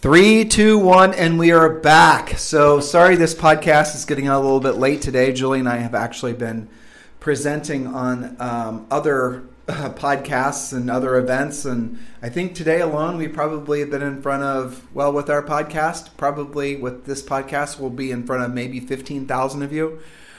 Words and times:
Three, 0.00 0.44
two, 0.44 0.78
one, 0.78 1.12
and 1.12 1.40
we 1.40 1.50
are 1.50 1.68
back. 1.68 2.38
So 2.38 2.78
sorry 2.78 3.16
this 3.16 3.34
podcast 3.34 3.96
is 3.96 4.04
getting 4.04 4.28
a 4.28 4.38
little 4.38 4.60
bit 4.60 4.76
late 4.76 5.02
today. 5.02 5.32
Julie 5.32 5.58
and 5.58 5.68
I 5.68 5.78
have 5.78 5.92
actually 5.92 6.34
been 6.34 6.68
presenting 7.18 7.88
on 7.88 8.36
um, 8.38 8.86
other 8.92 9.42
uh, 9.66 9.90
podcasts 9.90 10.72
and 10.72 10.88
other 10.88 11.16
events, 11.16 11.64
and 11.64 11.98
I 12.22 12.28
think 12.28 12.54
today 12.54 12.80
alone 12.80 13.16
we 13.16 13.26
probably 13.26 13.80
have 13.80 13.90
been 13.90 14.02
in 14.02 14.22
front 14.22 14.44
of 14.44 14.86
well 14.94 15.12
with 15.12 15.28
our 15.28 15.42
podcast. 15.42 16.16
Probably 16.16 16.76
with 16.76 17.04
this 17.04 17.20
podcast, 17.20 17.80
we'll 17.80 17.90
be 17.90 18.12
in 18.12 18.24
front 18.24 18.44
of 18.44 18.54
maybe 18.54 18.78
fifteen 18.78 19.26
thousand 19.26 19.64
of 19.64 19.72
you. 19.72 19.98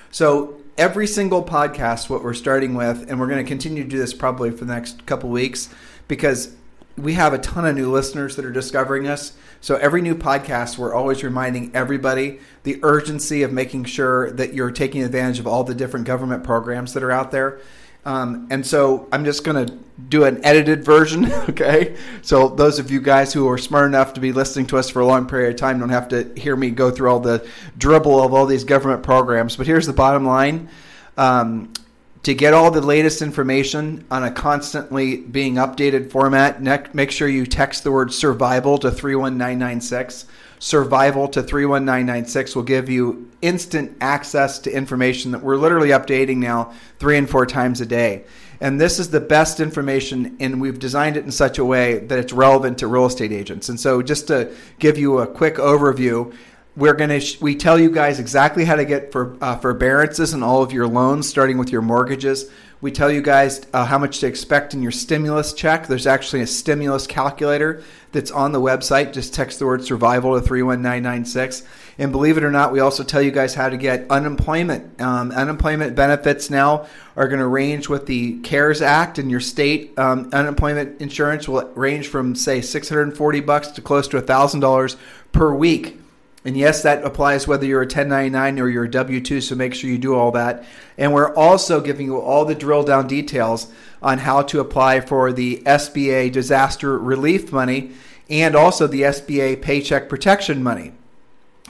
So 0.09 0.62
every 0.78 1.06
single 1.06 1.44
podcast, 1.44 2.09
what 2.09 2.23
we're 2.23 2.34
starting 2.34 2.75
with, 2.75 3.09
and 3.09 3.19
we're 3.19 3.28
going 3.28 3.44
to 3.44 3.50
continue 3.50 3.84
to 3.84 3.89
do 3.89 3.97
this 3.97 4.14
probably 4.14 4.52
for 4.52 4.64
the 4.64 4.73
next 4.73 5.06
couple 5.06 5.30
weeks 5.30 5.67
because 6.08 6.56
we 6.98 7.14
have 7.14 7.34
a 7.34 7.38
ton 7.38 7.66
of 7.66 7.76
new 7.76 7.92
listeners 7.92 8.36
that 8.36 8.45
are 8.45 8.52
discovering 8.52 9.08
us. 9.08 9.34
So 9.62 9.76
every 9.76 10.02
new 10.02 10.16
podcast, 10.16 10.78
we're 10.78 10.94
always 10.94 11.23
reminding 11.23 11.76
everybody 11.76 12.40
the 12.64 12.80
urgency 12.84 13.44
of 13.44 13.52
making 13.52 13.86
sure 13.86 14.31
that 14.31 14.54
you're 14.54 14.72
taking 14.72 15.04
advantage 15.04 15.40
of 15.40 15.48
all 15.48 15.64
the 15.64 15.76
different 15.76 16.06
government 16.06 16.44
programs 16.44 16.94
that 16.94 17.04
are 17.04 17.12
out 17.12 17.31
there. 17.31 17.59
Um, 18.06 18.48
and 18.50 18.66
so 18.66 19.08
I'm 19.12 19.26
just 19.26 19.44
going 19.44 19.68
to 19.68 19.78
do 20.08 20.23
an 20.23 20.44
edited 20.46 20.84
version, 20.84 21.31
okay? 21.50 21.98
So 22.22 22.48
those 22.48 22.80
of 22.80 22.90
you 22.90 23.02
guys 23.02 23.34
who 23.34 23.48
are 23.50 23.58
smart 23.58 23.88
enough 23.88 24.14
to 24.14 24.22
be 24.22 24.31
listening 24.31 24.68
to 24.68 24.78
us 24.78 24.90
for 24.90 25.02
a 25.02 25.06
long 25.06 25.28
period 25.28 25.52
of 25.52 25.56
time 25.58 25.80
don't 25.80 25.90
have 25.90 26.08
to 26.09 26.31
hear 26.38 26.56
me 26.56 26.72
go 26.72 26.92
through 26.92 27.09
all 27.09 27.20
the 27.20 27.46
dribble 27.78 28.24
of 28.24 28.34
all 28.34 28.46
these 28.46 28.64
government 28.64 29.03
programs. 29.03 29.58
But 29.58 29.68
here's 29.68 29.86
the 29.86 29.94
bottom 29.94 30.26
line. 30.26 30.70
Um, 31.18 31.74
to 32.23 32.34
get 32.34 32.53
all 32.53 32.70
the 32.70 32.81
latest 32.81 33.22
information 33.22 34.06
on 34.12 34.23
a 34.23 34.31
constantly 34.31 35.17
being 35.17 35.56
updated 35.56 36.12
format, 36.12 36.62
make 36.94 37.12
sure 37.12 37.28
you 37.28 37.45
text 37.45 37.84
the 37.84 37.92
word 37.92 38.14
survival 38.14 38.78
to 38.78 38.92
31996. 38.92 40.25
Survival 40.62 41.30
to 41.30 41.42
31996 41.42 42.56
will 42.56 42.64
give 42.64 42.90
you 42.90 43.31
instant 43.42 43.95
access 44.02 44.59
to 44.59 44.72
information 44.72 45.31
that 45.31 45.42
we're 45.42 45.56
literally 45.56 45.90
updating 45.90 46.38
now 46.38 46.73
three 47.00 47.17
and 47.17 47.30
four 47.30 47.45
times 47.45 47.80
a 47.80 47.86
day. 47.86 48.25
And 48.62 48.81
this 48.81 49.00
is 49.00 49.09
the 49.09 49.22
best 49.22 49.62
information, 49.62 50.36
and 50.42 50.59
we've 50.59 50.80
designed 50.80 51.16
it 51.16 51.23
in 51.23 51.31
such 51.31 51.59
a 51.59 51.64
way 51.64 52.00
that 52.00 52.20
it's 52.20 52.34
relevant 52.34 52.80
to 52.80 52.88
real 52.88 53.06
estate 53.06 53.31
agents. 53.31 53.70
And 53.70 53.80
so, 53.80 54.02
just 54.02 54.28
to 54.28 54.53
give 54.80 54.97
you 54.97 55.20
a 55.20 55.28
quick 55.28 55.56
overview, 55.56 56.34
we're 56.75 56.94
going 56.94 57.20
to 57.20 57.38
we 57.42 57.56
tell 57.56 57.80
you 57.80 57.92
guys 57.92 58.20
exactly 58.20 58.64
how 58.66 58.75
to 58.75 58.86
get 58.86 59.12
for 59.12 59.36
uh, 59.42 59.58
forbearances 59.58 60.34
and 60.34 60.44
all 60.44 60.64
of 60.64 60.72
your 60.72 60.88
loans 60.88 61.28
starting 61.28 61.58
with 61.58 61.72
your 61.72 61.81
mortgages. 61.81 62.50
We 62.81 62.91
tell 62.91 63.12
you 63.12 63.22
guys 63.22 63.66
uh, 63.74 63.84
how 63.84 63.97
much 63.97 64.19
to 64.19 64.28
expect 64.28 64.74
in 64.74 64.81
your 64.81 64.94
stimulus 64.94 65.52
check. 65.52 65.88
There's 65.88 66.07
actually 66.07 66.41
a 66.44 66.47
stimulus 66.47 67.07
calculator 67.07 67.84
that's 68.13 68.31
on 68.31 68.53
the 68.53 68.62
website. 68.62 69.12
Just 69.12 69.34
text 69.34 69.59
the 69.59 69.66
word 69.66 69.84
survival 69.84 70.40
to 70.40 70.47
31996 70.47 71.63
and 71.97 72.13
believe 72.13 72.38
it 72.38 72.44
or 72.46 72.52
not 72.52 72.72
we 72.72 72.80
also 72.80 73.03
tell 73.03 73.22
you 73.22 73.31
guys 73.31 73.53
how 73.53 73.68
to 73.68 73.75
get 73.75 74.09
unemployment. 74.09 75.01
Um, 75.01 75.31
unemployment 75.31 75.96
benefits 75.96 76.50
now 76.50 76.88
are 77.18 77.28
going 77.28 77.41
to 77.41 77.47
range 77.47 77.90
with 77.90 78.06
the 78.06 78.40
cares 78.40 78.81
act 78.81 79.19
in 79.19 79.30
your 79.30 79.41
state 79.41 80.00
um, 80.00 80.30
unemployment 80.31 81.01
insurance 81.01 81.50
will 81.50 81.68
range 81.75 82.07
from 82.07 82.34
say 82.36 82.62
640 82.62 83.41
bucks 83.41 83.68
to 83.69 83.81
close 83.81 84.07
to 84.07 84.22
$1000 84.22 84.96
per 85.34 85.53
week 85.53 85.99
and 86.45 86.55
yes, 86.55 86.83
that 86.83 87.03
applies 87.03 87.47
whether 87.47 87.66
you're 87.66 87.81
a 87.81 87.85
1099 87.85 88.59
or 88.59 88.69
you're 88.69 88.85
a 88.85 88.91
W 88.91 89.19
2, 89.19 89.41
so 89.41 89.55
make 89.55 89.73
sure 89.73 89.89
you 89.89 89.97
do 89.97 90.16
all 90.16 90.31
that. 90.31 90.63
And 90.97 91.13
we're 91.13 91.35
also 91.35 91.81
giving 91.81 92.05
you 92.05 92.19
all 92.19 92.45
the 92.45 92.55
drill 92.55 92.83
down 92.83 93.07
details 93.07 93.72
on 94.01 94.19
how 94.19 94.44
to 94.44 94.61
apply 94.61 95.01
for 95.01 95.33
the 95.33 95.61
SBA 95.66 96.31
disaster 96.31 96.97
relief 96.97 97.51
money 97.51 97.91
and 98.29 98.55
also 98.55 98.88
the 98.88 99.01
SBA 99.01 99.61
paycheck 99.61 100.07
protection 100.07 100.63
money. 100.63 100.94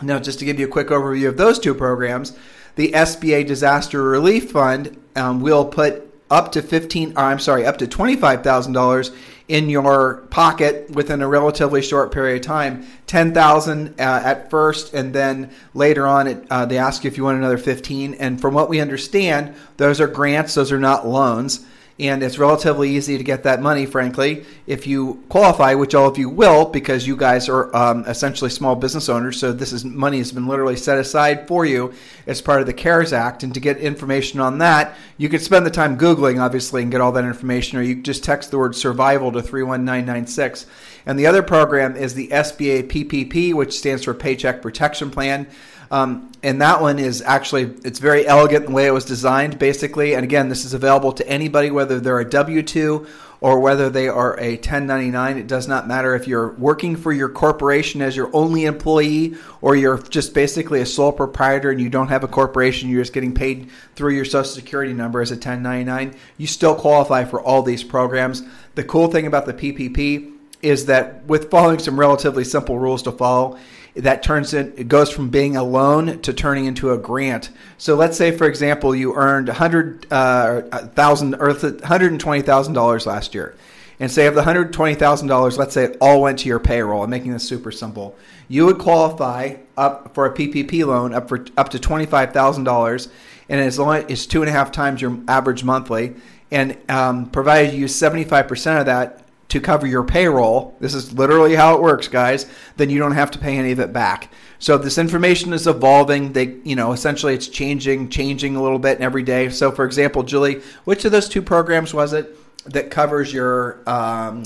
Now, 0.04 0.20
just 0.20 0.40
to 0.40 0.46
give 0.46 0.60
you 0.60 0.68
a 0.68 0.72
quick 0.72 0.88
overview 0.90 1.28
of 1.30 1.38
those 1.38 1.58
two 1.58 1.74
programs, 1.74 2.38
the 2.76 2.92
SBA 2.92 3.48
disaster 3.48 4.04
relief 4.04 4.52
fund 4.52 5.02
um, 5.16 5.42
will 5.42 5.66
put 5.66 6.06
up 6.30 6.52
to 6.52 6.62
15 6.62 7.14
or 7.18 7.24
I'm 7.24 7.40
sorry, 7.40 7.66
up 7.66 7.78
to 7.78 7.88
$25,000 7.88 9.16
in 9.50 9.68
your 9.68 10.28
pocket 10.30 10.90
within 10.92 11.22
a 11.22 11.28
relatively 11.28 11.82
short 11.82 12.12
period 12.14 12.40
of 12.40 12.46
time. 12.46 12.86
10,000 13.08 13.90
uh, 13.90 13.94
at 14.00 14.50
first 14.50 14.94
and 14.94 15.14
then 15.14 15.50
later 15.74 16.08
on 16.08 16.28
it, 16.28 16.46
uh, 16.52 16.66
they 16.66 16.78
ask 16.78 17.04
you 17.04 17.10
if 17.10 17.18
you 17.18 17.24
want 17.24 17.38
another 17.38 17.58
15 17.58 18.14
and 18.14 18.40
from 18.40 18.54
what 18.54 18.70
we 18.70 18.80
understand, 18.80 19.56
those 19.78 20.00
are 20.00 20.08
grants, 20.08 20.54
those 20.54 20.72
are 20.72 20.80
not 20.80 21.08
loans 21.08 21.66
and 22.00 22.24
it's 22.24 22.40
relatively 22.40 22.90
easy 22.92 23.18
to 23.18 23.24
get 23.24 23.44
that 23.44 23.62
money, 23.62 23.86
frankly, 23.86 24.46
if 24.66 24.88
you 24.88 25.22
qualify, 25.28 25.74
which 25.74 25.94
all 25.94 26.08
of 26.08 26.18
you 26.18 26.30
will, 26.30 26.66
because 26.66 27.06
you 27.06 27.18
guys 27.18 27.50
are 27.50 27.76
um, 27.76 28.06
essentially 28.06 28.50
small 28.50 28.76
business 28.76 29.10
owners. 29.10 29.38
So 29.38 29.52
this 29.52 29.74
is 29.74 29.84
money 29.84 30.20
has 30.20 30.32
been 30.32 30.48
literally 30.48 30.78
set 30.78 30.98
aside 30.98 31.48
for 31.48 31.66
you 31.66 31.94
as 32.26 32.42
part 32.42 32.62
of 32.62 32.68
the 32.68 32.74
CARES 32.74 33.12
Act. 33.12 33.44
And 33.44 33.54
to 33.54 33.60
get 33.60 33.78
information 33.78 34.40
on 34.40 34.60
that, 34.60 34.96
you 35.18 35.28
could 35.28 35.42
spend 35.42 35.66
the 35.66 35.72
time 35.72 35.98
googling, 35.98 36.42
obviously, 36.42 36.84
and 36.84 36.92
get 36.92 37.02
all 37.02 37.12
that 37.12 37.26
information, 37.26 37.78
or 37.78 37.82
you 37.82 37.96
just 37.96 38.24
text 38.24 38.52
the 38.52 38.58
word 38.58 38.76
survival 38.76 39.34
to 39.34 39.42
three 39.42 39.64
one 39.64 39.84
nine 39.84 40.06
nine 40.06 40.26
six. 40.26 40.66
And 41.06 41.20
the 41.20 41.28
other 41.28 41.44
program 41.44 41.98
is 41.98 42.14
the 42.14 42.30
SBA 42.30 42.88
PPP, 42.88 43.54
which 43.54 43.78
stands 43.78 44.06
for 44.06 44.14
Paycheck 44.14 44.62
Protection 44.62 45.12
Plan. 45.12 45.48
Um, 45.92 46.32
and 46.44 46.62
that 46.62 46.82
one 46.82 47.00
is 47.00 47.22
actually 47.22 47.64
it's 47.84 48.00
very 48.00 48.26
elegant 48.28 48.68
the 48.68 48.72
way 48.72 48.88
it 48.88 48.92
was 48.92 49.06
designed, 49.06 49.58
basically. 49.60 50.14
And 50.14 50.24
again, 50.24 50.50
this 50.50 50.66
is 50.66 50.74
available 50.74 51.12
to 51.14 51.28
anybody, 51.28 51.72
whether 51.72 52.00
they're 52.00 52.20
a 52.20 52.30
W 52.30 52.62
two 52.64 53.08
or 53.42 53.60
whether 53.60 53.90
they 53.90 54.08
are 54.08 54.38
a 54.40 54.56
1099. 54.56 55.38
It 55.38 55.48
does 55.48 55.68
not 55.68 55.88
matter 55.88 56.14
if 56.14 56.28
you're 56.28 56.52
working 56.54 56.96
for 56.96 57.12
your 57.12 57.30
corporation 57.30 58.02
as 58.02 58.16
your 58.16 58.30
only 58.34 58.66
employee 58.66 59.36
or 59.62 59.76
you're 59.76 59.98
just 59.98 60.34
basically 60.34 60.82
a 60.82 60.86
sole 60.86 61.12
proprietor 61.12 61.72
and 61.72 61.80
you 61.80 61.90
don't 61.90 62.10
have 62.10 62.24
a 62.24 62.28
corporation, 62.28 62.90
you're 62.90 63.02
just 63.02 63.14
getting 63.14 63.34
paid 63.34 63.70
through 63.96 64.14
your 64.14 64.26
social 64.26 64.44
security 64.44 64.94
number 64.94 65.22
as 65.22 65.32
a 65.32 65.36
1099. 65.36 66.16
You 66.38 66.48
still 66.48 66.76
qualify 66.76 67.24
for 67.24 67.42
all 67.42 67.64
these 67.64 67.84
programs. 67.84 68.44
The 68.76 68.84
cool 68.84 69.08
thing 69.08 69.26
about 69.26 69.46
the 69.46 69.54
PPP 69.54 70.34
is 70.62 70.88
that 70.88 71.26
with 71.26 71.50
following 71.50 71.80
some 71.80 71.98
relatively 71.98 72.44
simple 72.44 72.78
rules 72.78 73.04
to 73.04 73.12
follow, 73.14 73.58
that 74.02 74.24
turns 74.24 74.54
in 74.54 74.74
it 74.78 74.88
goes 74.88 75.12
from 75.12 75.30
being 75.30 75.56
a 75.56 75.64
loan 75.64 76.22
to 76.22 76.34
turning 76.34 76.66
into 76.66 76.92
a 76.92 76.98
grant. 76.98 77.50
So 77.78 77.96
let's 77.96 78.18
say, 78.18 78.36
for 78.36 78.48
example, 78.48 78.96
you 78.96 79.16
earned 79.16 79.50
hundred 79.50 80.06
uh, 80.12 80.62
thousand 80.90 81.36
or 81.36 81.54
hundred 81.84 82.12
and 82.12 82.20
twenty 82.20 82.42
thousand 82.42 82.74
dollars 82.74 83.06
last 83.06 83.34
year, 83.34 83.56
and 84.00 84.12
say 84.12 84.28
of 84.28 84.36
the 84.36 84.44
hundred 84.44 84.74
twenty 84.74 84.96
thousand 84.96 85.28
dollars, 85.28 85.58
let's 85.58 85.74
say 85.74 85.86
it 85.86 85.98
all 86.02 86.22
went 86.22 86.40
to 86.40 86.48
your 86.48 86.60
payroll. 86.60 87.04
I'm 87.04 87.10
making 87.10 87.34
this 87.34 87.48
super 87.48 87.72
simple. 87.72 88.18
You 88.48 88.66
would 88.66 88.80
qualify 88.80 89.56
up 89.78 90.14
for 90.14 90.26
a 90.26 90.34
PPP 90.34 90.86
loan 90.86 91.14
up 91.14 91.30
for 91.30 91.46
up 91.58 91.70
to 91.70 91.80
twenty 91.80 92.06
five 92.06 92.34
thousand 92.34 92.64
dollars, 92.64 93.10
and 93.48 93.62
as 93.62 93.78
long 93.80 93.98
as 93.98 94.06
it's 94.10 94.26
two 94.26 94.42
and 94.42 94.50
a 94.50 94.54
half 94.54 94.72
times 94.72 95.02
your 95.02 95.18
average 95.28 95.64
monthly, 95.64 96.16
and 96.52 96.78
um, 96.90 97.30
provided 97.30 97.74
you 97.74 97.82
use 97.82 97.96
seventy 97.96 98.24
five 98.24 98.48
percent 98.48 98.80
of 98.80 98.86
that 98.88 99.29
to 99.50 99.60
cover 99.60 99.88
your 99.88 100.04
payroll, 100.04 100.76
this 100.80 100.94
is 100.94 101.12
literally 101.14 101.56
how 101.56 101.76
it 101.76 101.82
works, 101.82 102.08
guys, 102.08 102.46
then 102.78 102.90
you 102.90 103.00
don't 103.00 103.14
have 103.14 103.32
to 103.32 103.40
pay 103.40 103.58
any 103.58 103.72
of 103.72 103.80
it 103.80 103.92
back. 103.92 104.32
So 104.60 104.78
this 104.78 104.98
information 104.98 105.54
is 105.54 105.66
evolving. 105.66 106.34
They, 106.34 106.58
you 106.64 106.76
know, 106.76 106.92
essentially 106.92 107.34
it's 107.34 107.48
changing, 107.48 108.10
changing 108.10 108.56
a 108.56 108.62
little 108.62 108.80
bit 108.80 109.00
every 109.02 109.24
day. 109.24 109.50
So 109.50 109.72
for 109.72 109.86
example, 109.86 110.24
Julie, 110.24 110.62
which 110.84 111.04
of 111.06 111.12
those 111.12 111.28
two 111.28 111.42
programs 111.42 111.94
was 111.94 112.14
it 112.14 112.36
that 112.66 112.92
covers 112.92 113.34
your 113.34 113.82
um, 113.90 114.44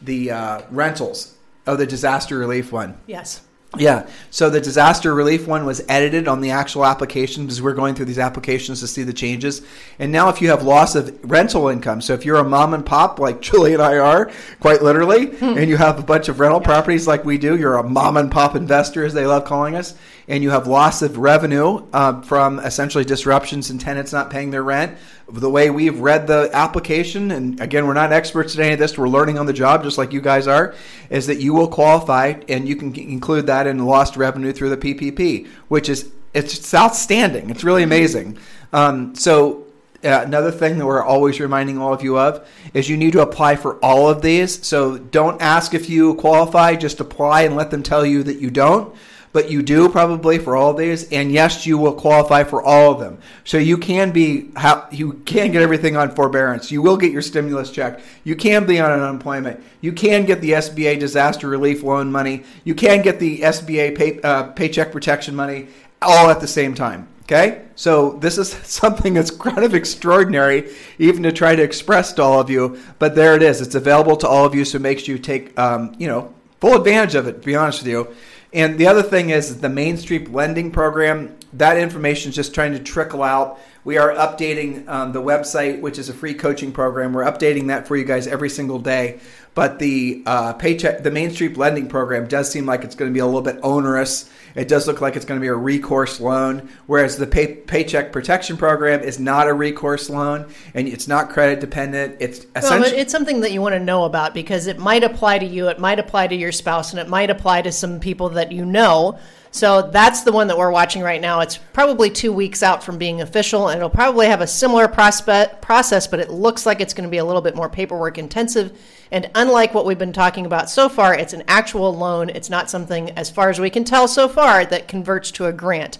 the 0.00 0.30
uh, 0.30 0.62
rentals? 0.70 1.34
Oh, 1.66 1.76
the 1.76 1.86
disaster 1.86 2.38
relief 2.38 2.72
one. 2.72 2.96
Yes. 3.06 3.45
Yeah. 3.78 4.08
So 4.30 4.50
the 4.50 4.60
disaster 4.60 5.14
relief 5.14 5.46
one 5.46 5.64
was 5.64 5.84
edited 5.88 6.28
on 6.28 6.40
the 6.40 6.50
actual 6.50 6.84
application 6.84 7.44
because 7.44 7.60
we're 7.62 7.74
going 7.74 7.94
through 7.94 8.06
these 8.06 8.18
applications 8.18 8.80
to 8.80 8.86
see 8.86 9.02
the 9.02 9.12
changes. 9.12 9.62
And 9.98 10.12
now, 10.12 10.28
if 10.28 10.42
you 10.42 10.48
have 10.50 10.62
loss 10.62 10.94
of 10.94 11.18
rental 11.30 11.68
income, 11.68 12.00
so 12.00 12.14
if 12.14 12.24
you're 12.24 12.36
a 12.36 12.44
mom 12.44 12.74
and 12.74 12.84
pop 12.84 13.18
like 13.18 13.40
Julie 13.46 13.74
and 13.74 13.82
I 13.82 13.98
are, 13.98 14.30
quite 14.60 14.82
literally, 14.82 15.26
hmm. 15.26 15.58
and 15.58 15.68
you 15.68 15.76
have 15.76 15.98
a 15.98 16.02
bunch 16.02 16.28
of 16.28 16.40
rental 16.40 16.60
properties 16.60 17.06
like 17.06 17.24
we 17.24 17.38
do, 17.38 17.56
you're 17.56 17.76
a 17.76 17.88
mom 17.88 18.16
and 18.16 18.30
pop 18.30 18.56
investor, 18.56 19.04
as 19.04 19.14
they 19.14 19.26
love 19.26 19.44
calling 19.44 19.76
us, 19.76 19.94
and 20.28 20.42
you 20.42 20.50
have 20.50 20.66
loss 20.66 21.02
of 21.02 21.18
revenue 21.18 21.86
uh, 21.92 22.20
from 22.22 22.58
essentially 22.58 23.04
disruptions 23.04 23.70
and 23.70 23.80
tenants 23.80 24.12
not 24.12 24.30
paying 24.30 24.50
their 24.50 24.62
rent, 24.62 24.96
the 25.28 25.50
way 25.50 25.70
we've 25.70 26.00
read 26.00 26.26
the 26.26 26.50
application, 26.52 27.30
and 27.30 27.60
again, 27.60 27.86
we're 27.86 27.94
not 27.94 28.12
experts 28.12 28.54
in 28.54 28.62
any 28.62 28.72
of 28.72 28.78
this, 28.78 28.96
we're 28.96 29.08
learning 29.08 29.38
on 29.38 29.46
the 29.46 29.52
job 29.52 29.82
just 29.82 29.98
like 29.98 30.12
you 30.12 30.20
guys 30.20 30.46
are, 30.46 30.74
is 31.10 31.26
that 31.26 31.40
you 31.40 31.54
will 31.54 31.68
qualify 31.68 32.34
and 32.48 32.68
you 32.68 32.76
can 32.76 32.94
include 32.94 33.46
that 33.46 33.66
in 33.66 33.84
lost 33.84 34.16
revenue 34.16 34.52
through 34.52 34.70
the 34.70 34.76
PPP, 34.76 35.46
which 35.68 35.88
is 35.88 36.10
it's 36.34 36.74
outstanding. 36.74 37.48
It's 37.48 37.64
really 37.64 37.82
amazing. 37.82 38.38
Um, 38.72 39.14
so 39.14 39.64
uh, 40.04 40.22
another 40.24 40.50
thing 40.50 40.76
that 40.78 40.84
we're 40.84 41.02
always 41.02 41.40
reminding 41.40 41.78
all 41.78 41.94
of 41.94 42.02
you 42.02 42.18
of 42.18 42.46
is 42.74 42.88
you 42.88 42.96
need 42.96 43.12
to 43.12 43.22
apply 43.22 43.56
for 43.56 43.76
all 43.76 44.08
of 44.08 44.20
these. 44.20 44.64
So 44.66 44.98
don't 44.98 45.40
ask 45.40 45.72
if 45.72 45.88
you 45.88 46.14
qualify, 46.16 46.76
just 46.76 47.00
apply 47.00 47.42
and 47.42 47.56
let 47.56 47.70
them 47.70 47.82
tell 47.82 48.04
you 48.04 48.22
that 48.24 48.38
you 48.38 48.50
don't. 48.50 48.94
But 49.36 49.50
you 49.50 49.60
do 49.60 49.90
probably 49.90 50.38
for 50.38 50.56
all 50.56 50.72
these, 50.72 51.12
and 51.12 51.30
yes, 51.30 51.66
you 51.66 51.76
will 51.76 51.92
qualify 51.92 52.42
for 52.42 52.62
all 52.62 52.92
of 52.92 53.00
them. 53.00 53.18
So 53.44 53.58
you 53.58 53.76
can 53.76 54.10
be, 54.10 54.50
you 54.90 55.12
can 55.26 55.52
get 55.52 55.60
everything 55.60 55.94
on 55.94 56.14
forbearance. 56.14 56.70
You 56.70 56.80
will 56.80 56.96
get 56.96 57.12
your 57.12 57.20
stimulus 57.20 57.70
check. 57.70 58.00
You 58.24 58.34
can 58.34 58.64
be 58.64 58.80
on 58.80 58.90
unemployment. 58.90 59.62
You 59.82 59.92
can 59.92 60.24
get 60.24 60.40
the 60.40 60.52
SBA 60.52 60.98
disaster 61.00 61.50
relief 61.50 61.82
loan 61.82 62.10
money. 62.10 62.44
You 62.64 62.74
can 62.74 63.02
get 63.02 63.20
the 63.20 63.40
SBA 63.40 63.94
pay, 63.94 64.22
uh, 64.22 64.44
paycheck 64.44 64.90
protection 64.90 65.36
money 65.36 65.68
all 66.00 66.30
at 66.30 66.40
the 66.40 66.48
same 66.48 66.74
time. 66.74 67.06
Okay, 67.24 67.66
so 67.74 68.12
this 68.12 68.38
is 68.38 68.48
something 68.64 69.12
that's 69.12 69.30
kind 69.30 69.64
of 69.64 69.74
extraordinary, 69.74 70.70
even 70.98 71.22
to 71.24 71.30
try 71.30 71.54
to 71.54 71.62
express 71.62 72.14
to 72.14 72.22
all 72.22 72.40
of 72.40 72.48
you. 72.48 72.80
But 72.98 73.14
there 73.14 73.36
it 73.36 73.42
is; 73.42 73.60
it's 73.60 73.74
available 73.74 74.16
to 74.16 74.26
all 74.26 74.46
of 74.46 74.54
you, 74.54 74.64
so 74.64 74.76
it 74.76 74.80
makes 74.80 75.06
you 75.06 75.18
take, 75.18 75.58
um, 75.58 75.94
you 75.98 76.08
know, 76.08 76.32
full 76.58 76.74
advantage 76.74 77.14
of 77.14 77.26
it. 77.26 77.42
To 77.42 77.46
be 77.46 77.54
honest 77.54 77.82
with 77.82 77.88
you. 77.88 78.16
And 78.52 78.78
the 78.78 78.86
other 78.86 79.02
thing 79.02 79.30
is 79.30 79.60
the 79.60 79.68
Main 79.68 79.96
Street 79.96 80.32
lending 80.32 80.70
program. 80.70 81.36
That 81.52 81.78
information 81.78 82.30
is 82.30 82.36
just 82.36 82.54
trying 82.54 82.72
to 82.72 82.78
trickle 82.78 83.22
out. 83.22 83.58
We 83.84 83.98
are 83.98 84.10
updating 84.10 84.88
um, 84.88 85.12
the 85.12 85.22
website, 85.22 85.80
which 85.80 85.98
is 85.98 86.08
a 86.08 86.14
free 86.14 86.34
coaching 86.34 86.72
program. 86.72 87.12
We're 87.12 87.24
updating 87.24 87.68
that 87.68 87.86
for 87.86 87.96
you 87.96 88.04
guys 88.04 88.26
every 88.26 88.50
single 88.50 88.78
day. 88.78 89.20
But 89.54 89.78
the 89.78 90.22
uh, 90.26 90.52
paycheck, 90.54 91.02
the 91.02 91.10
Main 91.10 91.30
Street 91.30 91.56
lending 91.56 91.88
program 91.88 92.28
does 92.28 92.50
seem 92.50 92.66
like 92.66 92.84
it's 92.84 92.94
going 92.94 93.10
to 93.10 93.14
be 93.14 93.20
a 93.20 93.26
little 93.26 93.42
bit 93.42 93.58
onerous 93.62 94.30
it 94.56 94.68
does 94.68 94.86
look 94.86 95.00
like 95.00 95.16
it's 95.16 95.24
going 95.24 95.38
to 95.38 95.42
be 95.42 95.48
a 95.48 95.54
recourse 95.54 96.18
loan, 96.18 96.68
whereas 96.86 97.16
the 97.16 97.26
pay, 97.26 97.54
Paycheck 97.54 98.10
Protection 98.10 98.56
Program 98.56 99.00
is 99.00 99.20
not 99.20 99.48
a 99.48 99.52
recourse 99.52 100.08
loan 100.08 100.46
and 100.74 100.88
it's 100.88 101.06
not 101.06 101.30
credit 101.30 101.60
dependent. 101.60 102.16
It's 102.20 102.46
essentially 102.56 102.92
well, 102.92 103.00
it's 103.00 103.12
something 103.12 103.40
that 103.40 103.52
you 103.52 103.60
want 103.60 103.74
to 103.74 103.80
know 103.80 104.04
about 104.04 104.34
because 104.34 104.66
it 104.66 104.78
might 104.78 105.04
apply 105.04 105.38
to 105.38 105.46
you, 105.46 105.68
it 105.68 105.78
might 105.78 105.98
apply 105.98 106.28
to 106.28 106.34
your 106.34 106.52
spouse, 106.52 106.92
and 106.92 107.00
it 107.00 107.08
might 107.08 107.30
apply 107.30 107.62
to 107.62 107.72
some 107.72 108.00
people 108.00 108.30
that 108.30 108.50
you 108.50 108.64
know. 108.64 109.18
So 109.50 109.90
that's 109.90 110.22
the 110.22 110.32
one 110.32 110.48
that 110.48 110.58
we're 110.58 110.70
watching 110.70 111.02
right 111.02 111.20
now. 111.20 111.40
It's 111.40 111.56
probably 111.56 112.10
two 112.10 112.32
weeks 112.32 112.62
out 112.62 112.84
from 112.84 112.98
being 112.98 113.20
official, 113.20 113.68
and 113.68 113.78
it'll 113.78 113.88
probably 113.88 114.26
have 114.26 114.40
a 114.40 114.46
similar 114.46 114.88
prospect, 114.88 115.62
process, 115.62 116.06
but 116.06 116.20
it 116.20 116.30
looks 116.30 116.66
like 116.66 116.80
it's 116.80 116.92
going 116.92 117.08
to 117.08 117.10
be 117.10 117.18
a 117.18 117.24
little 117.24 117.40
bit 117.40 117.56
more 117.56 117.68
paperwork 117.68 118.18
intensive. 118.18 118.78
And 119.10 119.30
unlike 119.34 119.72
what 119.72 119.86
we've 119.86 119.98
been 119.98 120.12
talking 120.12 120.46
about 120.46 120.68
so 120.68 120.88
far, 120.88 121.14
it's 121.14 121.32
an 121.32 121.44
actual 121.48 121.94
loan. 121.96 122.28
It's 122.30 122.50
not 122.50 122.68
something, 122.68 123.10
as 123.10 123.30
far 123.30 123.48
as 123.48 123.60
we 123.60 123.70
can 123.70 123.84
tell 123.84 124.08
so 124.08 124.28
far, 124.28 124.64
that 124.66 124.88
converts 124.88 125.30
to 125.32 125.46
a 125.46 125.52
grant. 125.52 125.98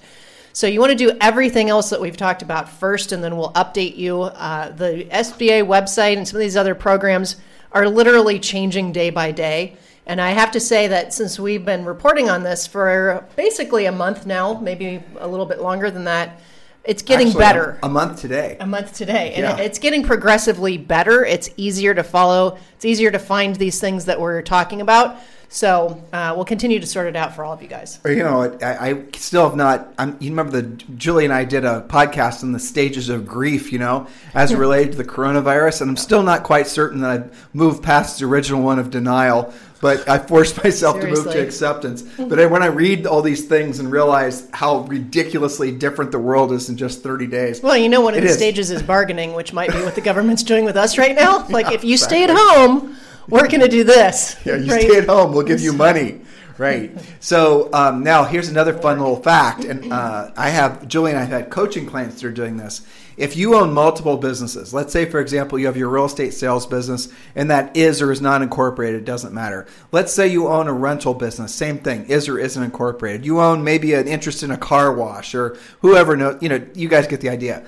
So 0.53 0.67
you 0.67 0.81
want 0.81 0.93
to 0.93 0.97
do 0.97 1.17
everything 1.21 1.69
else 1.69 1.91
that 1.91 2.01
we've 2.01 2.17
talked 2.17 2.43
about 2.43 2.69
first, 2.69 3.13
and 3.13 3.23
then 3.23 3.37
we'll 3.37 3.53
update 3.53 3.97
you. 3.97 4.23
Uh, 4.23 4.71
the 4.71 5.07
SBA 5.11 5.67
website 5.67 6.17
and 6.17 6.27
some 6.27 6.37
of 6.37 6.41
these 6.41 6.57
other 6.57 6.75
programs 6.75 7.37
are 7.73 7.89
literally 7.89 8.39
changing 8.39 8.91
day 8.93 9.11
by 9.11 9.33
day. 9.33 9.77
And 10.07 10.21
I 10.21 10.31
have 10.31 10.53
to 10.53 10.61
say 10.61 10.87
that 10.89 11.13
since 11.13 11.39
we've 11.39 11.65
been 11.65 11.85
reporting 11.85 12.31
on 12.31 12.45
this 12.45 12.67
for 12.67 13.27
basically 13.35 13.87
a 13.87 13.93
month 13.93 14.25
now, 14.25 14.55
maybe 14.55 15.03
a 15.19 15.27
little 15.27 15.47
bit 15.47 15.61
longer 15.61 15.91
than 15.91 16.05
that, 16.05 16.41
it's 16.85 17.03
getting 17.03 17.29
Actually, 17.29 17.41
better. 17.41 17.79
A 17.83 17.89
month 17.89 18.21
today. 18.21 18.57
A 18.61 18.67
month 18.67 18.95
today. 18.95 19.35
And 19.35 19.43
yeah. 19.43 19.65
it's 19.65 19.81
getting 19.81 20.05
progressively 20.05 20.79
better. 20.79 21.25
It's 21.25 21.51
easier 21.57 21.93
to 21.95 22.05
follow, 22.05 22.59
it's 22.77 22.85
easier 22.85 23.11
to 23.11 23.19
find 23.19 23.57
these 23.57 23.81
things 23.81 24.05
that 24.05 24.21
we're 24.21 24.43
talking 24.43 24.81
about. 24.81 25.19
So 25.49 26.03
uh, 26.13 26.33
we'll 26.35 26.45
continue 26.45 26.81
to 26.81 26.87
sort 26.87 27.07
it 27.07 27.15
out 27.15 27.35
for 27.35 27.45
all 27.45 27.53
of 27.53 27.63
you 27.63 27.69
guys. 27.69 28.01
You 28.05 28.17
know, 28.17 28.59
I, 28.61 28.91
I 28.91 29.05
still 29.15 29.45
have 29.49 29.57
not. 29.57 29.95
I'm, 29.97 30.17
you 30.21 30.31
remember 30.31 30.61
the 30.61 30.63
Julie 30.97 31.25
and 31.25 31.33
I 31.33 31.45
did 31.45 31.65
a 31.65 31.87
podcast 31.89 32.43
on 32.43 32.53
the 32.53 32.59
stages 32.59 33.09
of 33.09 33.27
grief. 33.27 33.73
You 33.73 33.79
know, 33.79 34.09
as 34.35 34.55
related 34.57 34.93
to 34.93 34.99
the 34.99 35.05
coronavirus, 35.05 35.83
and 35.83 35.91
I'm 35.91 35.97
still 35.97 36.23
not 36.23 36.43
quite 36.43 36.67
certain 36.67 37.01
that 37.01 37.11
I've 37.11 37.49
moved 37.55 37.83
past 37.83 38.19
the 38.19 38.27
original 38.27 38.63
one 38.63 38.79
of 38.79 38.91
denial 38.91 39.55
but 39.81 40.09
I 40.09 40.19
forced 40.19 40.57
myself 40.65 41.01
to 41.01 41.07
move 41.07 41.25
to 41.25 41.43
acceptance. 41.43 42.03
But 42.03 42.51
when 42.51 42.63
I 42.63 42.67
read 42.67 43.07
all 43.07 43.23
these 43.23 43.47
things 43.47 43.79
and 43.79 43.91
realize 43.91 44.49
how 44.53 44.81
ridiculously 44.81 45.73
different 45.73 46.13
the 46.13 46.19
world 46.19 46.53
is 46.53 46.69
in 46.69 46.77
just 46.77 47.03
30 47.03 47.27
days. 47.27 47.63
Well, 47.63 47.77
you 47.77 47.89
know, 47.89 48.01
one 48.01 48.15
of 48.15 48.23
the 48.23 48.29
is. 48.29 48.37
stages 48.37 48.71
is 48.71 48.83
bargaining, 48.83 49.35
which 49.35 49.53
might 49.53 49.71
be 49.71 49.83
what 49.83 49.95
the 49.95 50.01
government's 50.01 50.43
doing 50.43 50.65
with 50.65 50.77
us 50.77 50.99
right 50.99 51.15
now. 51.15 51.47
Like, 51.57 51.67
yeah, 51.67 51.75
if 51.75 51.85
you 51.85 51.93
exactly. 51.93 52.25
stay 52.25 52.25
at 52.25 52.37
home, 52.37 52.97
we're 53.29 53.49
going 53.49 53.61
to 53.61 53.69
do 53.69 53.83
this. 53.83 54.37
Yeah, 54.45 54.57
you 54.57 54.71
right? 54.71 54.83
stay 54.83 54.99
at 54.99 55.07
home, 55.07 55.33
we'll 55.33 55.47
give 55.47 55.61
you 55.61 55.73
money. 55.73 56.21
Right. 56.59 56.91
So 57.21 57.69
um, 57.73 58.03
now 58.03 58.25
here's 58.25 58.49
another 58.49 58.73
fun 58.73 58.99
little 58.99 59.23
fact, 59.23 59.65
and 59.65 59.93
uh, 59.93 60.31
I 60.37 60.51
have 60.51 60.89
Julie 60.89 61.11
and 61.11 61.19
I 61.19 61.25
have 61.25 61.31
had 61.31 61.51
coaching 61.51 61.87
clients 61.87 62.21
that 62.21 62.29
are 62.29 62.33
doing 62.33 62.57
this. 62.57 62.83
If 63.17 63.35
you 63.35 63.55
own 63.55 63.73
multiple 63.73 64.19
businesses, 64.19 64.75
let's 64.75 64.93
say, 64.93 65.07
for 65.07 65.21
example, 65.21 65.59
you 65.59 65.67
have 65.67 65.77
your 65.77 65.89
real 65.89 66.05
estate 66.05 66.35
sales 66.35 66.67
business 66.67 67.09
and 67.35 67.51
that 67.51 67.75
is 67.75 68.03
or 68.03 68.13
is 68.13 68.21
not 68.21 68.43
incorporated, 68.43 69.07
doesn't 69.07 69.33
matter. 69.33 69.67
Let's 69.91 70.13
say 70.13 70.29
you 70.29 70.49
own 70.49 70.69
a 70.69 70.73
rental 70.73 71.15
business, 71.15 71.55
same 71.55 71.79
thing, 71.79 72.05
is 72.07 72.29
or 72.29 72.39
isn't 72.39 72.63
incorporated. 72.63 73.25
You 73.25 73.41
own 73.41 73.65
maybe 73.65 73.95
an 73.95 74.07
interest 74.07 74.43
in 74.43 74.51
a 74.51 74.59
car 74.59 74.93
wash 74.93 75.35
or 75.35 75.57
whoever 75.81 76.15
knows, 76.15 76.43
you 76.43 76.51
know, 76.51 76.67
you 76.75 76.89
guys 76.91 77.07
get 77.07 77.23
the 77.23 77.31
idea. 77.31 77.67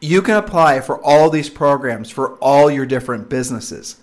You 0.00 0.20
can 0.20 0.36
apply 0.36 0.80
for 0.80 1.00
all 1.04 1.30
these 1.30 1.48
programs 1.48 2.10
for 2.10 2.34
all 2.36 2.68
your 2.68 2.86
different 2.86 3.28
businesses. 3.28 3.96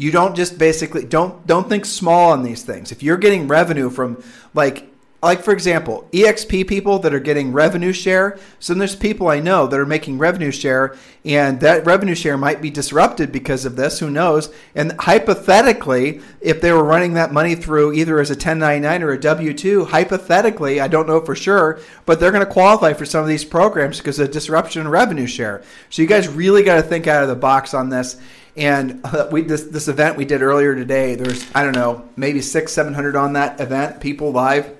You 0.00 0.10
don't 0.10 0.34
just 0.34 0.56
basically 0.56 1.04
don't 1.04 1.46
don't 1.46 1.68
think 1.68 1.84
small 1.84 2.30
on 2.32 2.42
these 2.42 2.62
things. 2.62 2.90
If 2.90 3.02
you're 3.02 3.18
getting 3.18 3.46
revenue 3.48 3.90
from 3.90 4.24
like 4.54 4.90
like 5.22 5.42
for 5.42 5.52
example, 5.52 6.08
EXP 6.12 6.66
people 6.66 6.98
that 7.00 7.12
are 7.12 7.20
getting 7.20 7.52
revenue 7.52 7.92
share. 7.92 8.38
So 8.58 8.72
there's 8.72 8.96
people 8.96 9.28
I 9.28 9.40
know 9.40 9.66
that 9.66 9.78
are 9.78 9.84
making 9.84 10.16
revenue 10.16 10.50
share, 10.50 10.96
and 11.26 11.60
that 11.60 11.84
revenue 11.84 12.14
share 12.14 12.38
might 12.38 12.62
be 12.62 12.70
disrupted 12.70 13.30
because 13.30 13.66
of 13.66 13.76
this. 13.76 13.98
Who 13.98 14.10
knows? 14.10 14.50
And 14.74 14.92
hypothetically, 14.98 16.22
if 16.40 16.62
they 16.62 16.72
were 16.72 16.82
running 16.82 17.12
that 17.14 17.34
money 17.34 17.54
through 17.54 17.92
either 17.92 18.18
as 18.20 18.30
a 18.30 18.32
1099 18.32 19.02
or 19.02 19.10
a 19.10 19.20
W 19.20 19.52
2, 19.52 19.84
hypothetically, 19.84 20.80
I 20.80 20.88
don't 20.88 21.06
know 21.06 21.20
for 21.20 21.34
sure, 21.34 21.80
but 22.06 22.18
they're 22.18 22.32
going 22.32 22.46
to 22.46 22.50
qualify 22.50 22.94
for 22.94 23.04
some 23.04 23.20
of 23.20 23.28
these 23.28 23.44
programs 23.44 23.98
because 23.98 24.18
of 24.18 24.30
disruption 24.30 24.80
in 24.80 24.88
revenue 24.88 25.26
share. 25.26 25.62
So 25.90 26.00
you 26.00 26.08
guys 26.08 26.28
really 26.28 26.62
got 26.62 26.76
to 26.76 26.82
think 26.82 27.06
out 27.06 27.22
of 27.22 27.28
the 27.28 27.36
box 27.36 27.74
on 27.74 27.90
this. 27.90 28.16
And 28.56 29.00
uh, 29.04 29.28
we 29.30 29.42
this 29.42 29.64
this 29.64 29.88
event 29.88 30.16
we 30.16 30.24
did 30.24 30.42
earlier 30.42 30.74
today. 30.74 31.14
There's 31.14 31.46
I 31.54 31.62
don't 31.62 31.74
know 31.74 32.08
maybe 32.16 32.40
six 32.40 32.72
seven 32.72 32.94
hundred 32.94 33.16
on 33.16 33.34
that 33.34 33.60
event 33.60 34.00
people 34.00 34.32
live 34.32 34.76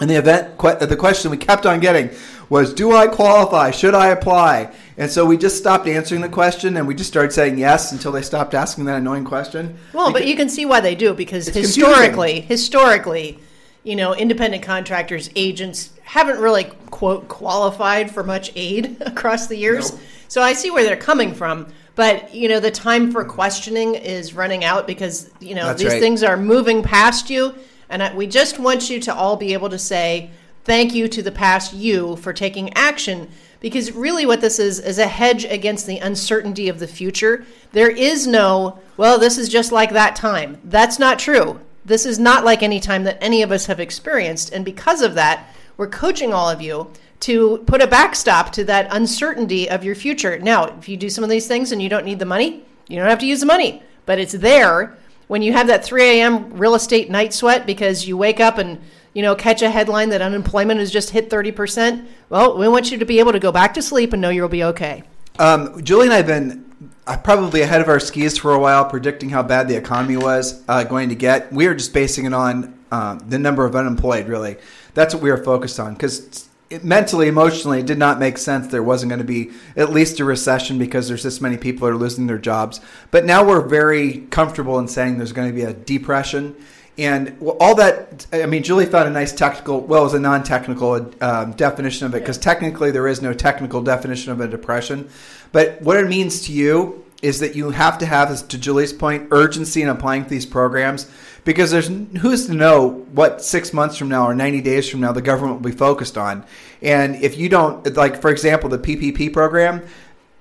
and 0.00 0.08
the 0.08 0.14
event, 0.14 0.58
the 0.58 0.96
question 0.96 1.30
we 1.30 1.36
kept 1.36 1.66
on 1.66 1.78
getting 1.78 2.10
was, 2.48 2.72
"Do 2.72 2.96
I 2.96 3.06
qualify? 3.06 3.70
Should 3.70 3.94
I 3.94 4.08
apply?" 4.08 4.72
And 4.96 5.10
so 5.10 5.26
we 5.26 5.36
just 5.36 5.58
stopped 5.58 5.86
answering 5.86 6.22
the 6.22 6.28
question, 6.28 6.78
and 6.78 6.88
we 6.88 6.94
just 6.94 7.10
started 7.10 7.32
saying 7.32 7.58
yes 7.58 7.92
until 7.92 8.10
they 8.10 8.22
stopped 8.22 8.54
asking 8.54 8.86
that 8.86 8.96
annoying 8.96 9.26
question. 9.26 9.76
Well, 9.92 10.08
because 10.08 10.22
but 10.22 10.26
you 10.26 10.36
can 10.36 10.48
see 10.48 10.64
why 10.64 10.80
they 10.80 10.94
do 10.94 11.12
because 11.12 11.48
historically, 11.48 12.40
confusing. 12.40 12.48
historically, 12.48 13.38
you 13.84 13.94
know, 13.94 14.14
independent 14.14 14.62
contractors, 14.62 15.28
agents 15.36 15.90
haven't 16.02 16.40
really 16.40 16.64
quote 16.90 17.28
qualified 17.28 18.10
for 18.10 18.24
much 18.24 18.52
aid 18.56 18.96
across 19.02 19.48
the 19.48 19.56
years. 19.56 19.92
Nope. 19.92 20.00
So 20.28 20.40
I 20.40 20.54
see 20.54 20.70
where 20.70 20.84
they're 20.84 20.96
coming 20.96 21.34
from. 21.34 21.66
But 22.00 22.34
you 22.34 22.48
know, 22.48 22.60
the 22.60 22.70
time 22.70 23.12
for 23.12 23.26
questioning 23.26 23.94
is 23.94 24.32
running 24.32 24.64
out 24.64 24.86
because 24.86 25.30
you 25.38 25.54
know 25.54 25.66
That's 25.66 25.82
these 25.82 25.92
right. 25.92 26.00
things 26.00 26.22
are 26.22 26.38
moving 26.38 26.82
past 26.82 27.28
you 27.28 27.54
and 27.90 28.02
I, 28.02 28.14
we 28.14 28.26
just 28.26 28.58
want 28.58 28.88
you 28.88 28.98
to 29.00 29.14
all 29.14 29.36
be 29.36 29.52
able 29.52 29.68
to 29.68 29.78
say 29.78 30.30
thank 30.64 30.94
you 30.94 31.08
to 31.08 31.22
the 31.22 31.30
past 31.30 31.74
you 31.74 32.16
for 32.16 32.32
taking 32.32 32.72
action 32.72 33.28
because 33.60 33.92
really 33.92 34.24
what 34.24 34.40
this 34.40 34.58
is 34.58 34.80
is 34.80 34.96
a 34.98 35.06
hedge 35.06 35.44
against 35.44 35.86
the 35.86 35.98
uncertainty 35.98 36.70
of 36.70 36.78
the 36.78 36.86
future. 36.86 37.44
There 37.72 37.90
is 37.90 38.26
no, 38.26 38.78
well, 38.96 39.18
this 39.18 39.36
is 39.36 39.50
just 39.50 39.70
like 39.70 39.90
that 39.90 40.16
time. 40.16 40.58
That's 40.64 40.98
not 40.98 41.18
true. 41.18 41.60
This 41.84 42.06
is 42.06 42.18
not 42.18 42.46
like 42.46 42.62
any 42.62 42.80
time 42.80 43.04
that 43.04 43.22
any 43.22 43.42
of 43.42 43.52
us 43.52 43.66
have 43.66 43.78
experienced. 43.78 44.54
And 44.54 44.64
because 44.64 45.02
of 45.02 45.16
that, 45.16 45.54
we're 45.76 45.86
coaching 45.86 46.32
all 46.32 46.48
of 46.48 46.62
you 46.62 46.90
to 47.20 47.58
put 47.66 47.82
a 47.82 47.86
backstop 47.86 48.52
to 48.52 48.64
that 48.64 48.88
uncertainty 48.90 49.68
of 49.68 49.84
your 49.84 49.94
future. 49.94 50.38
Now, 50.38 50.64
if 50.78 50.88
you 50.88 50.96
do 50.96 51.10
some 51.10 51.22
of 51.22 51.30
these 51.30 51.46
things 51.46 51.72
and 51.72 51.80
you 51.80 51.88
don't 51.88 52.04
need 52.04 52.18
the 52.18 52.24
money, 52.24 52.64
you 52.88 52.96
don't 52.98 53.08
have 53.08 53.18
to 53.20 53.26
use 53.26 53.40
the 53.40 53.46
money, 53.46 53.82
but 54.06 54.18
it's 54.18 54.32
there 54.32 54.96
when 55.30 55.42
you 55.42 55.52
have 55.52 55.68
that 55.68 55.84
3 55.84 56.02
a.m. 56.02 56.56
real 56.56 56.74
estate 56.74 57.08
night 57.08 57.32
sweat 57.32 57.64
because 57.64 58.08
you 58.08 58.16
wake 58.16 58.40
up 58.40 58.58
and 58.58 58.80
you 59.14 59.22
know 59.22 59.36
catch 59.36 59.62
a 59.62 59.70
headline 59.70 60.08
that 60.08 60.20
unemployment 60.20 60.80
has 60.80 60.90
just 60.90 61.10
hit 61.10 61.30
30%, 61.30 62.04
well, 62.30 62.58
we 62.58 62.66
want 62.66 62.90
you 62.90 62.98
to 62.98 63.04
be 63.04 63.20
able 63.20 63.30
to 63.30 63.38
go 63.38 63.52
back 63.52 63.72
to 63.74 63.82
sleep 63.82 64.12
and 64.12 64.20
know 64.20 64.30
you'll 64.30 64.48
be 64.48 64.64
okay. 64.64 65.04
Um, 65.38 65.82
Julie 65.84 66.06
and 66.06 66.14
I 66.14 66.16
have 66.16 66.26
been 66.26 66.68
uh, 67.06 67.16
probably 67.18 67.62
ahead 67.62 67.80
of 67.80 67.88
our 67.88 68.00
skis 68.00 68.38
for 68.38 68.54
a 68.54 68.58
while, 68.58 68.84
predicting 68.84 69.30
how 69.30 69.44
bad 69.44 69.68
the 69.68 69.76
economy 69.76 70.16
was 70.16 70.64
uh, 70.68 70.82
going 70.82 71.08
to 71.10 71.14
get. 71.14 71.52
We 71.52 71.68
were 71.68 71.74
just 71.74 71.94
basing 71.94 72.24
it 72.24 72.34
on 72.34 72.76
um, 72.90 73.20
the 73.20 73.38
number 73.38 73.64
of 73.64 73.76
unemployed. 73.76 74.26
Really, 74.26 74.56
that's 74.94 75.14
what 75.14 75.22
we 75.22 75.30
were 75.30 75.44
focused 75.44 75.78
on 75.78 75.94
because 75.94 76.48
mentally, 76.82 77.26
emotionally, 77.26 77.80
it 77.80 77.86
did 77.86 77.98
not 77.98 78.18
make 78.18 78.38
sense. 78.38 78.68
There 78.68 78.82
wasn't 78.82 79.10
going 79.10 79.18
to 79.18 79.24
be 79.24 79.50
at 79.76 79.90
least 79.90 80.20
a 80.20 80.24
recession 80.24 80.78
because 80.78 81.08
there's 81.08 81.22
this 81.22 81.40
many 81.40 81.56
people 81.56 81.86
are 81.88 81.96
losing 81.96 82.26
their 82.26 82.38
jobs. 82.38 82.80
But 83.10 83.24
now 83.24 83.44
we're 83.44 83.66
very 83.66 84.18
comfortable 84.30 84.78
in 84.78 84.88
saying 84.88 85.18
there's 85.18 85.32
going 85.32 85.48
to 85.48 85.54
be 85.54 85.62
a 85.62 85.72
depression. 85.72 86.54
And 86.96 87.36
all 87.60 87.74
that, 87.76 88.26
I 88.32 88.46
mean, 88.46 88.62
Julie 88.62 88.86
found 88.86 89.08
a 89.08 89.10
nice 89.10 89.32
technical, 89.32 89.80
well, 89.80 90.02
it 90.02 90.04
was 90.04 90.14
a 90.14 90.20
non 90.20 90.42
technical 90.42 91.10
um, 91.22 91.52
definition 91.52 92.06
of 92.06 92.14
it 92.14 92.20
because 92.20 92.38
technically 92.38 92.90
there 92.90 93.08
is 93.08 93.22
no 93.22 93.32
technical 93.32 93.82
definition 93.82 94.32
of 94.32 94.40
a 94.40 94.46
depression. 94.46 95.08
But 95.52 95.80
what 95.82 95.96
it 95.96 96.08
means 96.08 96.42
to 96.46 96.52
you 96.52 97.04
is 97.22 97.40
that 97.40 97.54
you 97.54 97.70
have 97.70 97.98
to 97.98 98.06
have, 98.06 98.48
to 98.48 98.58
Julie's 98.58 98.92
point, 98.92 99.28
urgency 99.30 99.82
in 99.82 99.88
applying 99.88 100.26
these 100.28 100.46
programs 100.46 101.10
because 101.44 101.70
there's 101.70 101.88
who's 101.88 102.46
to 102.46 102.54
know 102.54 102.88
what 103.12 103.42
six 103.42 103.72
months 103.72 103.96
from 103.96 104.08
now 104.08 104.24
or 104.24 104.34
90 104.34 104.60
days 104.60 104.88
from 104.88 105.00
now 105.00 105.12
the 105.12 105.22
government 105.22 105.60
will 105.60 105.70
be 105.70 105.76
focused 105.76 106.16
on. 106.16 106.44
And 106.82 107.16
if 107.16 107.36
you 107.36 107.48
don't, 107.48 107.96
like, 107.96 108.20
for 108.20 108.30
example, 108.30 108.68
the 108.70 108.78
PPP 108.78 109.32
program, 109.32 109.82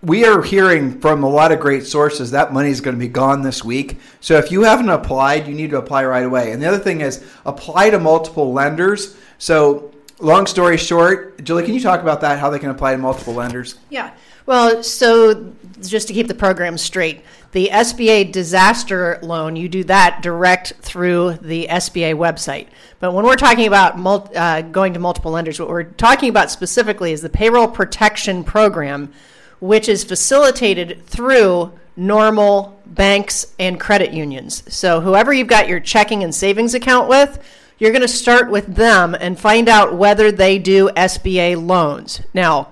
we 0.02 0.26
are 0.26 0.42
hearing 0.42 1.00
from 1.02 1.24
a 1.24 1.30
lot 1.30 1.52
of 1.52 1.60
great 1.60 1.86
sources 1.86 2.32
that 2.32 2.54
money 2.54 2.70
is 2.70 2.80
going 2.80 2.96
to 2.96 3.00
be 3.00 3.10
gone 3.10 3.42
this 3.42 3.64
week. 3.64 4.00
So 4.22 4.38
if 4.38 4.52
you 4.52 4.64
haven't 4.64 4.90
applied, 4.90 5.48
you 5.48 5.54
need 5.54 5.72
to 5.72 5.78
apply 5.78 6.06
right 6.06 6.24
away. 6.24 6.52
And 6.52 6.62
the 6.62 6.68
other 6.68 6.80
thing 6.80 7.02
is 7.02 7.26
apply 7.46 7.90
to 7.90 8.00
multiple 8.00 8.54
lenders. 8.54 9.18
So 9.38 9.92
long 10.20 10.48
story 10.48 10.78
short, 10.78 11.44
Julie, 11.44 11.66
can 11.66 11.74
you 11.74 11.82
talk 11.82 12.02
about 12.02 12.22
that? 12.22 12.40
How 12.40 12.50
they 12.50 12.60
can 12.60 12.70
apply 12.70 12.94
to 12.94 12.98
multiple 12.98 13.34
lenders? 13.34 13.76
Yeah. 13.90 14.14
Well, 14.46 14.84
so 14.84 15.54
just 15.88 16.08
to 16.08 16.14
keep 16.14 16.28
the 16.28 16.34
program 16.34 16.78
straight, 16.78 17.22
the 17.52 17.70
SBA 17.72 18.32
disaster 18.32 19.20
loan, 19.22 19.56
you 19.56 19.70
do 19.70 19.84
that 19.86 20.22
direct 20.22 20.74
through 20.82 21.34
the 21.42 21.68
SBA 21.70 22.16
website. 22.16 22.68
But 23.00 23.14
when 23.14 23.26
we're 23.26 23.36
talking 23.36 23.68
about 23.68 23.96
uh, 24.36 24.62
going 24.62 24.94
to 24.94 25.00
multiple 25.00 25.32
lenders, 25.32 25.60
what 25.60 25.70
we're 25.70 25.84
talking 25.84 26.30
about 26.30 26.52
specifically 26.52 27.12
is 27.12 27.22
the 27.22 27.30
payroll 27.30 27.68
protection 27.68 28.44
program, 28.44 29.12
which 29.60 29.90
is 29.90 30.04
facilitated 30.04 31.06
through 31.06 31.74
normal 31.96 32.80
banks 32.86 33.54
and 33.60 33.80
credit 33.80 34.12
unions. 34.12 34.64
So 34.74 35.02
whoever 35.02 35.34
you've 35.34 35.48
got 35.48 35.68
your 35.68 35.80
checking 35.80 36.24
and 36.24 36.34
savings 36.34 36.74
account 36.74 37.10
with, 37.10 37.44
you're 37.78 37.92
going 37.92 38.02
to 38.02 38.08
start 38.08 38.50
with 38.50 38.76
them 38.76 39.16
and 39.20 39.40
find 39.40 39.70
out 39.70 39.96
whether 39.96 40.32
they 40.32 40.60
do 40.60 40.90
SBA 40.90 41.66
loans. 41.66 42.22
Now, 42.34 42.72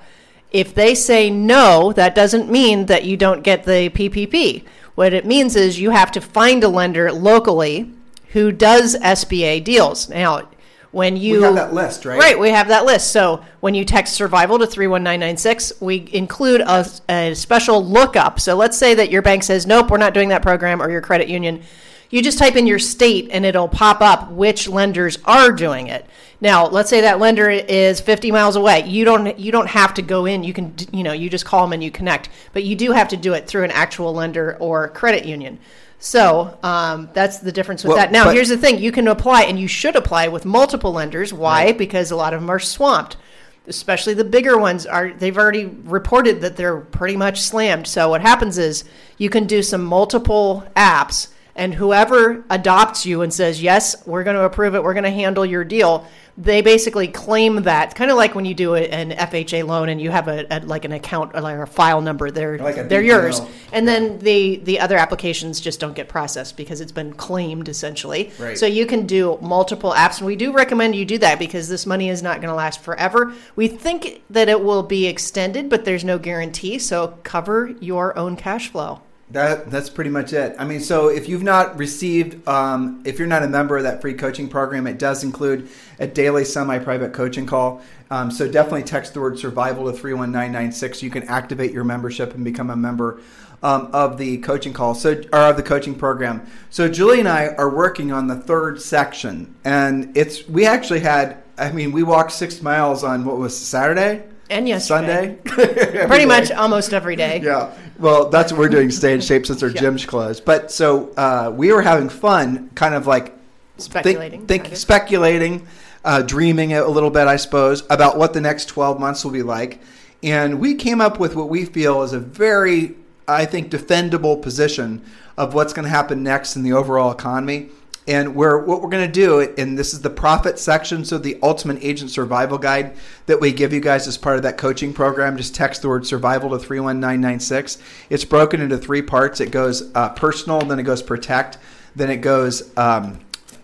if 0.52 0.74
they 0.74 0.96
say 0.96 1.30
no, 1.30 1.92
that 1.94 2.16
doesn't 2.16 2.50
mean 2.50 2.86
that 2.88 3.04
you 3.04 3.18
don't 3.18 3.44
get 3.44 3.64
the 3.66 3.90
PPP. 3.90 4.64
What 4.96 5.14
it 5.14 5.26
means 5.26 5.56
is 5.56 5.80
you 5.80 5.92
have 5.92 6.12
to 6.14 6.22
find 6.22 6.64
a 6.64 6.68
lender 6.68 7.12
locally 7.12 7.92
who 8.30 8.52
does 8.52 8.96
SBA 8.96 9.64
deals. 9.64 10.10
Now, 10.10 10.48
when 10.92 11.18
you 11.18 11.38
we 11.38 11.44
have 11.44 11.56
that 11.56 11.74
list, 11.74 12.06
right? 12.06 12.18
Right, 12.18 12.40
we 12.40 12.50
have 12.50 12.70
that 12.70 12.86
list. 12.86 13.12
So 13.12 13.44
when 13.60 13.76
you 13.76 13.86
text 13.86 14.14
survival 14.14 14.58
to 14.58 14.66
31996, 14.66 15.74
we 15.82 16.10
include 16.12 16.62
a, 16.62 16.86
a 17.10 17.34
special 17.36 17.86
lookup. 17.86 18.40
So 18.40 18.56
let's 18.56 18.78
say 18.78 18.96
that 18.96 19.12
your 19.12 19.22
bank 19.22 19.44
says, 19.44 19.68
nope, 19.68 19.92
we're 19.92 19.98
not 19.98 20.14
doing 20.14 20.30
that 20.30 20.42
program, 20.42 20.82
or 20.82 20.90
your 20.90 21.02
credit 21.02 21.28
union. 21.28 21.62
You 22.10 22.22
just 22.22 22.40
type 22.40 22.56
in 22.56 22.68
your 22.68 22.80
state 22.80 23.30
and 23.32 23.46
it'll 23.46 23.68
pop 23.68 24.02
up 24.02 24.32
which 24.32 24.68
lenders 24.68 25.18
are 25.26 25.52
doing 25.52 25.88
it. 25.88 26.06
Now, 26.40 26.68
let's 26.68 26.90
say 26.90 27.02
that 27.02 27.20
lender 27.20 27.50
is 27.50 28.00
50 28.00 28.32
miles 28.32 28.56
away. 28.56 28.86
You 28.88 29.06
don't 29.06 29.38
you 29.40 29.52
don't 29.52 29.68
have 29.68 29.96
to 29.96 30.02
go 30.02 30.26
in. 30.26 30.44
You 30.44 30.54
can 30.54 30.74
you 30.92 31.04
know 31.04 31.14
you 31.14 31.30
just 31.30 31.46
call 31.46 31.66
them 31.66 31.74
and 31.74 31.84
you 31.84 31.92
connect, 31.92 32.30
but 32.54 32.64
you 32.64 32.76
do 32.76 32.92
have 32.92 33.08
to 33.10 33.18
do 33.18 33.34
it 33.34 33.48
through 33.48 33.64
an 33.64 33.72
actual 33.72 34.14
lender 34.14 34.56
or 34.60 34.90
credit 34.90 35.26
union. 35.26 35.60
So 36.00 36.58
um, 36.62 37.10
that's 37.14 37.40
the 37.40 37.52
difference 37.52 37.84
with 37.84 37.90
well, 37.90 37.98
that. 37.98 38.12
Now, 38.12 38.30
here's 38.30 38.50
the 38.50 38.58
thing: 38.58 38.80
you 38.80 38.92
can 38.92 39.08
apply, 39.08 39.44
and 39.44 39.60
you 39.60 39.68
should 39.68 39.96
apply 39.96 40.28
with 40.28 40.46
multiple 40.46 40.92
lenders. 40.92 41.34
Why? 41.34 41.66
Right. 41.66 41.78
Because 41.78 42.12
a 42.12 42.16
lot 42.16 42.34
of 42.34 42.42
them 42.42 42.50
are 42.50 42.60
swamped. 42.60 43.18
Especially 43.66 44.14
the 44.14 44.24
bigger 44.24 44.58
ones 44.58 44.86
are. 44.86 45.12
They've 45.12 45.38
already 45.38 45.66
reported 45.66 46.42
that 46.42 46.56
they're 46.56 46.78
pretty 46.78 47.18
much 47.18 47.42
slammed. 47.42 47.88
So 47.88 48.10
what 48.10 48.22
happens 48.22 48.58
is 48.58 48.86
you 49.18 49.30
can 49.30 49.48
do 49.48 49.64
some 49.64 49.84
multiple 49.84 50.66
apps, 50.76 51.30
and 51.58 51.74
whoever 51.74 52.44
adopts 52.50 53.06
you 53.06 53.22
and 53.22 53.34
says 53.34 53.62
yes, 53.62 54.06
we're 54.08 54.24
going 54.24 54.38
to 54.38 54.44
approve 54.44 54.76
it, 54.76 54.84
we're 54.84 54.94
going 54.94 55.04
to 55.04 55.12
handle 55.12 55.46
your 55.46 55.64
deal 55.64 56.08
they 56.38 56.62
basically 56.62 57.08
claim 57.08 57.64
that 57.64 57.96
kind 57.96 58.12
of 58.12 58.18
like 58.18 58.36
when 58.36 58.46
you 58.46 58.54
do 58.54 58.76
an 58.76 59.10
FHA 59.12 59.66
loan 59.66 59.90
and 59.90 60.00
you 60.00 60.12
have 60.12 60.28
a, 60.28 60.46
a, 60.52 60.60
like 60.60 60.86
an 60.86 60.92
account 60.92 61.32
or 61.34 61.42
like 61.42 61.58
a 61.58 61.66
file 61.66 62.00
number 62.00 62.30
they're 62.30 62.60
like 62.60 62.88
they're 62.88 63.02
yours. 63.02 63.42
And 63.72 63.88
then 63.88 64.20
the 64.20 64.58
the 64.58 64.80
other 64.80 64.98
applications 64.98 65.60
just 65.60 65.80
don't 65.80 65.96
get 65.96 66.08
processed 66.08 66.56
because 66.56 66.80
it's 66.80 66.92
been 66.92 67.14
claimed 67.14 67.68
essentially. 67.68 68.32
Right. 68.38 68.58
so 68.58 68.68
you 68.68 68.86
can 68.86 69.08
do 69.08 69.40
multiple 69.42 69.94
apps 69.94 70.20
and 70.20 70.28
we 70.28 70.36
do 70.36 70.54
recommend 70.54 70.96
you 70.96 71.06
do 71.06 71.18
that 71.18 71.40
because 71.40 71.70
this 71.70 71.88
money 71.88 72.10
is 72.10 72.22
not 72.22 72.40
going 72.40 72.50
to 72.50 72.56
last 72.56 72.82
forever. 72.82 73.34
We 73.56 73.68
think 73.68 74.22
that 74.30 74.48
it 74.48 74.64
will 74.64 74.84
be 74.84 75.08
extended 75.08 75.70
but 75.70 75.86
there's 75.86 76.04
no 76.04 76.20
guarantee 76.20 76.78
so 76.78 77.18
cover 77.24 77.74
your 77.80 78.16
own 78.18 78.36
cash 78.36 78.70
flow 78.70 79.02
that 79.32 79.70
that's 79.70 79.90
pretty 79.90 80.10
much 80.10 80.32
it. 80.32 80.56
I 80.58 80.64
mean, 80.64 80.80
so 80.80 81.10
if 81.10 81.28
you've 81.28 81.44
not 81.44 81.78
received, 81.78 82.48
um, 82.48 83.02
if 83.06 83.20
you're 83.20 83.28
not 83.28 83.44
a 83.44 83.48
member 83.48 83.76
of 83.76 83.84
that 83.84 84.00
free 84.02 84.14
coaching 84.14 84.48
program, 84.48 84.88
it 84.88 84.98
does 84.98 85.24
include 85.24 85.68
a 86.00 86.08
daily 86.08 86.46
semi-private 86.46 87.12
coaching 87.14 87.46
call. 87.46 87.82
Um, 88.10 88.32
so 88.32 88.50
definitely 88.50 88.84
text 88.84 89.14
the 89.14 89.20
word 89.20 89.38
survival 89.38 89.92
to 89.92 89.98
three 89.98 90.14
one 90.14 90.32
nine 90.32 90.54
nine 90.54 90.72
six. 90.72 91.04
You 91.04 91.10
can 91.10 91.24
activate 91.24 91.74
your 91.74 91.84
membership 91.84 92.36
and 92.36 92.46
become 92.46 92.70
a 92.70 92.76
member 92.78 93.20
um, 93.62 93.90
of 93.92 94.18
the 94.18 94.38
coaching 94.38 94.72
call. 94.72 94.96
So 94.96 95.22
or 95.34 95.40
of 95.40 95.58
the 95.58 95.64
coaching 95.64 95.96
program. 95.96 96.48
So 96.70 96.88
Julie 96.88 97.20
and 97.20 97.28
I 97.28 97.48
are 97.48 97.70
working 97.70 98.14
on 98.14 98.28
the 98.28 98.36
third 98.36 98.82
section, 98.82 99.56
and 99.66 100.16
it's 100.16 100.48
we 100.48 100.66
actually 100.66 101.02
had. 101.02 101.44
I 101.60 101.72
mean, 101.72 101.92
we 101.92 102.04
walked 102.04 102.32
six 102.32 102.62
miles 102.62 103.04
on 103.04 103.26
what 103.26 103.38
was 103.38 103.58
Saturday 103.58 104.24
and 104.50 104.68
yesterday. 104.68 105.38
Sunday. 105.46 106.06
Pretty 106.08 106.26
much 106.26 106.52
almost 106.52 106.94
every 106.94 107.16
day. 107.16 107.42
Yeah. 107.48 107.74
Well, 108.00 108.30
that's 108.30 108.52
what 108.52 108.60
we're 108.60 108.70
doing, 108.70 108.92
stay 108.92 109.14
in 109.14 109.22
shape 109.22 109.46
since 109.46 109.64
our 109.64 109.70
yeah. 109.74 109.80
gym's 109.80 110.06
closed. 110.06 110.46
But 110.46 110.72
so 110.72 111.12
uh, 111.14 111.52
we 111.56 111.72
were 111.72 111.82
having 111.82 112.10
fun, 112.10 112.70
kind 112.76 112.94
of 112.94 113.08
like 113.08 113.34
speculating, 113.78 114.46
think, 114.46 114.66
think 114.66 114.76
speculating, 114.76 115.68
uh, 116.04 116.22
dreaming 116.22 116.74
a 116.74 116.86
little 116.88 117.10
bit, 117.10 117.28
I 117.28 117.38
suppose, 117.38 117.84
about 117.90 118.18
what 118.18 118.34
the 118.34 118.42
next 118.42 118.66
12 118.66 119.00
months 119.00 119.24
will 119.24 119.32
be 119.32 119.44
like. 119.44 119.80
And 120.22 120.60
we 120.60 120.76
came 120.76 121.02
up 121.02 121.20
with 121.20 121.36
what 121.36 121.50
we 121.50 121.66
feel 121.66 122.04
is 122.04 122.14
a 122.14 122.20
very, 122.20 122.96
I 123.28 123.46
think, 123.46 123.72
defendable 123.72 124.42
position 124.42 125.04
of 125.38 125.54
what's 125.54 125.74
going 125.74 125.86
to 125.86 125.90
happen 125.90 126.24
next 126.24 126.56
in 126.56 126.64
the 126.64 126.74
overall 126.74 127.12
economy. 127.12 127.70
And 128.08 128.36
we're, 128.36 128.64
what 128.64 128.82
we're 128.82 128.90
going 128.90 129.06
to 129.06 129.12
do, 129.12 129.42
and 129.58 129.78
this 129.78 129.94
is 129.94 130.00
the 130.00 130.10
profit 130.10 130.58
section, 130.58 131.04
so 131.04 131.18
the 131.18 131.38
Ultimate 131.44 131.80
Agent 131.82 132.10
Survival 132.10 132.58
Guide 132.58 132.96
that 133.26 133.42
we 133.42 133.52
give 133.52 133.74
you 133.74 133.82
guys 133.82 134.08
as 134.08 134.18
part 134.18 134.38
of 134.38 134.44
that 134.44 134.58
coaching 134.58 134.94
program. 134.94 135.36
Just 135.36 135.54
text 135.54 135.82
the 135.82 135.90
word 135.90 136.08
survival 136.08 136.50
to 136.52 136.58
31996. 136.58 137.78
It's 138.10 138.24
broken 138.24 138.62
into 138.62 138.78
three 138.78 139.02
parts 139.02 139.42
it 139.42 139.52
goes 139.52 139.92
uh, 139.94 140.10
personal, 140.10 140.62
then 140.62 140.80
it 140.80 140.84
goes 140.84 141.02
protect, 141.02 141.58
then 141.98 142.10
it 142.10 142.18
goes 142.18 142.76
um, 142.78 143.20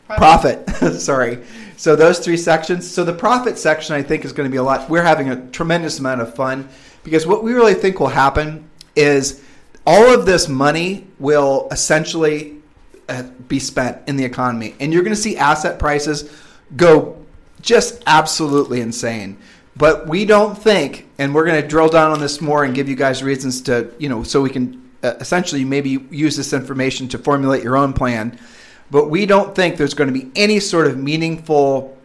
profit. 0.07 0.69
Sorry. 0.99 1.43
So 1.77 1.95
those 1.95 2.19
three 2.19 2.37
sections. 2.37 2.89
So 2.89 3.03
the 3.03 3.13
profit 3.13 3.57
section, 3.57 3.95
I 3.95 4.01
think, 4.01 4.25
is 4.25 4.33
going 4.33 4.49
to 4.49 4.51
be 4.51 4.57
a 4.57 4.63
lot. 4.63 4.89
We're 4.89 5.03
having 5.03 5.29
a 5.29 5.47
tremendous 5.51 5.99
amount 5.99 6.21
of 6.21 6.35
fun 6.35 6.67
because 7.03 7.25
what 7.25 7.43
we 7.43 7.53
really 7.53 7.73
think 7.73 7.99
will 7.99 8.07
happen 8.07 8.69
is 8.95 9.41
all 9.85 10.13
of 10.13 10.25
this 10.25 10.47
money 10.47 11.07
will 11.19 11.67
essentially 11.71 12.62
be 13.47 13.59
spent 13.59 13.97
in 14.07 14.15
the 14.15 14.23
economy. 14.23 14.75
And 14.79 14.93
you're 14.93 15.03
going 15.03 15.15
to 15.15 15.21
see 15.21 15.37
asset 15.37 15.79
prices 15.79 16.31
go 16.75 17.23
just 17.61 18.03
absolutely 18.07 18.81
insane. 18.81 19.37
But 19.75 20.07
we 20.07 20.25
don't 20.25 20.55
think, 20.55 21.07
and 21.17 21.33
we're 21.33 21.45
going 21.45 21.61
to 21.61 21.67
drill 21.67 21.89
down 21.89 22.11
on 22.11 22.19
this 22.19 22.41
more 22.41 22.63
and 22.63 22.75
give 22.75 22.87
you 22.87 22.95
guys 22.95 23.23
reasons 23.23 23.61
to, 23.63 23.91
you 23.97 24.07
know, 24.07 24.23
so 24.23 24.41
we 24.41 24.49
can 24.49 24.91
uh, 25.01 25.15
essentially 25.19 25.65
maybe 25.65 26.05
use 26.11 26.37
this 26.37 26.53
information 26.53 27.07
to 27.09 27.17
formulate 27.17 27.63
your 27.63 27.75
own 27.75 27.93
plan. 27.93 28.39
But 28.91 29.09
we 29.09 29.25
don't 29.25 29.55
think 29.55 29.77
there's 29.77 29.95
going 29.95 30.13
to 30.13 30.13
be 30.13 30.31
any 30.35 30.59
sort 30.59 30.85
of 30.85 30.97
meaningful 30.97 31.97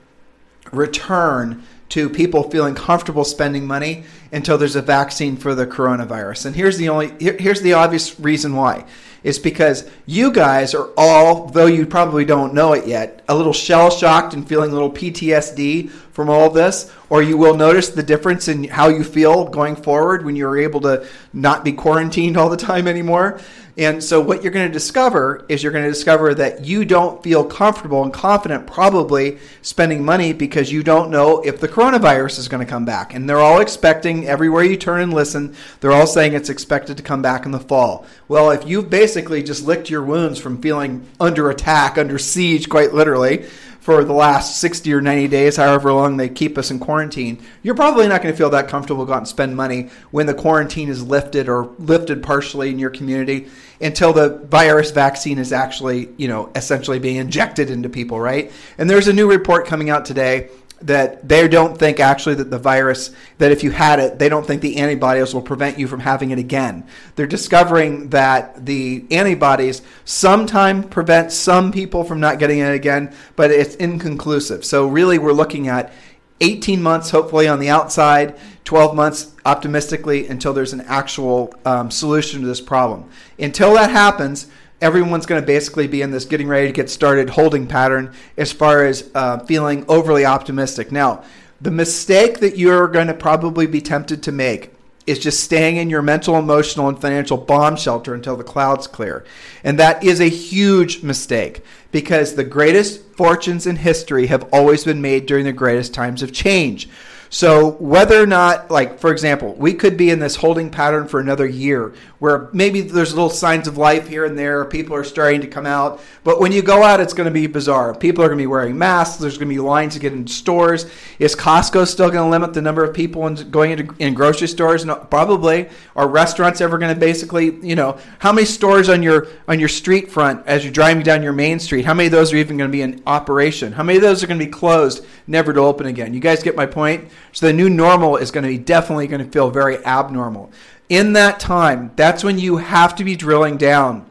return 0.73 1.63
to 1.91 2.09
people 2.09 2.51
feeling 2.51 2.75
comfortable 2.75 3.25
spending 3.25 3.67
money 3.67 4.05
until 4.33 4.59
there's 4.59 4.77
a 4.77 4.83
vaccine 4.83 5.37
for 5.37 5.55
the 5.55 5.67
coronavirus. 5.67 6.47
And 6.47 6.57
here's 6.57 6.77
the 6.77 6.89
only 6.89 7.13
here, 7.19 7.37
here's 7.39 7.63
the 7.63 7.73
obvious 7.73 8.19
reason 8.21 8.55
why. 8.55 8.85
It's 9.25 9.39
because 9.39 9.91
you 10.07 10.31
guys 10.31 10.75
are 10.75 10.91
all, 10.97 11.47
though 11.47 11.67
you 11.67 11.87
probably 11.87 12.25
don't 12.25 12.55
know 12.55 12.73
it 12.73 12.87
yet, 12.87 13.25
a 13.29 13.35
little 13.35 13.53
shell 13.53 13.91
shocked 13.91 14.33
and 14.33 14.47
feeling 14.47 14.71
a 14.71 14.73
little 14.73 14.93
PTSD 14.93 15.91
from 15.91 16.31
all 16.31 16.51
this, 16.51 16.93
or 17.11 17.23
you 17.23 17.37
will 17.37 17.57
notice 17.57 17.89
the 17.89 18.03
difference 18.03 18.47
in 18.47 18.65
how 18.65 18.89
you 18.89 19.03
feel 19.03 19.47
going 19.47 19.75
forward 19.75 20.25
when 20.25 20.37
you're 20.37 20.57
able 20.57 20.81
to 20.83 21.07
not 21.33 21.65
be 21.65 21.73
quarantined 21.73 22.37
all 22.37 22.49
the 22.49 22.57
time 22.57 22.87
anymore. 22.87 23.41
And 23.79 24.03
so, 24.03 24.21
what 24.21 24.43
you're 24.43 24.51
going 24.51 24.67
to 24.67 24.73
discover 24.73 25.47
is 25.49 25.63
you're 25.63 25.71
going 25.71 25.85
to 25.85 25.91
discover 25.91 26.35
that 26.35 26.65
you 26.65 26.85
don't 26.85 27.23
feel 27.23 27.45
comfortable 27.45 28.03
and 28.03 28.13
confident, 28.13 28.67
probably 28.67 29.39
spending 29.63 30.05
money 30.05 30.33
because 30.33 30.73
you 30.73 30.83
don't 30.83 31.13
know 31.13 31.41
if 31.43 31.61
the 31.61 31.69
coronavirus 31.69 32.41
is 32.41 32.49
going 32.49 32.65
to 32.65 32.69
come 32.69 32.85
back. 32.85 33.15
And 33.15 33.31
they're 33.31 33.39
all 33.39 33.61
expecting, 33.61 34.27
everywhere 34.27 34.65
you 34.65 34.77
turn 34.77 35.01
and 35.01 35.15
listen, 35.15 35.55
they're 35.79 35.93
all 35.93 36.09
saying 36.09 36.33
it's 36.33 36.51
expected 36.51 36.97
to 36.97 37.05
come 37.05 37.23
back 37.23 37.47
in 37.47 37.53
the 37.53 37.61
fall. 37.61 38.05
Well, 38.27 38.51
if 38.51 38.67
you've 38.67 38.91
basically 38.91 39.45
just 39.45 39.65
licked 39.65 39.89
your 39.89 40.03
wounds 40.03 40.41
from 40.41 40.61
feeling 40.61 41.07
under 41.21 41.49
attack, 41.49 41.99
under 41.99 42.19
siege, 42.19 42.69
quite 42.69 42.93
literally, 42.93 43.47
for 43.81 44.05
the 44.05 44.13
last 44.13 44.61
60 44.61 44.93
or 44.93 45.01
90 45.01 45.29
days, 45.29 45.57
however 45.57 45.93
long 45.93 46.17
they 46.17 46.29
keep 46.29 46.59
us 46.59 46.71
in 46.71 46.79
quarantine, 46.79 47.43
you're 47.63 47.75
probably 47.75 48.07
not 48.09 48.23
going 48.23 48.33
to 48.33 48.37
feel 48.37 48.51
that 48.51 48.69
comfortable 48.69 49.05
to 49.05 49.07
go 49.07 49.15
out 49.15 49.19
and 49.19 49.29
spend 49.29 49.57
money 49.57 49.89
when 50.11 50.27
the 50.27 50.35
quarantine 50.35 50.89
is 50.89 51.03
lifted 51.03 51.49
or 51.49 51.71
lifted 51.79 52.23
partially 52.23 52.71
in 52.71 52.79
your 52.79 52.91
community 52.91 53.49
until 53.81 54.13
the 54.13 54.31
virus 54.51 54.91
vaccine 54.91 55.39
is 55.39 55.53
actually, 55.53 56.09
you 56.17 56.29
know, 56.29 56.51
essentially 56.55 56.99
being 56.99 57.17
injected 57.17 57.71
into 57.71 57.89
people, 57.89 58.21
right? 58.21 58.53
And 58.77 58.91
there's 58.91 59.09
a 59.09 59.13
new 59.13 59.31
report 59.31 59.67
coming 59.67 59.89
out 59.89 60.05
today 60.05 60.49
that 60.81 61.29
they 61.29 61.47
don't 61.49 61.77
think 61.77 61.99
actually 61.99 62.35
that 62.37 62.51
the 62.51 62.59
virus 62.59 63.11
that 63.39 63.51
if 63.51 63.65
you 63.65 63.71
had 63.71 63.99
it 63.99 64.19
they 64.19 64.29
don't 64.29 64.47
think 64.47 64.63
the 64.63 64.77
antibodies 64.77 65.35
will 65.35 65.43
prevent 65.43 65.79
you 65.79 65.89
from 65.89 66.01
having 66.01 66.31
it 66.31 66.39
again. 66.39 66.87
They're 67.17 67.27
discovering 67.27 68.11
that 68.11 68.67
the 68.67 69.05
antibodies 69.11 69.83
sometimes 70.05 70.87
prevent 70.87 71.33
some 71.33 71.73
people 71.73 72.05
from 72.05 72.21
not 72.21 72.39
getting 72.39 72.59
it 72.59 72.75
again 72.75 73.13
but 73.37 73.51
it's 73.51 73.75
inconclusive. 73.77 74.65
So 74.65 74.87
really 74.87 75.19
we're 75.19 75.33
looking 75.33 75.69
at 75.69 75.93
18 76.41 76.83
months 76.83 77.11
hopefully 77.11 77.49
on 77.49 77.59
the 77.59 77.69
outside 77.69 78.39
12 78.65 78.95
months 78.95 79.35
optimistically 79.47 80.29
until 80.29 80.53
there's 80.53 80.75
an 80.75 80.83
actual 80.83 81.53
um, 81.65 81.91
solution 81.91 82.43
to 82.43 82.47
this 82.47 82.61
problem. 82.61 83.09
Until 83.39 83.75
that 83.75 83.91
happens 83.91 84.47
everyone's 84.81 85.27
going 85.27 85.41
to 85.41 85.47
basically 85.47 85.87
be 85.87 86.03
in 86.03 86.11
this 86.11 86.25
getting 86.25 86.49
ready 86.49 86.67
to 86.67 86.73
get 86.73 86.91
started 86.91 87.31
holding 87.31 87.67
pattern 87.67 88.13
as 88.37 88.53
far 88.53 88.85
as 88.85 89.11
uh, 89.15 89.39
feeling 89.41 89.85
overly 89.89 90.25
optimistic. 90.25 90.93
Now, 90.93 91.25
the 91.61 91.71
mistake 91.71 92.39
that 92.41 92.57
you're 92.57 92.87
going 92.87 93.09
to 93.09 93.15
probably 93.15 93.67
be 93.67 93.81
tempted 93.81 94.23
to 94.25 94.33
make 94.33 94.73
is 95.09 95.19
just 95.19 95.43
staying 95.43 95.77
in 95.77 95.89
your 95.89 96.03
mental, 96.03 96.37
emotional, 96.37 96.89
and 96.89 97.01
financial 97.01 97.39
bomb 97.39 97.77
shelter 97.77 98.15
until 98.15 98.37
the 98.37 98.45
clouds 98.45 98.87
clear. 98.87 99.25
And 99.65 99.79
that 99.79 100.05
is 100.05 100.21
a 100.21 100.29
huge 100.29 101.03
mistake 101.03 101.65
because 101.91 102.35
the 102.35 102.45
greatest 102.45 103.03
fortunes 103.17 103.67
in 103.67 103.77
history 103.77 104.27
have 104.27 104.47
always 104.53 104.85
been 104.85 105.01
made 105.01 105.25
during 105.25 105.47
the 105.47 105.53
greatest 105.53 105.95
times 105.95 106.23
of 106.23 106.33
change. 106.33 106.89
So 107.31 107.73
whether 107.73 108.23
or 108.23 108.27
not, 108.27 108.71
like 108.71 108.99
for 108.99 109.13
example, 109.13 109.55
we 109.55 109.75
could 109.75 109.97
be 109.97 110.11
in 110.11 110.19
this 110.19 110.37
holding 110.37 110.71
pattern 110.71 111.09
for 111.09 111.21
another 111.21 111.47
year, 111.47 111.95
where 112.19 112.49
maybe 112.53 112.81
there's 112.81 113.15
little 113.15 113.31
signs 113.31 113.69
of 113.69 113.77
life 113.77 114.09
here 114.09 114.25
and 114.25 114.39
there, 114.39 114.65
people 114.65 114.97
are 114.97 115.05
starting 115.05 115.41
to 115.43 115.47
come 115.47 115.67
out, 115.67 116.01
but 116.25 116.41
when 116.41 116.53
you 116.53 116.63
go 116.63 116.83
out, 116.83 117.01
it's 117.01 117.13
going 117.13 117.27
to 117.27 117.33
be 117.33 117.47
bizarre. 117.47 117.95
People 117.95 118.25
are 118.25 118.29
going 118.29 118.39
to 118.39 118.43
be 118.43 118.47
wearing 118.47 118.77
masks. 118.77 119.19
There's 119.19 119.39
going 119.39 119.49
to 119.49 119.55
be 119.55 119.61
lines 119.61 119.95
to 119.95 120.01
get 120.01 120.13
into 120.13 120.33
stores. 120.33 120.91
Is 121.19 121.37
Costco 121.37 121.87
still 121.87 122.11
going 122.11 122.25
to 122.25 122.31
limit 122.31 122.55
the 122.55 122.63
number 122.63 122.83
of 122.83 122.95
people 122.95 123.27
in, 123.27 123.35
going 123.51 123.73
into 123.73 123.95
in 123.99 124.15
grocery 124.15 124.49
stores? 124.49 124.85
No, 124.85 124.97
probably. 124.97 125.69
Are 125.97 126.09
restaurants 126.09 126.61
ever 126.61 126.79
going 126.79 126.95
to 126.95 126.99
basically, 126.99 127.57
you 127.67 127.77
know, 127.77 127.99
how 128.19 128.33
many 128.33 128.47
stores 128.47 128.89
on 128.89 129.03
your 129.03 129.29
on 129.47 129.61
your 129.61 129.69
street 129.69 130.11
front 130.11 130.47
as 130.47 130.65
you're 130.65 130.73
driving 130.73 131.03
down 131.03 131.23
your 131.23 131.33
main 131.33 131.59
street? 131.59 131.85
How 131.85 131.95
many 131.95 132.07
of 132.07 132.13
those 132.13 132.33
are 132.33 132.37
even 132.37 132.57
going 132.57 132.71
to 132.71 132.73
be 132.73 132.83
in 132.83 133.03
operation? 133.07 133.73
How 133.73 133.83
many 133.83 133.99
of 133.99 134.03
those 134.03 134.23
are 134.23 134.27
going 134.27 134.41
to 134.41 134.45
be 134.45 134.51
closed, 134.51 135.05
never 135.27 135.53
to 135.53 135.61
open 135.61 135.87
again? 135.87 136.15
You 136.15 136.21
guys 136.21 136.43
get 136.43 136.57
my 136.57 136.67
point? 136.67 137.09
So 137.33 137.47
the 137.47 137.53
new 137.53 137.71
normal 137.71 138.17
is 138.17 138.31
going 138.31 138.45
to 138.45 138.51
be 138.51 138.59
definitely 138.59 139.07
going 139.07 139.25
to 139.25 139.31
feel 139.31 139.51
very 139.51 139.85
abnormal. 139.85 140.51
In 140.89 141.13
that 141.13 141.39
time, 141.39 141.93
that's 141.97 142.25
when 142.25 142.39
you 142.39 142.57
have 142.57 142.97
to 142.97 143.05
be 143.05 143.17
drilling 143.17 143.57
down 143.57 144.07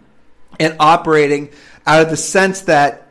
and 0.60 0.76
operating 0.80 1.50
out 1.86 2.02
of 2.02 2.10
the 2.10 2.18
sense 2.18 2.62
that 2.62 3.08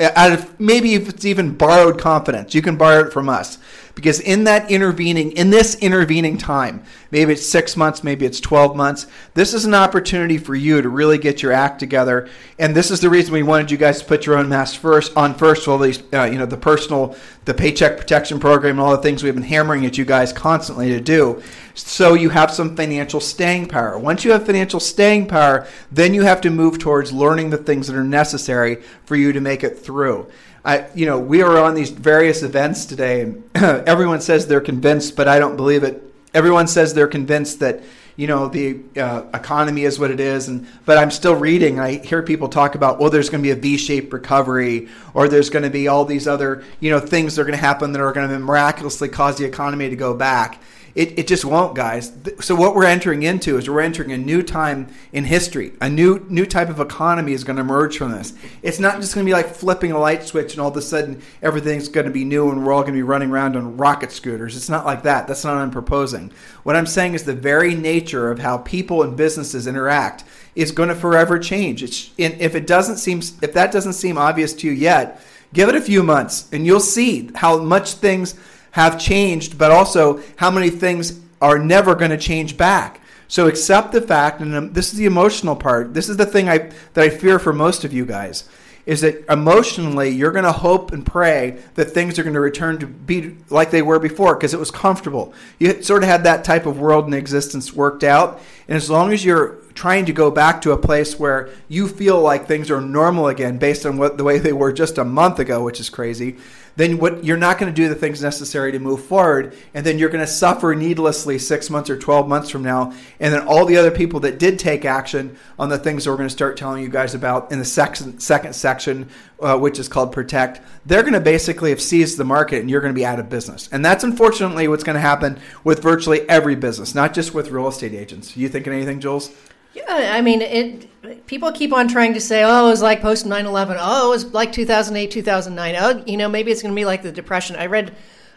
out 0.00 0.32
of 0.32 0.58
maybe 0.60 0.94
if 0.94 1.08
it's 1.08 1.24
even 1.24 1.56
borrowed 1.56 1.98
confidence, 1.98 2.54
you 2.54 2.62
can 2.62 2.76
borrow 2.76 3.06
it 3.06 3.12
from 3.12 3.28
us. 3.28 3.58
Because 3.96 4.20
in 4.20 4.44
that 4.44 4.70
intervening, 4.70 5.32
in 5.32 5.48
this 5.48 5.74
intervening 5.76 6.36
time, 6.36 6.84
maybe 7.10 7.32
it's 7.32 7.46
six 7.46 7.78
months, 7.78 8.04
maybe 8.04 8.26
it's 8.26 8.40
12 8.40 8.76
months, 8.76 9.06
this 9.32 9.54
is 9.54 9.64
an 9.64 9.72
opportunity 9.72 10.36
for 10.36 10.54
you 10.54 10.82
to 10.82 10.88
really 10.90 11.16
get 11.16 11.42
your 11.42 11.50
act 11.50 11.80
together. 11.80 12.28
And 12.58 12.76
this 12.76 12.90
is 12.90 13.00
the 13.00 13.08
reason 13.08 13.32
we 13.32 13.42
wanted 13.42 13.70
you 13.70 13.78
guys 13.78 14.00
to 14.00 14.04
put 14.04 14.26
your 14.26 14.36
own 14.36 14.50
mask 14.50 14.78
first 14.78 15.16
on 15.16 15.34
first, 15.34 15.66
well, 15.66 15.78
these, 15.78 16.02
uh, 16.12 16.24
you 16.24 16.36
know, 16.36 16.44
the 16.44 16.58
personal, 16.58 17.16
the 17.46 17.54
paycheck 17.54 17.96
protection 17.96 18.38
program 18.38 18.72
and 18.72 18.80
all 18.80 18.94
the 18.94 19.02
things 19.02 19.22
we've 19.22 19.34
been 19.34 19.42
hammering 19.42 19.86
at 19.86 19.96
you 19.96 20.04
guys 20.04 20.30
constantly 20.30 20.90
to 20.90 21.00
do. 21.00 21.42
So 21.72 22.12
you 22.12 22.28
have 22.28 22.50
some 22.50 22.76
financial 22.76 23.20
staying 23.20 23.68
power. 23.68 23.98
Once 23.98 24.26
you 24.26 24.32
have 24.32 24.44
financial 24.44 24.78
staying 24.78 25.26
power, 25.26 25.66
then 25.90 26.12
you 26.12 26.20
have 26.20 26.42
to 26.42 26.50
move 26.50 26.78
towards 26.78 27.14
learning 27.14 27.48
the 27.48 27.56
things 27.56 27.86
that 27.86 27.96
are 27.96 28.04
necessary 28.04 28.82
for 29.06 29.16
you 29.16 29.32
to 29.32 29.40
make 29.40 29.64
it 29.64 29.78
through. 29.78 30.26
I, 30.66 30.88
you 30.96 31.06
know, 31.06 31.20
we 31.20 31.42
are 31.42 31.58
on 31.58 31.76
these 31.76 31.90
various 31.90 32.42
events 32.42 32.86
today, 32.86 33.20
and 33.20 33.48
everyone 33.54 34.20
says 34.20 34.48
they're 34.48 34.60
convinced, 34.60 35.14
but 35.14 35.28
I 35.28 35.38
don't 35.38 35.56
believe 35.56 35.84
it. 35.84 36.02
Everyone 36.34 36.66
says 36.66 36.92
they're 36.92 37.06
convinced 37.06 37.60
that 37.60 37.84
you 38.16 38.26
know 38.26 38.48
the 38.48 38.80
uh, 38.96 39.26
economy 39.32 39.84
is 39.84 40.00
what 40.00 40.10
it 40.10 40.18
is, 40.18 40.48
and 40.48 40.66
but 40.84 40.98
I'm 40.98 41.12
still 41.12 41.36
reading. 41.36 41.78
I 41.78 42.04
hear 42.04 42.20
people 42.20 42.48
talk 42.48 42.74
about, 42.74 42.98
well, 42.98 43.10
there's 43.10 43.30
going 43.30 43.44
to 43.44 43.46
be 43.46 43.52
a 43.52 43.56
V-shaped 43.56 44.12
recovery, 44.12 44.88
or 45.14 45.28
there's 45.28 45.50
going 45.50 45.62
to 45.62 45.70
be 45.70 45.86
all 45.86 46.04
these 46.04 46.26
other 46.26 46.64
you 46.80 46.90
know 46.90 46.98
things 46.98 47.36
that 47.36 47.42
are 47.42 47.44
going 47.44 47.56
to 47.56 47.64
happen 47.64 47.92
that 47.92 48.02
are 48.02 48.12
going 48.12 48.28
to 48.28 48.38
miraculously 48.40 49.08
cause 49.08 49.38
the 49.38 49.44
economy 49.44 49.88
to 49.88 49.96
go 49.96 50.14
back. 50.14 50.60
It, 50.96 51.18
it 51.18 51.26
just 51.26 51.44
won't, 51.44 51.74
guys. 51.74 52.10
So 52.40 52.54
what 52.54 52.74
we're 52.74 52.86
entering 52.86 53.22
into 53.22 53.58
is 53.58 53.68
we're 53.68 53.82
entering 53.82 54.12
a 54.12 54.16
new 54.16 54.42
time 54.42 54.88
in 55.12 55.24
history. 55.24 55.74
A 55.78 55.90
new 55.90 56.24
new 56.30 56.46
type 56.46 56.70
of 56.70 56.80
economy 56.80 57.32
is 57.34 57.44
going 57.44 57.56
to 57.56 57.60
emerge 57.60 57.98
from 57.98 58.12
this. 58.12 58.32
It's 58.62 58.78
not 58.78 58.98
just 59.02 59.14
going 59.14 59.26
to 59.26 59.28
be 59.28 59.34
like 59.34 59.48
flipping 59.48 59.92
a 59.92 59.98
light 59.98 60.22
switch 60.22 60.54
and 60.54 60.60
all 60.60 60.70
of 60.70 60.76
a 60.76 60.80
sudden 60.80 61.20
everything's 61.42 61.88
going 61.88 62.06
to 62.06 62.12
be 62.12 62.24
new 62.24 62.50
and 62.50 62.64
we're 62.64 62.72
all 62.72 62.80
going 62.80 62.94
to 62.94 62.98
be 62.98 63.02
running 63.02 63.30
around 63.30 63.56
on 63.56 63.76
rocket 63.76 64.10
scooters. 64.10 64.56
It's 64.56 64.70
not 64.70 64.86
like 64.86 65.02
that. 65.02 65.28
That's 65.28 65.44
not 65.44 65.56
what 65.56 65.60
I'm 65.60 65.70
proposing. 65.70 66.32
What 66.62 66.76
I'm 66.76 66.86
saying 66.86 67.12
is 67.12 67.24
the 67.24 67.34
very 67.34 67.74
nature 67.74 68.30
of 68.30 68.38
how 68.38 68.56
people 68.58 69.02
and 69.02 69.18
businesses 69.18 69.66
interact 69.66 70.24
is 70.54 70.72
going 70.72 70.88
to 70.88 70.94
forever 70.94 71.38
change. 71.38 71.82
It's 71.82 72.10
if 72.16 72.54
it 72.54 72.66
doesn't 72.66 72.96
seem 72.96 73.18
if 73.18 73.52
that 73.52 73.70
doesn't 73.70 73.92
seem 73.92 74.16
obvious 74.16 74.54
to 74.54 74.66
you 74.66 74.72
yet, 74.72 75.20
give 75.52 75.68
it 75.68 75.74
a 75.74 75.80
few 75.82 76.02
months 76.02 76.48
and 76.52 76.64
you'll 76.64 76.80
see 76.80 77.28
how 77.34 77.58
much 77.58 77.92
things 77.92 78.34
have 78.76 79.00
changed, 79.00 79.56
but 79.56 79.70
also 79.70 80.20
how 80.36 80.50
many 80.50 80.68
things 80.68 81.18
are 81.40 81.58
never 81.58 81.94
going 81.94 82.10
to 82.10 82.18
change 82.18 82.58
back. 82.58 83.00
So 83.26 83.48
accept 83.48 83.92
the 83.92 84.02
fact, 84.02 84.42
and 84.42 84.54
um, 84.54 84.72
this 84.74 84.92
is 84.92 84.98
the 84.98 85.06
emotional 85.06 85.56
part. 85.56 85.94
This 85.94 86.10
is 86.10 86.18
the 86.18 86.26
thing 86.26 86.46
I 86.46 86.58
that 86.92 87.02
I 87.02 87.08
fear 87.08 87.38
for 87.38 87.54
most 87.54 87.84
of 87.84 87.94
you 87.94 88.04
guys 88.04 88.46
is 88.84 89.00
that 89.00 89.24
emotionally 89.30 90.10
you're 90.10 90.30
going 90.30 90.44
to 90.44 90.52
hope 90.52 90.92
and 90.92 91.04
pray 91.04 91.58
that 91.74 91.86
things 91.86 92.18
are 92.18 92.22
going 92.22 92.34
to 92.34 92.40
return 92.40 92.78
to 92.78 92.86
be 92.86 93.36
like 93.50 93.70
they 93.70 93.82
were 93.82 93.98
before 93.98 94.36
because 94.36 94.54
it 94.54 94.60
was 94.60 94.70
comfortable. 94.70 95.32
You 95.58 95.82
sort 95.82 96.02
of 96.04 96.08
had 96.10 96.22
that 96.24 96.44
type 96.44 96.66
of 96.66 96.78
world 96.78 97.06
and 97.06 97.14
existence 97.14 97.72
worked 97.72 98.04
out, 98.04 98.42
and 98.68 98.76
as 98.76 98.90
long 98.90 99.10
as 99.10 99.24
you're 99.24 99.56
trying 99.72 100.04
to 100.04 100.12
go 100.12 100.30
back 100.30 100.60
to 100.62 100.72
a 100.72 100.78
place 100.78 101.18
where 101.18 101.48
you 101.68 101.88
feel 101.88 102.20
like 102.20 102.46
things 102.46 102.70
are 102.70 102.80
normal 102.80 103.28
again 103.28 103.56
based 103.58 103.86
on 103.86 103.96
what 103.96 104.18
the 104.18 104.24
way 104.24 104.38
they 104.38 104.52
were 104.52 104.72
just 104.72 104.98
a 104.98 105.04
month 105.04 105.38
ago, 105.38 105.62
which 105.62 105.80
is 105.80 105.90
crazy, 105.90 106.36
then 106.76 106.98
what 106.98 107.24
you're 107.24 107.36
not 107.36 107.58
going 107.58 107.72
to 107.72 107.76
do 107.76 107.88
the 107.88 107.94
things 107.94 108.22
necessary 108.22 108.70
to 108.72 108.78
move 108.78 109.04
forward 109.04 109.56
and 109.74 109.84
then 109.84 109.98
you're 109.98 110.08
going 110.10 110.24
to 110.24 110.30
suffer 110.30 110.74
needlessly 110.74 111.38
6 111.38 111.70
months 111.70 111.90
or 111.90 111.98
12 111.98 112.28
months 112.28 112.50
from 112.50 112.62
now 112.62 112.92
and 113.18 113.34
then 113.34 113.46
all 113.46 113.64
the 113.64 113.76
other 113.76 113.90
people 113.90 114.20
that 114.20 114.38
did 114.38 114.58
take 114.58 114.84
action 114.84 115.36
on 115.58 115.68
the 115.68 115.78
things 115.78 116.04
that 116.04 116.10
we're 116.10 116.16
going 116.16 116.28
to 116.28 116.32
start 116.32 116.56
telling 116.56 116.82
you 116.82 116.88
guys 116.88 117.14
about 117.14 117.50
in 117.50 117.58
the 117.58 117.64
second 117.64 118.20
second 118.20 118.54
section 118.54 119.08
uh, 119.40 119.58
which 119.58 119.78
is 119.78 119.88
called 119.88 120.12
protect 120.12 120.60
they're 120.86 121.02
going 121.02 121.12
to 121.12 121.20
basically 121.20 121.70
have 121.70 121.80
seized 121.80 122.16
the 122.16 122.24
market 122.24 122.60
and 122.60 122.70
you're 122.70 122.80
going 122.80 122.94
to 122.94 122.98
be 122.98 123.04
out 123.04 123.18
of 123.18 123.28
business. 123.28 123.68
And 123.72 123.84
that's 123.84 124.04
unfortunately 124.04 124.68
what's 124.68 124.84
going 124.84 124.94
to 124.94 125.00
happen 125.00 125.38
with 125.64 125.82
virtually 125.82 126.28
every 126.28 126.54
business 126.54 126.94
not 126.94 127.12
just 127.12 127.34
with 127.34 127.50
real 127.50 127.68
estate 127.68 127.92
agents. 127.92 128.36
You 128.36 128.48
thinking 128.48 128.72
anything 128.72 129.00
jules 129.00 129.34
yeah, 129.74 130.12
I 130.14 130.20
mean, 130.20 130.42
it. 130.42 131.26
People 131.26 131.52
keep 131.52 131.72
on 131.72 131.86
trying 131.88 132.14
to 132.14 132.20
say, 132.20 132.42
"Oh, 132.44 132.66
it 132.66 132.70
was 132.70 132.82
like 132.82 133.00
post 133.00 133.26
9/11. 133.26 133.76
Oh, 133.78 134.08
it 134.08 134.10
was 134.10 134.24
like 134.32 134.52
2008, 134.52 135.10
2009. 135.10 135.76
Oh, 135.78 136.02
you 136.06 136.16
know, 136.16 136.28
maybe 136.28 136.50
it's 136.50 136.62
going 136.62 136.74
to 136.74 136.78
be 136.78 136.84
like 136.84 137.02
the 137.02 137.12
Depression." 137.12 137.56
I 137.56 137.66
read 137.66 137.94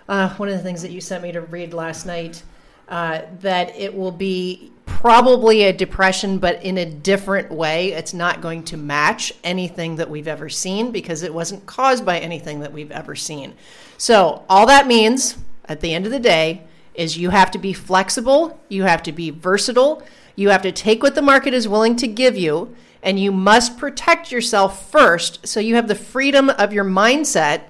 uh, 0.07 0.29
one 0.35 0.49
of 0.49 0.55
the 0.55 0.63
things 0.63 0.81
that 0.81 0.91
you 0.91 1.01
sent 1.01 1.23
me 1.23 1.31
to 1.31 1.41
read 1.41 1.73
last 1.73 2.05
night 2.05 2.43
uh, 2.89 3.21
that 3.41 3.75
it 3.75 3.93
will 3.93 4.11
be 4.11 4.71
probably 4.85 5.63
a 5.63 5.71
depression, 5.71 6.39
but 6.39 6.61
in 6.63 6.79
a 6.79 6.85
different 6.85 7.51
way. 7.51 7.93
It's 7.93 8.13
not 8.13 8.41
going 8.41 8.63
to 8.65 8.77
match 8.77 9.31
anything 9.43 9.95
that 9.97 10.09
we've 10.09 10.27
ever 10.27 10.49
seen 10.49 10.91
because 10.91 11.21
it 11.21 11.33
wasn't 11.33 11.65
caused 11.67 12.05
by 12.05 12.19
anything 12.19 12.59
that 12.61 12.73
we've 12.73 12.91
ever 12.91 13.15
seen. 13.15 13.53
So 13.97 14.43
all 14.49 14.65
that 14.65 14.87
means, 14.87 15.37
at 15.65 15.79
the 15.79 15.93
end 15.93 16.05
of 16.05 16.11
the 16.11 16.19
day, 16.19 16.63
is 16.95 17.17
you 17.17 17.29
have 17.29 17.51
to 17.51 17.59
be 17.59 17.71
flexible, 17.71 18.59
you 18.67 18.83
have 18.83 19.03
to 19.03 19.11
be 19.11 19.29
versatile 19.29 20.03
you 20.39 20.49
have 20.49 20.61
to 20.61 20.71
take 20.71 21.03
what 21.03 21.15
the 21.15 21.21
market 21.21 21.53
is 21.53 21.67
willing 21.67 21.95
to 21.97 22.07
give 22.07 22.37
you, 22.37 22.75
and 23.03 23.19
you 23.19 23.31
must 23.31 23.77
protect 23.77 24.31
yourself 24.31 24.89
first 24.89 25.45
so 25.47 25.59
you 25.59 25.75
have 25.75 25.87
the 25.87 25.95
freedom 25.95 26.49
of 26.49 26.73
your 26.73 26.85
mindset 26.85 27.63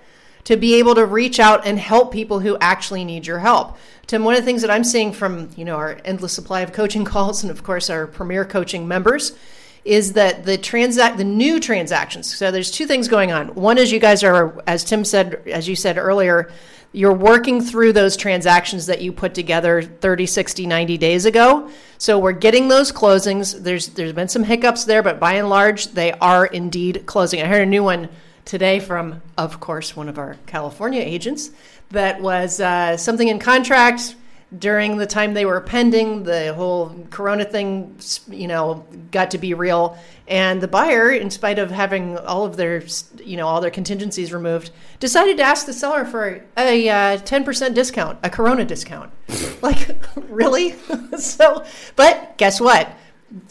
to 0.43 0.58
be 0.58 0.75
able 0.75 0.95
to 0.95 1.05
reach 1.05 1.39
out 1.39 1.65
and 1.65 1.77
help 1.77 2.12
people 2.12 2.39
who 2.39 2.58
actually 2.60 3.03
need 3.03 3.27
your 3.27 3.39
help. 3.39 3.77
Tim, 4.08 4.23
one 4.23 4.34
of 4.34 4.41
the 4.41 4.45
things 4.45 4.62
that 4.62 4.71
I'm 4.71 4.84
seeing 4.84 5.12
from, 5.12 5.49
you 5.55 5.65
know, 5.65 5.75
our 5.75 5.99
endless 6.03 6.34
supply 6.34 6.62
of 6.62 6.73
coaching 6.73 7.05
calls 7.13 7.43
and 7.43 7.51
of 7.51 7.63
course 7.63 7.89
our 7.89 8.08
premier 8.08 8.45
coaching 8.45 8.88
members 8.88 9.34
is 9.86 10.13
that 10.13 10.45
the 10.45 10.58
transact 10.58 11.17
the 11.17 11.23
new 11.23 11.60
transactions. 11.60 12.36
So 12.36 12.51
there's 12.51 12.71
two 12.71 12.86
things 12.86 13.08
going 13.08 13.32
on. 13.32 13.49
One 13.55 13.77
is 13.77 13.91
you 13.91 13.99
guys 13.99 14.23
are 14.23 14.62
as 14.67 14.84
Tim 14.84 15.05
said 15.05 15.41
as 15.47 15.67
you 15.67 15.75
said 15.75 15.97
earlier, 15.97 16.51
you're 16.91 17.13
working 17.13 17.62
through 17.62 17.93
those 17.93 18.17
transactions 18.17 18.88
that 18.88 19.02
you 19.02 19.12
put 19.12 19.36
together 19.36 19.82
30 19.82 20.25
60 20.25 20.65
90 20.65 20.97
days 20.97 21.25
ago. 21.25 21.69
So 21.97 22.17
we're 22.17 22.32
getting 22.32 22.67
those 22.67 22.91
closings. 22.91 23.62
There's 23.63 23.89
there's 23.89 24.13
been 24.13 24.28
some 24.28 24.43
hiccups 24.43 24.86
there 24.86 25.04
but 25.04 25.19
by 25.19 25.34
and 25.34 25.49
large 25.49 25.89
they 25.89 26.13
are 26.13 26.45
indeed 26.45 27.04
closing. 27.06 27.41
I 27.41 27.45
heard 27.45 27.62
a 27.62 27.65
new 27.65 27.84
one 27.84 28.10
today 28.45 28.80
from, 28.80 29.21
of 29.38 29.60
course, 29.60 29.95
one 29.95 30.10
of 30.10 30.17
our 30.17 30.38
California 30.47 31.02
agents 31.02 31.52
that 31.91 32.21
was 32.21 32.60
uh, 32.60 32.97
something 32.97 33.28
in 33.28 33.38
contract 33.38 34.15
during 34.57 34.97
the 34.97 35.05
time 35.05 35.33
they 35.33 35.45
were 35.45 35.62
pending. 35.62 36.23
The 36.23 36.53
whole 36.53 36.95
Corona 37.09 37.45
thing, 37.45 37.95
you 38.29 38.47
know, 38.47 38.85
got 39.12 39.31
to 39.31 39.38
be 39.38 39.53
real, 39.53 39.97
and 40.27 40.62
the 40.62 40.67
buyer, 40.67 41.12
in 41.12 41.29
spite 41.29 41.59
of 41.59 41.71
having 41.71 42.17
all 42.17 42.45
of 42.45 42.55
their, 42.55 42.83
you 43.23 43.38
know, 43.38 43.47
all 43.47 43.62
their 43.62 43.71
contingencies 43.71 44.33
removed, 44.33 44.71
decided 44.99 45.38
to 45.38 45.43
ask 45.43 45.65
the 45.65 45.73
seller 45.73 46.05
for 46.05 46.43
a 46.57 46.89
uh, 46.89 47.17
ten 47.17 47.43
percent 47.43 47.75
discount, 47.75 48.19
a 48.23 48.29
Corona 48.29 48.65
discount. 48.65 49.12
like, 49.62 49.95
really? 50.29 50.75
so, 51.17 51.63
but 51.95 52.38
guess 52.38 52.59
what? 52.59 52.91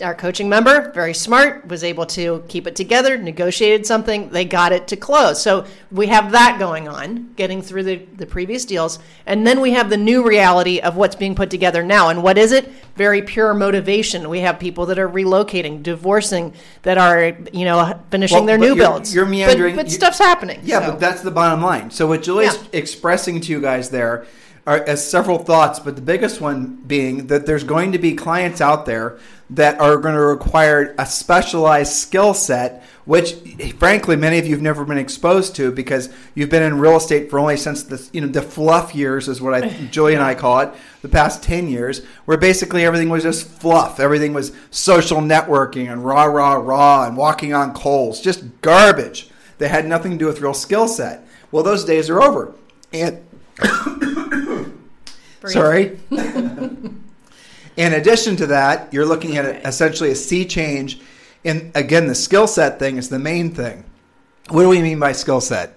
Our 0.03 0.15
coaching 0.15 0.49
member, 0.49 0.91
very 0.93 1.15
smart, 1.15 1.67
was 1.69 1.85
able 1.85 2.05
to 2.07 2.43
keep 2.49 2.67
it 2.67 2.75
together, 2.75 3.17
negotiated 3.17 3.87
something, 3.87 4.29
they 4.31 4.45
got 4.45 4.73
it 4.73 4.89
to 4.89 4.97
close. 4.97 5.41
So 5.41 5.67
we 5.93 6.09
have 6.09 6.33
that 6.33 6.59
going 6.59 6.89
on, 6.89 7.33
getting 7.37 7.63
through 7.63 7.85
the, 7.85 7.97
the 8.17 8.27
previous 8.27 8.65
deals. 8.65 8.99
And 9.25 9.47
then 9.47 9.61
we 9.61 9.73
have 9.73 9.89
the 9.89 9.97
new 9.97 10.27
reality 10.27 10.81
of 10.81 10.97
what's 10.97 11.15
being 11.15 11.35
put 11.35 11.51
together 11.51 11.85
now. 11.85 12.09
And 12.09 12.23
what 12.23 12.39
is 12.39 12.51
it? 12.51 12.69
Very 12.97 13.23
pure 13.23 13.55
motivation. 13.55 14.29
We 14.29 14.41
have 14.41 14.59
people 14.59 14.87
that 14.87 14.99
are 14.99 15.09
relocating, 15.09 15.83
divorcing, 15.83 16.55
that 16.83 16.99
are, 16.99 17.37
you 17.53 17.65
know, 17.65 18.01
finishing 18.11 18.39
well, 18.39 18.47
their 18.47 18.59
new 18.59 18.75
you're, 18.75 18.77
builds. 18.77 19.15
You're 19.15 19.27
meandering. 19.27 19.77
But, 19.77 19.87
but 19.87 19.93
stuff's 19.93 20.19
happening. 20.19 20.61
Yeah, 20.65 20.81
so. 20.81 20.91
but 20.93 21.01
that's 21.01 21.23
the 21.23 21.31
bottom 21.31 21.63
line. 21.63 21.91
So 21.93 22.09
what 22.09 22.25
Julie's 22.25 22.55
yeah. 22.55 22.63
expressing 22.73 23.41
to 23.43 23.53
you 23.53 23.61
guys 23.61 23.91
there 23.91 24.27
are 24.69 24.85
as 24.87 25.11
several 25.11 25.39
thoughts, 25.39 25.81
but 25.81 25.97
the 25.97 26.03
biggest 26.03 26.43
one 26.43 26.77
being 26.87 27.29
that 27.29 27.47
there's 27.47 27.65
going 27.65 27.91
to 27.93 27.99
be 27.99 28.15
clients 28.15 28.61
out 28.61 28.85
there 28.85 29.19
that 29.49 29.81
are 29.81 29.97
going 29.97 30.15
to 30.15 30.21
require 30.21 30.95
a 30.99 31.07
specialized 31.07 31.95
skill 31.95 32.35
set, 32.35 32.85
which 33.07 33.33
frankly 33.79 34.15
many 34.15 34.39
of 34.39 34.45
you 34.45 34.53
have 34.53 34.61
never 34.61 34.85
been 34.85 34.99
exposed 34.99 35.57
to 35.57 35.73
because 35.73 36.11
you've 36.35 36.51
been 36.51 36.63
in 36.63 36.79
real 36.79 36.99
estate 36.99 37.31
for 37.31 37.39
only 37.39 37.57
since 37.57 37.83
the 37.83 38.11
you 38.13 38.21
know 38.21 38.27
the 38.27 38.43
fluff 38.43 38.95
years 38.95 39.27
is 39.27 39.41
what 39.41 39.55
I 39.55 39.69
Julie 39.91 40.13
and 40.13 40.23
I 40.23 40.35
call 40.35 40.61
it, 40.61 40.75
the 41.01 41.09
past 41.09 41.43
ten 41.43 41.67
years, 41.69 42.05
where 42.27 42.37
basically 42.37 42.85
everything 42.85 43.09
was 43.09 43.23
just 43.23 43.49
fluff. 43.49 43.99
Everything 43.99 44.35
was 44.35 44.53
social 44.71 45.23
networking 45.23 45.91
and 45.91 46.05
rah 46.05 46.25
rah 46.25 46.57
rah 46.57 47.07
and 47.07 47.17
walking 47.17 47.55
on 47.55 47.73
coals, 47.73 48.21
just 48.21 48.61
garbage. 48.61 49.31
That 49.57 49.71
had 49.71 49.87
nothing 49.87 50.13
to 50.13 50.19
do 50.19 50.27
with 50.27 50.41
real 50.41 50.55
skill 50.55 50.87
set. 50.87 51.27
Well, 51.51 51.65
those 51.65 51.85
days 51.85 52.09
are 52.11 52.23
over. 52.23 52.55
And 52.93 53.28
Sorry. 55.47 55.99
in 56.11 57.93
addition 57.93 58.37
to 58.37 58.47
that, 58.47 58.93
you're 58.93 59.07
looking 59.07 59.37
at 59.37 59.67
essentially 59.67 60.11
a 60.11 60.15
sea 60.15 60.45
change. 60.45 61.01
And 61.45 61.71
again, 61.75 62.07
the 62.07 62.15
skill 62.15 62.47
set 62.47 62.79
thing 62.79 62.97
is 62.97 63.09
the 63.09 63.19
main 63.19 63.55
thing. 63.55 63.85
What 64.49 64.63
do 64.63 64.69
we 64.69 64.83
mean 64.83 64.99
by 64.99 65.13
skill 65.13 65.41
set? 65.41 65.75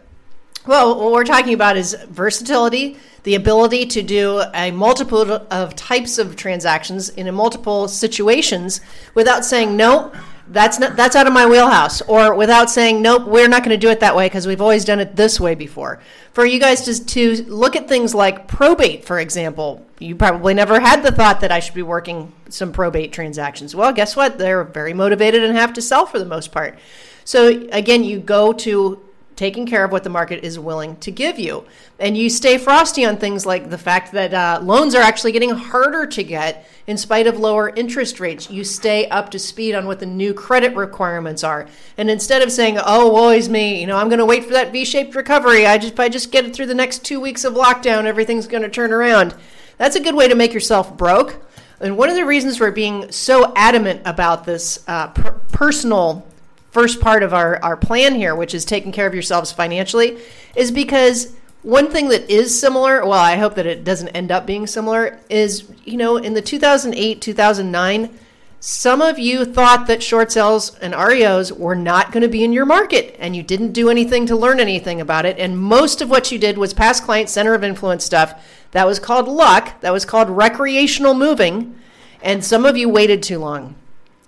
Well, 0.65 0.99
what 0.99 1.11
we're 1.11 1.23
talking 1.23 1.53
about 1.53 1.75
is 1.75 1.97
versatility, 2.09 2.97
the 3.23 3.35
ability 3.35 3.87
to 3.87 4.03
do 4.03 4.43
a 4.53 4.69
multiple 4.71 5.47
of 5.49 5.75
types 5.75 6.19
of 6.19 6.35
transactions 6.35 7.09
in 7.09 7.27
a 7.27 7.31
multiple 7.31 7.87
situations 7.87 8.79
without 9.15 9.43
saying 9.43 9.75
no 9.75 10.11
that's 10.51 10.79
not 10.79 10.95
that's 10.95 11.15
out 11.15 11.27
of 11.27 11.33
my 11.33 11.45
wheelhouse. 11.45 12.01
Or 12.01 12.35
without 12.35 12.69
saying 12.69 13.01
nope 13.01 13.25
we're 13.25 13.47
not 13.47 13.63
going 13.63 13.71
to 13.71 13.77
do 13.77 13.89
it 13.89 13.99
that 14.01 14.15
way 14.15 14.25
because 14.25 14.45
we've 14.45 14.61
always 14.61 14.85
done 14.85 14.99
it 14.99 15.15
this 15.15 15.39
way 15.39 15.55
before. 15.55 15.99
For 16.33 16.45
you 16.45 16.59
guys 16.59 16.85
to, 16.85 17.05
to 17.05 17.43
look 17.45 17.75
at 17.75 17.87
things 17.87 18.13
like 18.13 18.47
probate 18.47 19.05
for 19.05 19.19
example 19.19 19.85
you 19.99 20.15
probably 20.15 20.53
never 20.53 20.79
had 20.79 21.03
the 21.03 21.11
thought 21.11 21.41
that 21.41 21.51
i 21.51 21.59
should 21.59 21.75
be 21.75 21.81
working 21.81 22.31
some 22.49 22.71
probate 22.71 23.11
transactions. 23.13 23.75
Well 23.75 23.93
guess 23.93 24.15
what? 24.15 24.37
They're 24.37 24.63
very 24.63 24.93
motivated 24.93 25.43
and 25.43 25.55
have 25.55 25.73
to 25.73 25.81
sell 25.81 26.05
for 26.05 26.19
the 26.19 26.25
most 26.25 26.51
part. 26.51 26.77
So 27.23 27.47
again 27.71 28.03
you 28.03 28.19
go 28.19 28.53
to 28.53 29.01
taking 29.41 29.65
care 29.65 29.83
of 29.83 29.91
what 29.91 30.03
the 30.03 30.09
market 30.09 30.43
is 30.43 30.59
willing 30.59 30.95
to 30.97 31.09
give 31.09 31.39
you. 31.39 31.65
And 31.97 32.15
you 32.15 32.29
stay 32.29 32.59
frosty 32.59 33.03
on 33.05 33.17
things 33.17 33.43
like 33.43 33.71
the 33.71 33.77
fact 33.79 34.11
that 34.11 34.31
uh, 34.35 34.59
loans 34.61 34.93
are 34.93 35.01
actually 35.01 35.31
getting 35.31 35.49
harder 35.49 36.05
to 36.05 36.23
get 36.23 36.67
in 36.85 36.95
spite 36.95 37.25
of 37.25 37.39
lower 37.39 37.69
interest 37.69 38.19
rates. 38.19 38.51
You 38.51 38.63
stay 38.63 39.09
up 39.09 39.31
to 39.31 39.39
speed 39.39 39.73
on 39.73 39.87
what 39.87 39.99
the 39.99 40.05
new 40.05 40.35
credit 40.35 40.75
requirements 40.75 41.43
are. 41.43 41.67
And 41.97 42.07
instead 42.07 42.43
of 42.43 42.51
saying, 42.51 42.77
oh, 42.85 43.11
woe 43.11 43.31
is 43.31 43.49
me, 43.49 43.81
you 43.81 43.87
know, 43.87 43.97
I'm 43.97 44.09
going 44.09 44.19
to 44.19 44.27
wait 44.27 44.45
for 44.45 44.53
that 44.53 44.71
V 44.71 44.85
shaped 44.85 45.15
recovery, 45.15 45.65
I 45.65 45.79
just, 45.79 45.93
if 45.93 45.99
I 45.99 46.07
just 46.07 46.31
get 46.31 46.45
it 46.45 46.53
through 46.53 46.67
the 46.67 46.75
next 46.75 47.03
two 47.03 47.19
weeks 47.19 47.43
of 47.43 47.55
lockdown, 47.55 48.05
everything's 48.05 48.45
going 48.45 48.61
to 48.61 48.69
turn 48.69 48.93
around. 48.93 49.33
That's 49.79 49.95
a 49.95 50.03
good 50.03 50.13
way 50.13 50.27
to 50.27 50.35
make 50.35 50.53
yourself 50.53 50.95
broke. 50.95 51.43
And 51.79 51.97
one 51.97 52.09
of 52.09 52.15
the 52.15 52.27
reasons 52.27 52.59
we're 52.59 52.69
being 52.69 53.11
so 53.11 53.51
adamant 53.55 54.03
about 54.05 54.45
this 54.45 54.83
uh, 54.87 55.07
per- 55.07 55.31
personal 55.51 56.27
first 56.71 56.99
part 56.99 57.21
of 57.21 57.33
our, 57.33 57.61
our 57.63 57.77
plan 57.77 58.15
here, 58.15 58.35
which 58.35 58.55
is 58.55 58.65
taking 58.65 58.91
care 58.91 59.07
of 59.07 59.13
yourselves 59.13 59.51
financially, 59.51 60.17
is 60.55 60.71
because 60.71 61.35
one 61.61 61.91
thing 61.91 62.09
that 62.09 62.29
is 62.29 62.57
similar, 62.57 63.01
well, 63.01 63.13
I 63.13 63.35
hope 63.35 63.55
that 63.55 63.67
it 63.67 63.83
doesn't 63.83 64.09
end 64.09 64.31
up 64.31 64.47
being 64.47 64.65
similar, 64.65 65.19
is, 65.29 65.69
you 65.85 65.97
know, 65.97 66.17
in 66.17 66.33
the 66.33 66.41
2008, 66.41 67.21
2009, 67.21 68.17
some 68.63 69.01
of 69.01 69.17
you 69.19 69.43
thought 69.43 69.87
that 69.87 70.03
short 70.03 70.31
sales 70.31 70.77
and 70.79 70.93
REOs 70.93 71.51
were 71.51 71.75
not 71.75 72.11
going 72.11 72.21
to 72.21 72.29
be 72.29 72.43
in 72.43 72.53
your 72.53 72.65
market, 72.65 73.15
and 73.19 73.35
you 73.35 73.43
didn't 73.43 73.73
do 73.73 73.89
anything 73.89 74.25
to 74.27 74.35
learn 74.35 74.59
anything 74.59 75.01
about 75.01 75.25
it. 75.25 75.39
And 75.39 75.59
most 75.59 76.01
of 76.01 76.09
what 76.09 76.31
you 76.31 76.37
did 76.37 76.57
was 76.57 76.73
past 76.73 77.03
client 77.03 77.29
center 77.29 77.53
of 77.53 77.63
influence 77.63 78.05
stuff. 78.05 78.43
That 78.71 78.87
was 78.87 78.99
called 78.99 79.27
luck, 79.27 79.81
that 79.81 79.91
was 79.91 80.05
called 80.05 80.29
recreational 80.29 81.13
moving, 81.13 81.75
and 82.21 82.45
some 82.45 82.65
of 82.65 82.77
you 82.77 82.87
waited 82.87 83.23
too 83.23 83.39
long. 83.39 83.75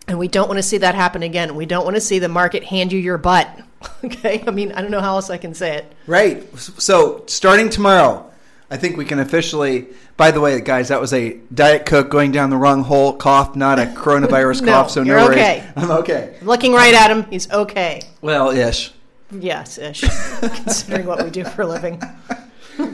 And 0.08 0.20
we 0.20 0.28
don't 0.28 0.48
want 0.48 0.58
to 0.58 0.64
see 0.64 0.80
that 0.80 0.96
happen 0.96 1.24
again. 1.24 1.56
We 1.56 1.66
don't 1.66 1.86
want 1.86 1.96
to 1.96 2.02
see 2.02 2.20
the 2.20 2.28
market 2.28 2.64
hand 2.64 2.92
you 2.92 3.00
your 3.00 3.18
butt. 3.18 3.50
okay? 4.04 4.44
I 4.46 4.52
mean, 4.52 4.72
I 4.74 4.82
don't 4.82 4.92
know 4.92 5.02
how 5.02 5.16
else 5.16 5.30
I 5.30 5.38
can 5.38 5.54
say 5.54 5.78
it. 5.78 5.92
Right. 6.08 6.44
So, 6.58 7.24
starting 7.28 7.70
tomorrow, 7.70 8.30
I 8.70 8.78
think 8.78 8.98
we 8.98 9.06
can 9.06 9.20
officially. 9.20 9.88
By 10.16 10.30
the 10.30 10.40
way, 10.40 10.60
guys, 10.62 10.90
that 10.90 11.02
was 11.02 11.12
a 11.12 11.40
Diet 11.54 11.88
Coke 11.88 12.10
going 12.10 12.32
down 12.32 12.52
the 12.52 12.58
wrong 12.58 12.84
hole 12.84 13.14
cough, 13.14 13.56
not 13.56 13.80
a 13.80 13.86
coronavirus 13.86 14.62
no, 14.66 14.72
cough. 14.72 14.92
So, 14.92 15.04
no 15.04 15.16
worries. 15.16 15.38
Okay. 15.38 15.68
I'm 15.76 15.92
okay. 15.92 16.38
Looking 16.42 16.74
right 16.74 16.94
at 16.94 17.10
him, 17.10 17.24
he's 17.32 17.50
okay. 17.52 18.02
Well, 18.22 18.52
ish. 18.52 18.92
Yes, 19.32 19.78
ish. 19.80 20.02
considering 20.42 21.08
what 21.08 21.24
we 21.24 21.32
do 21.32 21.44
for 21.44 21.64
a 21.64 21.68
living. 21.68 22.02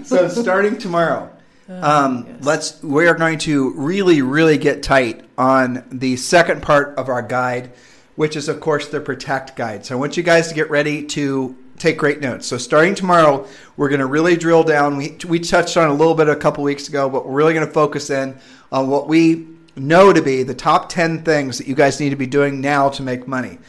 so, 0.03 0.29
starting 0.29 0.77
tomorrow, 0.77 1.29
um, 1.69 2.25
yes. 2.27 2.43
Let's. 2.43 2.83
We 2.83 3.07
are 3.07 3.13
going 3.13 3.37
to 3.39 3.71
really, 3.73 4.21
really 4.21 4.57
get 4.57 4.83
tight 4.83 5.25
on 5.37 5.85
the 5.91 6.15
second 6.17 6.61
part 6.61 6.97
of 6.97 7.09
our 7.09 7.21
guide, 7.21 7.71
which 8.15 8.35
is, 8.35 8.49
of 8.49 8.59
course, 8.59 8.87
the 8.87 8.99
Protect 8.99 9.55
guide. 9.55 9.85
So 9.85 9.95
I 9.95 9.99
want 9.99 10.17
you 10.17 10.23
guys 10.23 10.47
to 10.49 10.55
get 10.55 10.69
ready 10.69 11.05
to 11.07 11.55
take 11.77 11.97
great 11.97 12.19
notes. 12.19 12.45
So 12.45 12.57
starting 12.57 12.93
tomorrow, 12.93 13.47
we're 13.77 13.89
going 13.89 13.99
to 14.01 14.05
really 14.05 14.35
drill 14.35 14.63
down. 14.63 14.97
We 14.97 15.17
we 15.27 15.39
touched 15.39 15.77
on 15.77 15.89
a 15.89 15.93
little 15.93 16.15
bit 16.15 16.27
a 16.27 16.35
couple 16.35 16.63
weeks 16.63 16.89
ago, 16.89 17.09
but 17.09 17.25
we're 17.25 17.33
really 17.33 17.53
going 17.53 17.67
to 17.67 17.71
focus 17.71 18.09
in 18.09 18.37
on 18.71 18.89
what 18.89 19.07
we 19.07 19.47
know 19.75 20.11
to 20.11 20.21
be 20.21 20.43
the 20.43 20.55
top 20.55 20.89
ten 20.89 21.23
things 21.23 21.57
that 21.57 21.67
you 21.67 21.75
guys 21.75 21.99
need 21.99 22.09
to 22.09 22.15
be 22.15 22.27
doing 22.27 22.59
now 22.61 22.89
to 22.89 23.03
make 23.03 23.27
money. 23.27 23.59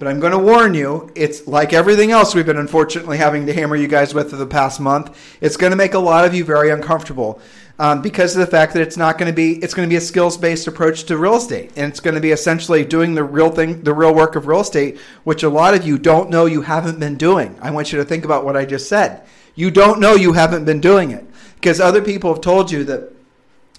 But 0.00 0.08
I'm 0.08 0.18
going 0.18 0.32
to 0.32 0.38
warn 0.38 0.72
you, 0.72 1.12
it's 1.14 1.46
like 1.46 1.74
everything 1.74 2.10
else 2.10 2.34
we've 2.34 2.46
been 2.46 2.56
unfortunately 2.56 3.18
having 3.18 3.44
to 3.44 3.52
hammer 3.52 3.76
you 3.76 3.86
guys 3.86 4.14
with 4.14 4.30
for 4.30 4.36
the 4.36 4.46
past 4.46 4.80
month. 4.80 5.14
It's 5.42 5.58
going 5.58 5.72
to 5.72 5.76
make 5.76 5.92
a 5.92 5.98
lot 5.98 6.24
of 6.24 6.34
you 6.34 6.42
very 6.42 6.70
uncomfortable 6.70 7.38
um, 7.78 8.00
because 8.00 8.34
of 8.34 8.40
the 8.40 8.46
fact 8.46 8.72
that 8.72 8.80
it's 8.80 8.96
not 8.96 9.18
going 9.18 9.30
to 9.30 9.36
be 9.36 9.62
it's 9.62 9.74
going 9.74 9.86
to 9.86 9.92
be 9.92 9.96
a 9.96 10.00
skills 10.00 10.38
based 10.38 10.66
approach 10.66 11.04
to 11.04 11.18
real 11.18 11.36
estate, 11.36 11.72
and 11.76 11.90
it's 11.92 12.00
going 12.00 12.14
to 12.14 12.20
be 12.20 12.30
essentially 12.30 12.82
doing 12.82 13.14
the 13.14 13.22
real 13.22 13.50
thing, 13.50 13.82
the 13.82 13.92
real 13.92 14.14
work 14.14 14.36
of 14.36 14.46
real 14.46 14.60
estate, 14.60 14.98
which 15.24 15.42
a 15.42 15.50
lot 15.50 15.74
of 15.74 15.86
you 15.86 15.98
don't 15.98 16.30
know 16.30 16.46
you 16.46 16.62
haven't 16.62 16.98
been 16.98 17.18
doing. 17.18 17.58
I 17.60 17.70
want 17.70 17.92
you 17.92 17.98
to 17.98 18.04
think 18.06 18.24
about 18.24 18.42
what 18.42 18.56
I 18.56 18.64
just 18.64 18.88
said. 18.88 19.26
You 19.54 19.70
don't 19.70 20.00
know 20.00 20.14
you 20.14 20.32
haven't 20.32 20.64
been 20.64 20.80
doing 20.80 21.10
it 21.10 21.26
because 21.56 21.78
other 21.78 22.00
people 22.00 22.32
have 22.32 22.42
told 22.42 22.70
you 22.70 22.84
that 22.84 23.12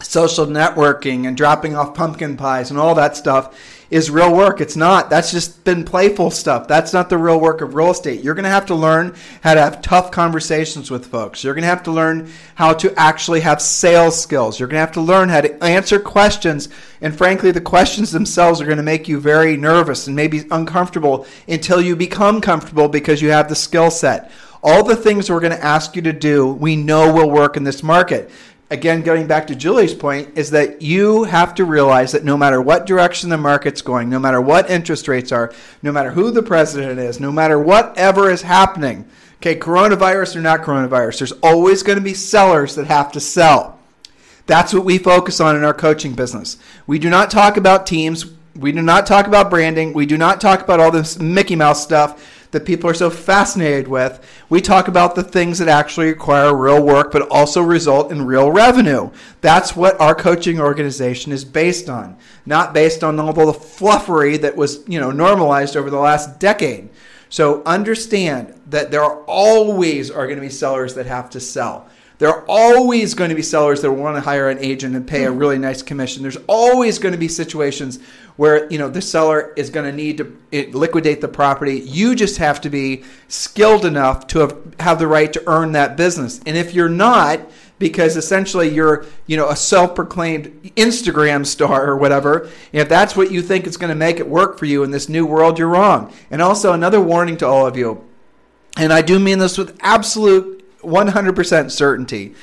social 0.03 0.45
networking 0.45 1.27
and 1.27 1.37
dropping 1.37 1.75
off 1.75 1.93
pumpkin 1.93 2.37
pies 2.37 2.69
and 2.69 2.79
all 2.79 2.95
that 2.95 3.15
stuff 3.15 3.55
is 3.91 4.09
real 4.09 4.33
work. 4.33 4.61
It's 4.61 4.77
not. 4.77 5.09
That's 5.09 5.31
just 5.31 5.65
been 5.65 5.83
playful 5.83 6.31
stuff. 6.31 6.65
That's 6.67 6.93
not 6.93 7.09
the 7.09 7.17
real 7.17 7.39
work 7.39 7.59
of 7.59 7.75
real 7.75 7.91
estate. 7.91 8.23
You're 8.23 8.33
going 8.33 8.45
to 8.45 8.49
have 8.49 8.67
to 8.67 8.75
learn 8.75 9.15
how 9.41 9.53
to 9.53 9.59
have 9.59 9.81
tough 9.81 10.11
conversations 10.11 10.89
with 10.89 11.07
folks. 11.07 11.43
You're 11.43 11.53
going 11.53 11.63
to 11.63 11.67
have 11.67 11.83
to 11.83 11.91
learn 11.91 12.31
how 12.55 12.73
to 12.75 12.97
actually 12.97 13.41
have 13.41 13.61
sales 13.61 14.19
skills. 14.19 14.57
You're 14.57 14.69
going 14.69 14.77
to 14.77 14.85
have 14.85 14.93
to 14.93 15.01
learn 15.01 15.27
how 15.27 15.41
to 15.41 15.61
answer 15.61 15.99
questions. 15.99 16.69
And 17.01 17.15
frankly, 17.15 17.51
the 17.51 17.59
questions 17.59 18.11
themselves 18.11 18.61
are 18.61 18.65
going 18.65 18.77
to 18.77 18.83
make 18.83 19.09
you 19.09 19.19
very 19.19 19.57
nervous 19.57 20.07
and 20.07 20.15
maybe 20.15 20.45
uncomfortable 20.51 21.27
until 21.49 21.81
you 21.81 21.97
become 21.97 22.39
comfortable 22.39 22.87
because 22.87 23.21
you 23.21 23.31
have 23.31 23.49
the 23.49 23.55
skill 23.55 23.91
set. 23.91 24.31
All 24.63 24.83
the 24.83 24.95
things 24.95 25.29
we're 25.29 25.39
going 25.39 25.57
to 25.57 25.65
ask 25.65 25.95
you 25.95 26.03
to 26.03 26.13
do, 26.13 26.47
we 26.47 26.75
know 26.75 27.11
will 27.11 27.31
work 27.31 27.57
in 27.57 27.63
this 27.63 27.81
market 27.83 28.31
again, 28.71 29.01
going 29.01 29.27
back 29.27 29.47
to 29.47 29.55
Julie's 29.55 29.93
point, 29.93 30.37
is 30.37 30.49
that 30.51 30.81
you 30.81 31.25
have 31.25 31.53
to 31.55 31.65
realize 31.65 32.13
that 32.13 32.23
no 32.23 32.37
matter 32.37 32.61
what 32.61 32.85
direction 32.85 33.29
the 33.29 33.37
market's 33.37 33.81
going, 33.81 34.09
no 34.09 34.17
matter 34.17 34.39
what 34.39 34.69
interest 34.69 35.09
rates 35.09 35.31
are, 35.31 35.53
no 35.83 35.91
matter 35.91 36.11
who 36.11 36.31
the 36.31 36.41
president 36.41 36.97
is, 36.97 37.19
no 37.19 37.31
matter 37.31 37.59
whatever 37.59 38.31
is 38.31 38.43
happening, 38.43 39.05
okay, 39.35 39.55
coronavirus 39.55 40.37
or 40.37 40.41
not 40.41 40.61
coronavirus, 40.61 41.19
there's 41.19 41.31
always 41.43 41.83
going 41.83 41.97
to 41.97 42.03
be 42.03 42.13
sellers 42.13 42.73
that 42.75 42.87
have 42.87 43.11
to 43.11 43.19
sell. 43.19 43.77
That's 44.47 44.73
what 44.73 44.85
we 44.85 44.97
focus 44.97 45.39
on 45.41 45.55
in 45.55 45.65
our 45.65 45.73
coaching 45.73 46.13
business. 46.13 46.57
We 46.87 46.97
do 46.97 47.09
not 47.09 47.29
talk 47.29 47.57
about 47.57 47.85
teams. 47.85 48.25
We 48.55 48.71
do 48.71 48.81
not 48.81 49.05
talk 49.05 49.27
about 49.27 49.49
branding. 49.49 49.93
We 49.93 50.05
do 50.05 50.17
not 50.17 50.39
talk 50.39 50.61
about 50.61 50.79
all 50.79 50.91
this 50.91 51.19
Mickey 51.19 51.55
Mouse 51.57 51.83
stuff 51.83 52.40
that 52.51 52.65
people 52.65 52.89
are 52.89 52.93
so 52.93 53.09
fascinated 53.09 53.87
with. 53.87 54.23
We 54.49 54.61
talk 54.61 54.87
about 54.87 55.15
the 55.15 55.23
things 55.23 55.59
that 55.59 55.67
actually 55.67 56.07
require 56.07 56.55
real 56.55 56.83
work, 56.83 57.11
but 57.11 57.27
also 57.29 57.61
result 57.61 58.11
in 58.11 58.25
real 58.25 58.51
revenue. 58.51 59.11
That's 59.41 59.75
what 59.75 59.99
our 59.99 60.13
coaching 60.13 60.59
organization 60.59 61.31
is 61.31 61.45
based 61.45 61.89
on, 61.89 62.17
not 62.45 62.73
based 62.73 63.03
on 63.03 63.19
all 63.19 63.33
the 63.33 63.53
fluffery 63.53 64.39
that 64.41 64.55
was, 64.55 64.83
you 64.87 64.99
know, 64.99 65.11
normalized 65.11 65.75
over 65.75 65.89
the 65.89 65.97
last 65.97 66.39
decade. 66.39 66.89
So 67.29 67.63
understand 67.63 68.59
that 68.67 68.91
there 68.91 69.05
always 69.05 70.11
are 70.11 70.25
going 70.25 70.37
to 70.37 70.41
be 70.41 70.49
sellers 70.49 70.95
that 70.95 71.05
have 71.05 71.29
to 71.31 71.39
sell. 71.39 71.87
There 72.21 72.29
are 72.29 72.45
always 72.47 73.15
going 73.15 73.29
to 73.29 73.35
be 73.35 73.41
sellers 73.41 73.81
that 73.81 73.91
want 73.91 74.15
to 74.15 74.21
hire 74.21 74.47
an 74.47 74.59
agent 74.59 74.95
and 74.95 75.07
pay 75.07 75.23
a 75.23 75.31
really 75.31 75.57
nice 75.57 75.81
commission. 75.81 76.21
There's 76.21 76.37
always 76.45 76.99
going 76.99 77.13
to 77.13 77.17
be 77.17 77.27
situations 77.27 77.97
where 78.35 78.71
you 78.71 78.77
know 78.77 78.89
the 78.89 79.01
seller 79.01 79.51
is 79.57 79.71
going 79.71 79.89
to 79.89 79.91
need 79.91 80.19
to 80.19 80.37
eh, 80.53 80.67
liquidate 80.71 81.21
the 81.21 81.27
property. 81.27 81.79
You 81.79 82.13
just 82.13 82.37
have 82.37 82.61
to 82.61 82.69
be 82.69 83.03
skilled 83.27 83.85
enough 83.85 84.27
to 84.27 84.39
have, 84.41 84.75
have 84.79 84.99
the 84.99 85.07
right 85.07 85.33
to 85.33 85.41
earn 85.47 85.71
that 85.71 85.97
business. 85.97 86.39
And 86.45 86.55
if 86.55 86.75
you're 86.75 86.89
not, 86.89 87.39
because 87.79 88.15
essentially 88.15 88.69
you're 88.69 89.03
you 89.25 89.35
know 89.35 89.49
a 89.49 89.55
self-proclaimed 89.55 90.73
Instagram 90.75 91.43
star 91.43 91.87
or 91.89 91.97
whatever. 91.97 92.51
If 92.71 92.87
that's 92.87 93.15
what 93.15 93.31
you 93.31 93.41
think 93.41 93.65
is 93.65 93.77
going 93.77 93.89
to 93.89 93.95
make 93.95 94.19
it 94.19 94.29
work 94.29 94.59
for 94.59 94.65
you 94.65 94.83
in 94.83 94.91
this 94.91 95.09
new 95.09 95.25
world, 95.25 95.57
you're 95.57 95.69
wrong. 95.69 96.13
And 96.29 96.39
also 96.39 96.71
another 96.71 97.01
warning 97.01 97.37
to 97.37 97.47
all 97.47 97.65
of 97.65 97.75
you, 97.75 98.07
and 98.77 98.93
I 98.93 99.01
do 99.01 99.17
mean 99.17 99.39
this 99.39 99.57
with 99.57 99.75
absolute 99.81 100.60
100% 100.81 101.71
certainty. 101.71 102.35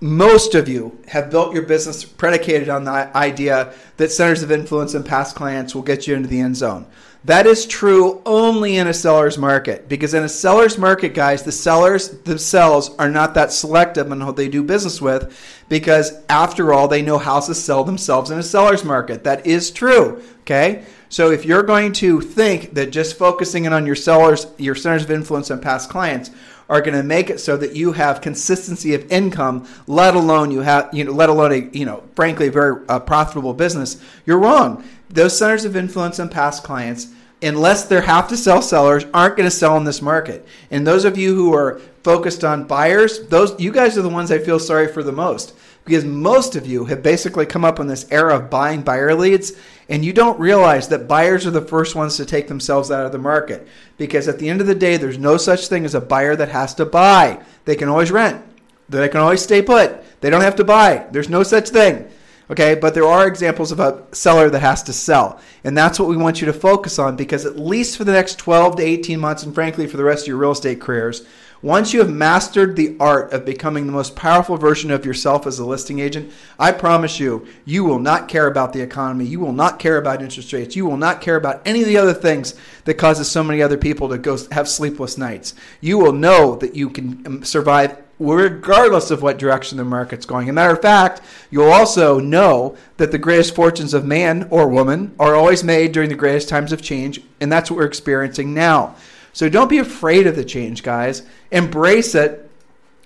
Most 0.00 0.56
of 0.56 0.68
you 0.68 0.98
have 1.08 1.30
built 1.30 1.54
your 1.54 1.62
business 1.62 2.04
predicated 2.04 2.68
on 2.68 2.84
the 2.84 3.16
idea 3.16 3.72
that 3.98 4.10
centers 4.10 4.42
of 4.42 4.50
influence 4.50 4.94
and 4.94 5.06
past 5.06 5.36
clients 5.36 5.74
will 5.74 5.82
get 5.82 6.06
you 6.06 6.16
into 6.16 6.28
the 6.28 6.40
end 6.40 6.56
zone. 6.56 6.86
That 7.24 7.46
is 7.46 7.66
true 7.66 8.20
only 8.26 8.78
in 8.78 8.88
a 8.88 8.94
seller's 8.94 9.38
market 9.38 9.88
because 9.88 10.12
in 10.12 10.24
a 10.24 10.28
seller's 10.28 10.76
market, 10.76 11.14
guys, 11.14 11.44
the 11.44 11.52
sellers 11.52 12.08
themselves 12.22 12.90
are 12.98 13.08
not 13.08 13.34
that 13.34 13.52
selective 13.52 14.10
in 14.10 14.20
who 14.20 14.32
they 14.32 14.48
do 14.48 14.64
business 14.64 15.00
with 15.00 15.64
because, 15.68 16.14
after 16.28 16.72
all, 16.72 16.88
they 16.88 17.00
know 17.00 17.20
to 17.20 17.54
sell 17.54 17.84
themselves 17.84 18.32
in 18.32 18.38
a 18.40 18.42
seller's 18.42 18.82
market. 18.82 19.22
That 19.22 19.46
is 19.46 19.70
true. 19.70 20.20
Okay. 20.40 20.84
So 21.10 21.30
if 21.30 21.44
you're 21.44 21.62
going 21.62 21.92
to 21.94 22.20
think 22.20 22.74
that 22.74 22.90
just 22.90 23.16
focusing 23.16 23.66
in 23.66 23.72
on 23.72 23.86
your 23.86 23.94
sellers, 23.94 24.46
your 24.58 24.74
centers 24.74 25.04
of 25.04 25.10
influence 25.12 25.50
and 25.50 25.62
past 25.62 25.90
clients 25.90 26.30
are 26.72 26.80
going 26.80 26.96
to 26.96 27.02
make 27.02 27.28
it 27.28 27.38
so 27.38 27.54
that 27.58 27.76
you 27.76 27.92
have 27.92 28.22
consistency 28.22 28.94
of 28.94 29.12
income, 29.12 29.68
let 29.86 30.14
alone 30.14 30.50
you 30.50 30.60
have, 30.60 30.88
you 30.90 31.04
know, 31.04 31.12
let 31.12 31.28
alone 31.28 31.52
a, 31.52 31.76
you 31.76 31.84
know, 31.84 32.02
frankly, 32.16 32.46
a 32.46 32.50
very 32.50 32.82
uh, 32.88 32.98
profitable 32.98 33.52
business. 33.52 34.02
You're 34.24 34.38
wrong. 34.38 34.82
Those 35.10 35.36
centers 35.36 35.66
of 35.66 35.76
influence 35.76 36.18
and 36.18 36.30
past 36.30 36.64
clients, 36.64 37.08
unless 37.42 37.84
they're 37.84 38.00
have 38.00 38.26
to 38.28 38.38
sell 38.38 38.62
sellers, 38.62 39.04
aren't 39.12 39.36
going 39.36 39.46
to 39.46 39.54
sell 39.54 39.76
in 39.76 39.84
this 39.84 40.00
market. 40.00 40.46
And 40.70 40.86
those 40.86 41.04
of 41.04 41.18
you 41.18 41.34
who 41.34 41.52
are 41.52 41.78
focused 42.04 42.42
on 42.42 42.64
buyers, 42.64 43.28
those 43.28 43.60
you 43.60 43.70
guys 43.70 43.98
are 43.98 44.02
the 44.02 44.08
ones 44.08 44.32
I 44.32 44.38
feel 44.38 44.58
sorry 44.58 44.90
for 44.90 45.02
the 45.02 45.12
most 45.12 45.54
because 45.84 46.04
most 46.04 46.54
of 46.54 46.66
you 46.66 46.84
have 46.84 47.02
basically 47.02 47.46
come 47.46 47.64
up 47.64 47.80
in 47.80 47.88
this 47.88 48.06
era 48.10 48.36
of 48.36 48.50
buying 48.50 48.82
buyer 48.82 49.14
leads 49.14 49.52
and 49.88 50.04
you 50.04 50.12
don't 50.12 50.38
realize 50.38 50.88
that 50.88 51.08
buyers 51.08 51.44
are 51.46 51.50
the 51.50 51.60
first 51.60 51.94
ones 51.94 52.16
to 52.16 52.24
take 52.24 52.48
themselves 52.48 52.90
out 52.90 53.04
of 53.04 53.12
the 53.12 53.18
market. 53.18 53.66
Because 53.98 54.28
at 54.28 54.38
the 54.38 54.48
end 54.48 54.60
of 54.60 54.66
the 54.66 54.74
day 54.74 54.96
there's 54.96 55.18
no 55.18 55.36
such 55.36 55.66
thing 55.66 55.84
as 55.84 55.94
a 55.94 56.00
buyer 56.00 56.36
that 56.36 56.50
has 56.50 56.74
to 56.76 56.86
buy. 56.86 57.44
They 57.64 57.74
can 57.74 57.88
always 57.88 58.12
rent. 58.12 58.44
They 58.88 59.08
can 59.08 59.20
always 59.20 59.42
stay 59.42 59.60
put. 59.60 60.20
They 60.20 60.30
don't 60.30 60.40
have 60.40 60.56
to 60.56 60.64
buy. 60.64 61.06
There's 61.10 61.28
no 61.28 61.42
such 61.42 61.70
thing. 61.70 62.08
Okay? 62.48 62.76
But 62.76 62.94
there 62.94 63.06
are 63.06 63.26
examples 63.26 63.72
of 63.72 63.80
a 63.80 64.04
seller 64.12 64.50
that 64.50 64.60
has 64.60 64.84
to 64.84 64.92
sell. 64.92 65.40
And 65.64 65.76
that's 65.76 65.98
what 65.98 66.08
we 66.08 66.16
want 66.16 66.40
you 66.40 66.46
to 66.46 66.52
focus 66.52 66.98
on 66.98 67.16
because 67.16 67.44
at 67.44 67.58
least 67.58 67.96
for 67.96 68.04
the 68.04 68.12
next 68.12 68.38
12 68.38 68.76
to 68.76 68.82
18 68.82 69.18
months 69.18 69.42
and 69.42 69.54
frankly 69.54 69.88
for 69.88 69.96
the 69.96 70.04
rest 70.04 70.24
of 70.24 70.28
your 70.28 70.36
real 70.36 70.52
estate 70.52 70.80
careers 70.80 71.26
once 71.62 71.92
you 71.94 72.00
have 72.00 72.10
mastered 72.10 72.74
the 72.74 72.96
art 72.98 73.32
of 73.32 73.44
becoming 73.44 73.86
the 73.86 73.92
most 73.92 74.16
powerful 74.16 74.56
version 74.56 74.90
of 74.90 75.06
yourself 75.06 75.46
as 75.46 75.60
a 75.60 75.64
listing 75.64 76.00
agent, 76.00 76.32
I 76.58 76.72
promise 76.72 77.20
you, 77.20 77.46
you 77.64 77.84
will 77.84 78.00
not 78.00 78.28
care 78.28 78.48
about 78.48 78.72
the 78.72 78.80
economy. 78.80 79.24
You 79.26 79.38
will 79.38 79.52
not 79.52 79.78
care 79.78 79.96
about 79.96 80.22
interest 80.22 80.52
rates. 80.52 80.74
You 80.74 80.86
will 80.86 80.96
not 80.96 81.20
care 81.20 81.36
about 81.36 81.62
any 81.64 81.80
of 81.80 81.86
the 81.86 81.96
other 81.96 82.14
things 82.14 82.54
that 82.84 82.94
causes 82.94 83.30
so 83.30 83.44
many 83.44 83.62
other 83.62 83.76
people 83.76 84.08
to 84.08 84.18
go 84.18 84.36
have 84.50 84.68
sleepless 84.68 85.16
nights. 85.16 85.54
You 85.80 85.98
will 85.98 86.12
know 86.12 86.56
that 86.56 86.74
you 86.74 86.90
can 86.90 87.22
um, 87.26 87.44
survive 87.44 87.96
regardless 88.18 89.10
of 89.10 89.22
what 89.22 89.38
direction 89.38 89.78
the 89.78 89.84
market's 89.84 90.26
going. 90.26 90.48
As 90.48 90.50
a 90.50 90.54
matter 90.54 90.74
of 90.74 90.82
fact, 90.82 91.20
you'll 91.50 91.70
also 91.70 92.18
know 92.18 92.76
that 92.96 93.10
the 93.10 93.18
greatest 93.18 93.54
fortunes 93.54 93.94
of 93.94 94.04
man 94.04 94.46
or 94.50 94.68
woman 94.68 95.14
are 95.18 95.34
always 95.34 95.64
made 95.64 95.92
during 95.92 96.08
the 96.08 96.14
greatest 96.14 96.48
times 96.48 96.72
of 96.72 96.82
change, 96.82 97.20
and 97.40 97.50
that's 97.50 97.70
what 97.70 97.78
we're 97.78 97.84
experiencing 97.84 98.54
now. 98.54 98.94
So 99.32 99.48
don't 99.48 99.70
be 99.70 99.78
afraid 99.78 100.26
of 100.26 100.36
the 100.36 100.44
change, 100.44 100.82
guys. 100.82 101.22
Embrace 101.50 102.14
it, 102.14 102.50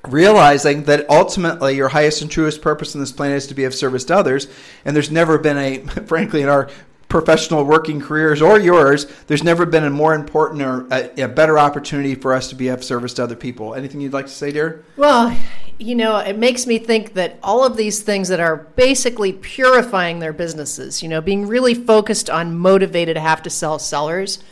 realizing 0.07 0.85
that 0.85 1.09
ultimately 1.09 1.77
your 1.77 1.89
highest 1.89 2.23
and 2.23 2.31
truest 2.31 2.63
purpose 2.63 2.95
on 2.95 3.01
this 3.01 3.13
planet 3.13 3.37
is 3.37 3.47
to 3.49 3.55
be 3.55 3.65
of 3.65 3.75
service 3.75 4.05
to 4.07 4.17
others. 4.17 4.49
And 4.85 4.95
there's 4.95 5.11
never 5.11 5.39
been 5.39 5.59
a, 5.59 5.79
frankly, 6.07 6.43
in 6.43 6.49
our 6.49 6.69
professional 7.09 7.65
working 7.65 8.01
careers 8.01 8.43
or 8.43 8.59
yours, 8.59 9.07
there's 9.27 9.45
never 9.45 9.65
been 9.65 9.85
a 9.85 9.91
more 9.91 10.15
important 10.15 10.63
or 10.63 10.87
a, 10.91 11.23
a, 11.23 11.29
better 11.29 11.59
opportunity 11.59 12.15
for 12.15 12.35
us 12.35 12.49
to 12.49 12.55
be 12.55 12.69
of 12.69 12.83
service 12.83 13.15
to 13.15 13.23
other 13.23 13.37
people. 13.37 13.75
Anything 13.75 14.01
you'd 14.01 14.13
like 14.13 14.27
to 14.27 14.33
say, 14.33 14.51
dear? 14.51 14.85
Well, 14.97 15.37
you 15.79 15.95
know, 15.95 16.19
it 16.19 16.37
makes 16.37 16.67
me 16.67 16.79
think 16.79 17.15
that 17.15 17.39
all 17.43 17.65
of 17.65 17.77
these 17.77 18.03
things 18.03 18.29
that 18.29 18.41
are 18.41 18.57
basically 18.57 19.33
purifying 19.33 20.19
their 20.19 20.33
businesses, 20.33 21.03
you 21.03 21.09
know, 21.09 21.21
being 21.21 21.47
really 21.47 21.75
focused 21.75 22.29
on 22.29 22.57
motivated 22.57 23.17
have 23.17 23.43
to 23.43 23.51
sell 23.51 23.79
sellers 23.79 24.43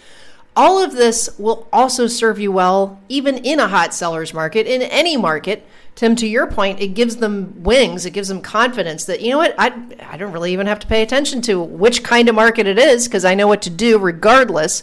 all 0.57 0.83
of 0.83 0.93
this 0.93 1.37
will 1.39 1.67
also 1.73 2.07
serve 2.07 2.39
you 2.39 2.53
well, 2.53 3.01
even 3.09 3.39
in 3.39 3.59
a 3.59 3.69
hot 3.69 3.93
seller's 3.93 4.33
market, 4.33 4.67
in 4.67 4.83
any 4.83 5.17
market. 5.17 5.67
Tim, 5.97 6.17
to 6.17 6.27
your 6.27 6.47
point, 6.47 6.81
it 6.81 6.89
gives 6.89 7.17
them 7.17 7.63
wings. 7.63 8.05
It 8.05 8.13
gives 8.13 8.29
them 8.29 8.41
confidence 8.41 9.05
that, 9.05 9.21
you 9.21 9.31
know 9.31 9.39
what, 9.39 9.55
I, 9.59 9.73
I 10.01 10.17
don't 10.17 10.33
really 10.33 10.53
even 10.53 10.67
have 10.67 10.81
to 10.81 10.87
pay 10.87 11.03
attention 11.03 11.41
to 11.43 11.61
which 11.61 12.03
kind 12.03 12.29
of 12.29 12.35
market 12.35 12.67
it 12.67 12.79
is 12.79 13.07
because 13.07 13.25
I 13.25 13.35
know 13.35 13.47
what 13.47 13.63
to 13.63 13.71
do 13.71 13.99
regardless. 13.99 14.83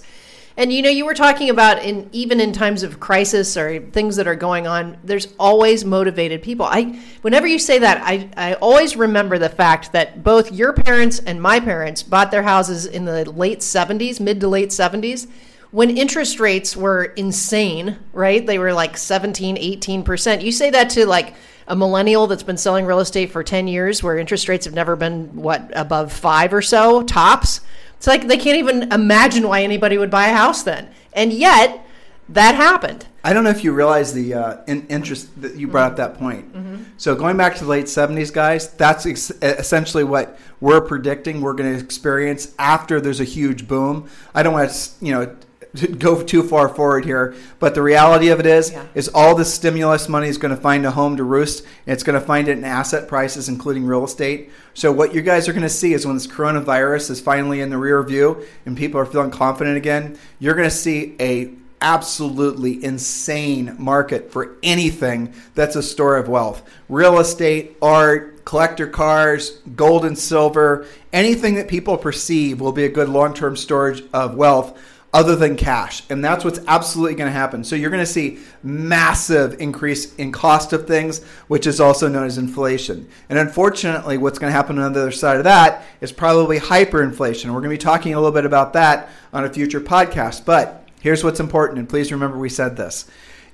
And 0.57 0.71
you 0.71 0.81
know, 0.81 0.89
you 0.89 1.05
were 1.05 1.13
talking 1.13 1.49
about 1.49 1.81
in 1.83 2.09
even 2.11 2.41
in 2.41 2.51
times 2.51 2.83
of 2.83 2.99
crisis 2.99 3.55
or 3.55 3.79
things 3.79 4.17
that 4.17 4.27
are 4.27 4.35
going 4.35 4.67
on, 4.67 4.97
there's 5.03 5.29
always 5.39 5.85
motivated 5.85 6.43
people. 6.43 6.65
I 6.65 6.99
whenever 7.21 7.47
you 7.47 7.57
say 7.57 7.79
that, 7.79 8.01
I, 8.03 8.29
I 8.35 8.53
always 8.55 8.97
remember 8.97 9.39
the 9.39 9.49
fact 9.49 9.93
that 9.93 10.23
both 10.23 10.51
your 10.51 10.73
parents 10.73 11.19
and 11.19 11.41
my 11.41 11.61
parents 11.61 12.03
bought 12.03 12.31
their 12.31 12.43
houses 12.43 12.85
in 12.85 13.05
the 13.05 13.29
late 13.31 13.59
70s, 13.59 14.19
mid 14.19 14.41
to 14.41 14.49
late 14.49 14.69
70s 14.69 15.27
when 15.71 15.95
interest 15.97 16.39
rates 16.39 16.75
were 16.75 17.05
insane, 17.05 17.97
right? 18.13 18.45
They 18.45 18.59
were 18.59 18.73
like 18.73 18.97
17, 18.97 19.55
18%. 19.55 20.43
You 20.43 20.51
say 20.51 20.69
that 20.69 20.89
to 20.91 21.05
like 21.05 21.33
a 21.67 21.75
millennial 21.75 22.27
that's 22.27 22.43
been 22.43 22.57
selling 22.57 22.85
real 22.85 22.99
estate 22.99 23.31
for 23.31 23.43
10 23.43 23.67
years 23.67 24.03
where 24.03 24.17
interest 24.17 24.49
rates 24.49 24.65
have 24.65 24.73
never 24.73 24.95
been 24.95 25.35
what 25.35 25.71
above 25.73 26.11
5 26.11 26.53
or 26.53 26.61
so 26.61 27.03
tops. 27.03 27.61
It's 27.95 28.07
like 28.07 28.27
they 28.27 28.37
can't 28.37 28.57
even 28.57 28.91
imagine 28.91 29.47
why 29.47 29.63
anybody 29.63 29.97
would 29.97 30.09
buy 30.09 30.27
a 30.27 30.35
house 30.35 30.63
then. 30.63 30.89
And 31.13 31.31
yet 31.31 31.85
that 32.27 32.55
happened. 32.55 33.07
I 33.23 33.33
don't 33.33 33.43
know 33.43 33.51
if 33.51 33.63
you 33.63 33.73
realize 33.73 34.13
the 34.13 34.33
uh, 34.33 34.57
in- 34.67 34.87
interest 34.87 35.41
that 35.41 35.55
you 35.55 35.67
brought 35.67 35.93
mm-hmm. 35.93 36.01
up 36.01 36.13
that 36.13 36.19
point. 36.19 36.53
Mm-hmm. 36.53 36.83
So 36.97 37.15
going 37.15 37.37
back 37.37 37.55
to 37.57 37.63
the 37.63 37.69
late 37.69 37.85
'70s, 37.85 38.33
guys, 38.33 38.69
that's 38.73 39.05
ex- 39.05 39.31
essentially 39.41 40.03
what 40.03 40.39
we're 40.59 40.81
predicting 40.81 41.41
we're 41.41 41.53
going 41.53 41.71
to 41.71 41.83
experience 41.83 42.55
after 42.57 42.99
there's 42.99 43.19
a 43.19 43.25
huge 43.25 43.67
boom. 43.67 44.09
I 44.33 44.41
don't 44.41 44.53
want 44.53 44.71
to, 44.71 45.05
you 45.05 45.13
know, 45.13 45.35
go 45.97 46.21
too 46.21 46.43
far 46.43 46.67
forward 46.69 47.05
here, 47.05 47.33
but 47.59 47.75
the 47.75 47.81
reality 47.81 48.29
of 48.29 48.39
it 48.39 48.45
is, 48.45 48.71
yeah. 48.71 48.85
is 48.93 49.09
all 49.09 49.35
this 49.35 49.53
stimulus 49.53 50.09
money 50.09 50.27
is 50.27 50.37
going 50.37 50.53
to 50.53 50.61
find 50.61 50.85
a 50.85 50.91
home 50.91 51.15
to 51.17 51.23
roost. 51.23 51.63
And 51.85 51.93
it's 51.93 52.03
going 52.03 52.19
to 52.19 52.25
find 52.25 52.47
it 52.47 52.57
in 52.57 52.63
asset 52.63 53.07
prices, 53.07 53.47
including 53.47 53.85
real 53.85 54.03
estate. 54.03 54.51
So 54.73 54.91
what 54.91 55.13
you 55.13 55.21
guys 55.21 55.47
are 55.47 55.53
going 55.53 55.63
to 55.63 55.69
see 55.69 55.93
is 55.93 56.05
when 56.05 56.15
this 56.15 56.27
coronavirus 56.27 57.11
is 57.11 57.21
finally 57.21 57.61
in 57.61 57.69
the 57.69 57.77
rear 57.77 58.03
view 58.03 58.45
and 58.65 58.77
people 58.77 58.99
are 58.99 59.05
feeling 59.05 59.31
confident 59.31 59.77
again, 59.77 60.17
you're 60.39 60.55
going 60.55 60.69
to 60.69 60.75
see 60.75 61.15
a 61.19 61.53
absolutely 61.81 62.83
insane 62.83 63.75
market 63.79 64.31
for 64.31 64.57
anything 64.61 65.33
that's 65.55 65.75
a 65.75 65.81
store 65.81 66.15
of 66.15 66.27
wealth. 66.27 66.61
Real 66.89 67.19
estate, 67.19 67.75
art, 67.81 68.45
collector 68.45 68.87
cars, 68.87 69.59
gold 69.75 70.05
and 70.05 70.17
silver, 70.17 70.85
anything 71.11 71.55
that 71.55 71.67
people 71.67 71.97
perceive 71.97 72.61
will 72.61 72.71
be 72.71 72.85
a 72.85 72.89
good 72.89 73.09
long-term 73.09 73.55
storage 73.55 74.03
of 74.13 74.35
wealth 74.35 74.77
other 75.13 75.35
than 75.35 75.57
cash. 75.57 76.03
And 76.09 76.23
that's 76.23 76.45
what's 76.45 76.59
absolutely 76.67 77.15
going 77.15 77.27
to 77.27 77.37
happen. 77.37 77.63
So 77.63 77.75
you're 77.75 77.89
going 77.89 78.03
to 78.03 78.11
see 78.11 78.39
massive 78.63 79.59
increase 79.59 80.15
in 80.15 80.31
cost 80.31 80.71
of 80.71 80.87
things, 80.87 81.23
which 81.47 81.67
is 81.67 81.81
also 81.81 82.07
known 82.07 82.25
as 82.25 82.37
inflation. 82.37 83.09
And 83.29 83.37
unfortunately, 83.37 84.17
what's 84.17 84.39
going 84.39 84.51
to 84.51 84.55
happen 84.55 84.79
on 84.79 84.93
the 84.93 85.01
other 85.01 85.11
side 85.11 85.37
of 85.37 85.43
that 85.43 85.83
is 85.99 86.11
probably 86.13 86.59
hyperinflation. 86.59 87.47
We're 87.47 87.59
going 87.59 87.63
to 87.63 87.69
be 87.69 87.77
talking 87.77 88.13
a 88.13 88.17
little 88.17 88.31
bit 88.31 88.45
about 88.45 88.73
that 88.73 89.09
on 89.33 89.43
a 89.43 89.49
future 89.49 89.81
podcast. 89.81 90.45
But 90.45 90.87
here's 91.01 91.23
what's 91.23 91.41
important, 91.41 91.79
and 91.79 91.89
please 91.89 92.11
remember 92.11 92.37
we 92.37 92.49
said 92.49 92.77
this. 92.77 93.05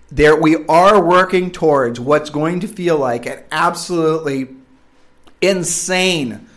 There 0.09 0.35
we 0.35 0.65
are 0.67 1.03
working 1.03 1.51
towards 1.51 1.99
what's 1.99 2.29
going 2.29 2.59
to 2.61 2.67
feel 2.67 2.97
like 2.97 3.25
an 3.25 3.43
absolutely 3.51 4.49
insane 5.41 6.47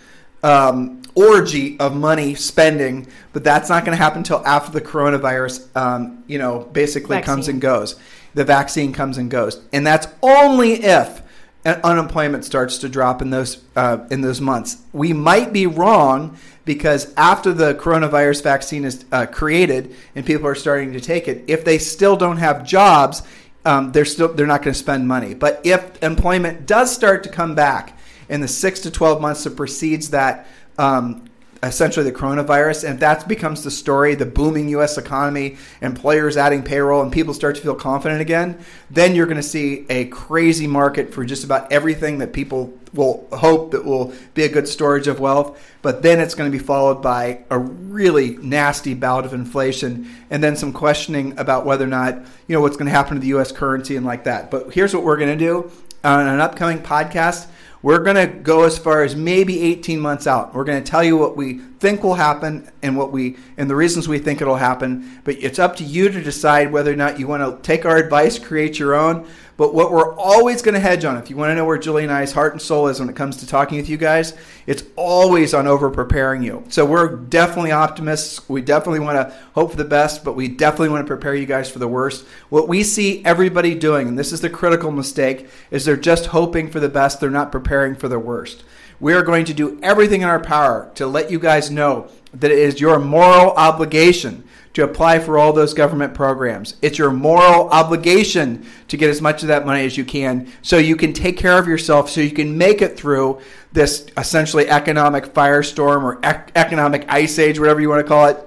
um, 0.42 0.99
orgy 1.20 1.78
of 1.78 1.94
money 1.94 2.34
spending, 2.34 3.06
but 3.32 3.44
that's 3.44 3.68
not 3.68 3.84
going 3.84 3.96
to 3.96 4.02
happen 4.02 4.18
until 4.18 4.44
after 4.46 4.72
the 4.72 4.80
coronavirus, 4.80 5.74
um, 5.76 6.24
you 6.26 6.38
know, 6.38 6.60
basically 6.72 7.16
vaccine. 7.16 7.34
comes 7.34 7.48
and 7.48 7.60
goes. 7.60 7.98
The 8.34 8.44
vaccine 8.44 8.92
comes 8.92 9.18
and 9.18 9.30
goes, 9.30 9.60
and 9.72 9.86
that's 9.86 10.06
only 10.22 10.84
if 10.84 11.22
unemployment 11.64 12.44
starts 12.44 12.78
to 12.78 12.88
drop 12.88 13.20
in 13.20 13.30
those 13.30 13.62
uh, 13.76 14.06
in 14.10 14.20
those 14.20 14.40
months. 14.40 14.78
We 14.92 15.12
might 15.12 15.52
be 15.52 15.66
wrong 15.66 16.38
because 16.64 17.12
after 17.16 17.52
the 17.52 17.74
coronavirus 17.74 18.42
vaccine 18.42 18.84
is 18.84 19.04
uh, 19.12 19.26
created 19.26 19.94
and 20.14 20.24
people 20.24 20.46
are 20.46 20.54
starting 20.54 20.92
to 20.92 21.00
take 21.00 21.28
it, 21.28 21.44
if 21.48 21.64
they 21.64 21.78
still 21.78 22.16
don't 22.16 22.38
have 22.38 22.64
jobs, 22.64 23.22
um, 23.64 23.92
they're 23.92 24.04
still 24.04 24.32
they're 24.32 24.46
not 24.46 24.62
going 24.62 24.72
to 24.72 24.78
spend 24.78 25.06
money. 25.06 25.34
But 25.34 25.60
if 25.64 26.02
employment 26.02 26.66
does 26.66 26.92
start 26.92 27.22
to 27.24 27.28
come 27.28 27.54
back 27.54 27.98
in 28.28 28.40
the 28.40 28.48
six 28.48 28.80
to 28.80 28.90
twelve 28.90 29.20
months 29.20 29.44
that 29.44 29.56
precedes 29.56 30.10
that 30.10 30.46
um, 30.80 31.30
essentially 31.62 32.08
the 32.08 32.16
coronavirus, 32.16 32.88
and 32.88 33.00
that 33.00 33.28
becomes 33.28 33.62
the 33.62 33.70
story, 33.70 34.14
the 34.14 34.24
booming 34.24 34.68
U.S. 34.70 34.96
economy, 34.96 35.58
employers 35.82 36.38
adding 36.38 36.62
payroll, 36.62 37.02
and 37.02 37.12
people 37.12 37.34
start 37.34 37.56
to 37.56 37.62
feel 37.62 37.74
confident 37.74 38.22
again, 38.22 38.58
then 38.90 39.14
you're 39.14 39.26
going 39.26 39.36
to 39.36 39.42
see 39.42 39.84
a 39.90 40.06
crazy 40.06 40.66
market 40.66 41.12
for 41.12 41.22
just 41.24 41.44
about 41.44 41.70
everything 41.70 42.18
that 42.18 42.32
people 42.32 42.72
will 42.94 43.28
hope 43.30 43.72
that 43.72 43.84
will 43.84 44.12
be 44.32 44.42
a 44.44 44.48
good 44.48 44.66
storage 44.66 45.06
of 45.06 45.20
wealth. 45.20 45.62
But 45.82 46.02
then 46.02 46.18
it's 46.18 46.34
going 46.34 46.50
to 46.50 46.56
be 46.56 46.62
followed 46.62 47.02
by 47.02 47.44
a 47.50 47.58
really 47.58 48.36
nasty 48.38 48.94
bout 48.94 49.26
of 49.26 49.34
inflation, 49.34 50.08
and 50.30 50.42
then 50.42 50.56
some 50.56 50.72
questioning 50.72 51.38
about 51.38 51.66
whether 51.66 51.84
or 51.84 51.88
not 51.88 52.14
you 52.48 52.54
know 52.54 52.62
what's 52.62 52.78
going 52.78 52.86
to 52.86 52.92
happen 52.92 53.16
to 53.16 53.20
the 53.20 53.28
U.S. 53.28 53.52
currency 53.52 53.96
and 53.96 54.06
like 54.06 54.24
that. 54.24 54.50
But 54.50 54.72
here's 54.72 54.94
what 54.94 55.04
we're 55.04 55.18
going 55.18 55.38
to 55.38 55.44
do 55.44 55.70
on 56.02 56.26
an 56.26 56.40
upcoming 56.40 56.78
podcast 56.78 57.48
we're 57.82 58.00
going 58.00 58.16
to 58.16 58.26
go 58.26 58.64
as 58.64 58.76
far 58.76 59.02
as 59.02 59.16
maybe 59.16 59.60
18 59.62 60.00
months 60.00 60.26
out. 60.26 60.54
We're 60.54 60.64
going 60.64 60.82
to 60.82 60.90
tell 60.90 61.02
you 61.02 61.16
what 61.16 61.36
we 61.36 61.58
think 61.78 62.02
will 62.02 62.14
happen 62.14 62.70
and 62.82 62.96
what 62.96 63.10
we 63.10 63.36
and 63.56 63.70
the 63.70 63.76
reasons 63.76 64.06
we 64.06 64.18
think 64.18 64.42
it'll 64.42 64.56
happen, 64.56 65.20
but 65.24 65.36
it's 65.36 65.58
up 65.58 65.76
to 65.76 65.84
you 65.84 66.10
to 66.10 66.22
decide 66.22 66.72
whether 66.72 66.92
or 66.92 66.96
not 66.96 67.18
you 67.18 67.26
want 67.26 67.42
to 67.42 67.66
take 67.66 67.86
our 67.86 67.96
advice, 67.96 68.38
create 68.38 68.78
your 68.78 68.94
own, 68.94 69.26
but 69.60 69.74
what 69.74 69.92
we're 69.92 70.16
always 70.16 70.62
going 70.62 70.72
to 70.72 70.80
hedge 70.80 71.04
on, 71.04 71.18
if 71.18 71.28
you 71.28 71.36
want 71.36 71.50
to 71.50 71.54
know 71.54 71.66
where 71.66 71.76
Julie 71.76 72.04
and 72.04 72.10
I's 72.10 72.32
heart 72.32 72.54
and 72.54 72.62
soul 72.62 72.88
is 72.88 72.98
when 72.98 73.10
it 73.10 73.14
comes 73.14 73.36
to 73.36 73.46
talking 73.46 73.76
with 73.76 73.90
you 73.90 73.98
guys, 73.98 74.32
it's 74.66 74.84
always 74.96 75.52
on 75.52 75.66
over 75.66 75.90
preparing 75.90 76.42
you. 76.42 76.64
So 76.70 76.86
we're 76.86 77.14
definitely 77.14 77.70
optimists. 77.70 78.48
We 78.48 78.62
definitely 78.62 79.00
want 79.00 79.16
to 79.16 79.36
hope 79.54 79.72
for 79.72 79.76
the 79.76 79.84
best, 79.84 80.24
but 80.24 80.32
we 80.32 80.48
definitely 80.48 80.88
want 80.88 81.06
to 81.06 81.06
prepare 81.06 81.34
you 81.34 81.44
guys 81.44 81.70
for 81.70 81.78
the 81.78 81.86
worst. 81.86 82.24
What 82.48 82.68
we 82.68 82.82
see 82.82 83.22
everybody 83.22 83.74
doing, 83.74 84.08
and 84.08 84.18
this 84.18 84.32
is 84.32 84.40
the 84.40 84.48
critical 84.48 84.90
mistake, 84.90 85.50
is 85.70 85.84
they're 85.84 85.94
just 85.94 86.28
hoping 86.28 86.70
for 86.70 86.80
the 86.80 86.88
best. 86.88 87.20
They're 87.20 87.28
not 87.28 87.52
preparing 87.52 87.96
for 87.96 88.08
the 88.08 88.18
worst. 88.18 88.64
We 88.98 89.12
are 89.12 89.22
going 89.22 89.44
to 89.44 89.52
do 89.52 89.78
everything 89.82 90.22
in 90.22 90.28
our 90.28 90.40
power 90.40 90.90
to 90.94 91.06
let 91.06 91.30
you 91.30 91.38
guys 91.38 91.70
know 91.70 92.08
that 92.32 92.50
it 92.50 92.58
is 92.58 92.80
your 92.80 92.98
moral 92.98 93.50
obligation 93.50 94.42
to 94.74 94.84
apply 94.84 95.18
for 95.18 95.38
all 95.38 95.52
those 95.52 95.74
government 95.74 96.14
programs. 96.14 96.74
It's 96.80 96.98
your 96.98 97.10
moral 97.10 97.68
obligation 97.70 98.66
to 98.88 98.96
get 98.96 99.10
as 99.10 99.20
much 99.20 99.42
of 99.42 99.48
that 99.48 99.66
money 99.66 99.84
as 99.84 99.96
you 99.96 100.04
can 100.04 100.52
so 100.62 100.78
you 100.78 100.96
can 100.96 101.12
take 101.12 101.36
care 101.36 101.58
of 101.58 101.66
yourself, 101.66 102.08
so 102.08 102.20
you 102.20 102.30
can 102.30 102.56
make 102.56 102.80
it 102.80 102.96
through 102.96 103.40
this 103.72 104.06
essentially 104.16 104.68
economic 104.68 105.26
firestorm 105.34 106.04
or 106.04 106.20
ec- 106.22 106.52
economic 106.54 107.04
ice 107.08 107.38
age, 107.38 107.58
whatever 107.58 107.80
you 107.80 107.88
want 107.88 108.04
to 108.04 108.08
call 108.08 108.26
it. 108.26 108.46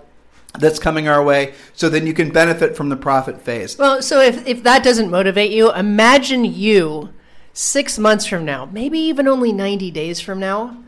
That's 0.60 0.78
coming 0.78 1.08
our 1.08 1.24
way, 1.24 1.56
so 1.74 1.90
then 1.90 2.06
you 2.06 2.14
can 2.14 2.30
benefit 2.30 2.78
from 2.78 2.90
the 2.90 2.96
profit 2.96 3.42
phase. 3.42 3.76
Well, 3.76 4.04
so 4.04 4.22
if, 4.22 4.46
if 4.46 4.62
that 4.64 4.84
doesn't 4.84 5.10
motivate 5.10 5.50
you, 5.50 5.74
imagine 5.74 6.46
you 6.46 7.10
six 7.54 7.98
months 7.98 8.28
from 8.28 8.46
now, 8.46 8.66
maybe 8.66 9.00
even 9.00 9.28
only 9.28 9.52
90 9.52 9.90
days 9.90 10.20
from 10.20 10.40
now, 10.40 10.83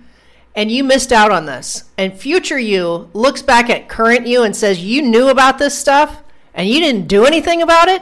and 0.55 0.71
you 0.71 0.83
missed 0.83 1.11
out 1.11 1.31
on 1.31 1.45
this. 1.45 1.83
And 1.97 2.17
future 2.17 2.57
you 2.57 3.09
looks 3.13 3.41
back 3.41 3.69
at 3.69 3.89
current 3.89 4.25
you 4.25 4.43
and 4.43 4.55
says, 4.55 4.83
You 4.83 5.01
knew 5.01 5.27
about 5.27 5.59
this 5.59 5.77
stuff 5.77 6.23
and 6.53 6.67
you 6.67 6.79
didn't 6.79 7.07
do 7.07 7.25
anything 7.25 7.61
about 7.61 7.89
it. 7.89 8.01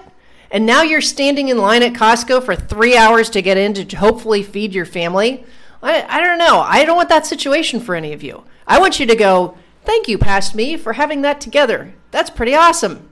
And 0.52 0.66
now 0.68 0.84
you're 0.84 1.02
standing 1.02 1.50
in 1.50 1.58
line 1.58 1.82
at 1.82 1.94
Costco 1.94 2.44
for 2.44 2.56
three 2.56 2.96
hours 2.96 3.30
to 3.32 3.42
get 3.42 3.58
in 3.58 3.74
to 3.74 3.98
hopefully 3.98 4.44
feed 4.44 4.76
your 4.76 4.86
family. 4.86 5.44
I, 5.82 6.06
I 6.08 6.22
don't 6.22 6.38
know. 6.38 6.60
I 6.60 6.86
don't 6.86 6.96
want 6.96 7.10
that 7.10 7.26
situation 7.26 7.80
for 7.80 7.96
any 7.96 8.14
of 8.14 8.22
you. 8.22 8.44
I 8.68 8.80
want 8.80 9.00
you 9.00 9.08
to 9.08 9.16
go, 9.16 9.58
Thank 9.84 10.08
you, 10.08 10.18
past 10.18 10.56
me, 10.56 10.78
for 10.78 10.94
having 10.94 11.24
that 11.24 11.42
together. 11.42 11.94
That's 12.12 12.30
pretty 12.30 12.56
awesome. 12.56 13.10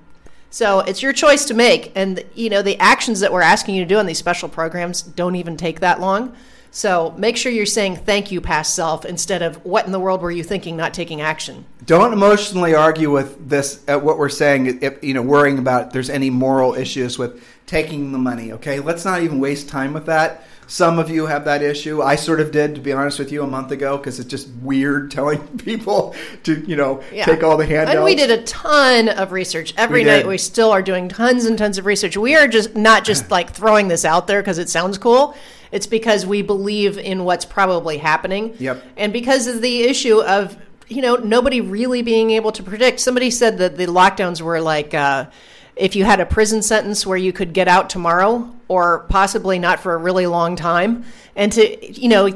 So 0.52 0.80
it's 0.82 1.02
your 1.02 1.14
choice 1.14 1.46
to 1.46 1.54
make. 1.54 1.92
And, 1.96 2.24
you 2.36 2.50
know, 2.50 2.62
the 2.62 2.78
actions 2.78 3.20
that 3.22 3.34
we're 3.34 3.42
asking 3.42 3.76
you 3.76 3.84
to 3.84 3.88
do 3.88 3.98
on 3.98 4.06
these 4.06 4.18
special 4.18 4.48
programs 4.48 5.02
don't 5.02 5.36
even 5.36 5.58
take 5.58 5.80
that 5.80 6.00
long. 6.00 6.36
So 6.74 7.14
make 7.18 7.36
sure 7.36 7.52
you're 7.52 7.66
saying 7.66 7.98
thank 7.98 8.32
you, 8.32 8.40
past 8.40 8.74
self, 8.74 9.04
instead 9.04 9.42
of 9.42 9.64
what 9.66 9.86
in 9.86 9.92
the 9.92 10.00
world 10.00 10.22
were 10.22 10.32
you 10.32 10.44
thinking, 10.44 10.78
not 10.78 10.94
taking 10.94 11.20
action. 11.20 11.66
Don't 11.86 12.14
emotionally 12.14 12.74
argue 12.74 13.12
with 13.12 13.50
this 13.50 13.84
at 13.90 14.02
what 14.02 14.18
we're 14.18 14.30
saying. 14.30 14.82
If, 14.82 15.04
you 15.04 15.14
know, 15.14 15.22
worrying 15.22 15.60
about 15.60 15.92
there's 15.92 16.10
any 16.10 16.30
moral 16.30 16.74
issues 16.74 17.20
with 17.20 17.44
taking 17.66 18.14
the 18.14 18.18
money. 18.18 18.54
Okay, 18.54 18.80
let's 18.80 19.04
not 19.04 19.22
even 19.22 19.40
waste 19.42 19.68
time 19.68 19.94
with 19.94 20.06
that. 20.06 20.46
Some 20.68 21.00
of 21.00 21.10
you 21.10 21.26
have 21.26 21.44
that 21.44 21.62
issue. 21.62 22.02
I 22.02 22.16
sort 22.16 22.40
of 22.40 22.52
did, 22.52 22.76
to 22.76 22.82
be 22.82 22.94
honest 22.94 23.20
with 23.20 23.30
you, 23.34 23.44
a 23.44 23.48
month 23.48 23.72
ago 23.72 23.98
because 23.98 24.22
it's 24.22 24.30
just 24.30 24.48
weird 24.62 25.12
telling 25.12 25.46
people 25.58 26.16
to, 26.44 26.66
you 26.66 26.78
know, 26.78 27.04
yeah. 27.12 27.26
take 27.26 27.44
all 27.44 27.58
the 27.58 27.66
handouts. 27.66 27.96
And 27.98 28.06
we 28.06 28.16
did 28.16 28.32
a 28.32 28.42
ton 28.44 29.10
of 29.10 29.34
research 29.34 29.74
every 29.76 30.02
we 30.02 30.06
night. 30.06 30.18
Did. 30.20 30.28
We 30.28 30.38
still 30.38 30.72
are 30.72 30.82
doing 30.82 31.10
tons 31.10 31.44
and 31.44 31.58
tons 31.58 31.78
of 31.78 31.86
research. 31.86 32.16
We 32.16 32.36
are 32.36 32.48
just 32.48 32.78
not 32.78 33.04
just 33.04 33.30
like 33.32 33.52
throwing 33.52 33.90
this 33.90 34.06
out 34.06 34.28
there 34.28 34.42
because 34.42 34.58
it 34.58 34.70
sounds 34.70 34.98
cool. 34.98 35.36
It's 35.72 35.88
because 35.88 36.26
we 36.26 36.42
believe 36.42 36.98
in 36.98 37.24
what's 37.24 37.46
probably 37.46 37.98
happening. 37.98 38.56
Yep. 38.60 38.84
And 38.98 39.14
because 39.14 39.48
of 39.48 39.62
the 39.62 39.84
issue 39.84 40.22
of 40.22 40.58
you 40.88 41.02
know 41.02 41.16
nobody 41.16 41.62
really 41.62 42.02
being 42.02 42.32
able 42.32 42.52
to 42.52 42.64
predict. 42.64 43.00
Somebody 43.00 43.32
said 43.32 43.58
that 43.60 43.78
the 43.78 43.88
lockdowns 43.88 44.42
were 44.42 44.62
like. 44.62 44.94
Uh, 44.94 45.28
if 45.76 45.96
you 45.96 46.04
had 46.04 46.20
a 46.20 46.26
prison 46.26 46.62
sentence 46.62 47.06
where 47.06 47.18
you 47.18 47.32
could 47.32 47.54
get 47.54 47.68
out 47.68 47.90
tomorrow 47.90 48.54
or 48.68 49.00
possibly 49.10 49.58
not 49.58 49.80
for 49.80 49.94
a 49.94 49.98
really 49.98 50.28
long 50.28 50.56
time 50.56 51.04
and 51.36 51.52
to 51.54 52.00
you 52.00 52.10
know 52.10 52.28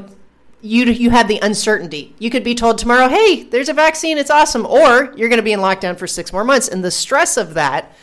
you 0.62 0.86
you 0.86 1.10
had 1.10 1.28
the 1.28 1.38
uncertainty 1.40 2.14
you 2.18 2.30
could 2.30 2.42
be 2.42 2.54
told 2.54 2.78
tomorrow 2.78 3.08
hey 3.08 3.44
there's 3.44 3.68
a 3.68 3.74
vaccine 3.74 4.18
it's 4.18 4.30
awesome 4.30 4.66
or 4.66 5.12
you're 5.16 5.28
going 5.28 5.38
to 5.38 5.42
be 5.42 5.52
in 5.52 5.60
lockdown 5.60 5.96
for 5.96 6.06
6 6.06 6.32
more 6.32 6.44
months 6.44 6.66
and 6.66 6.82
the 6.82 6.90
stress 6.90 7.36
of 7.36 7.54
that 7.54 7.94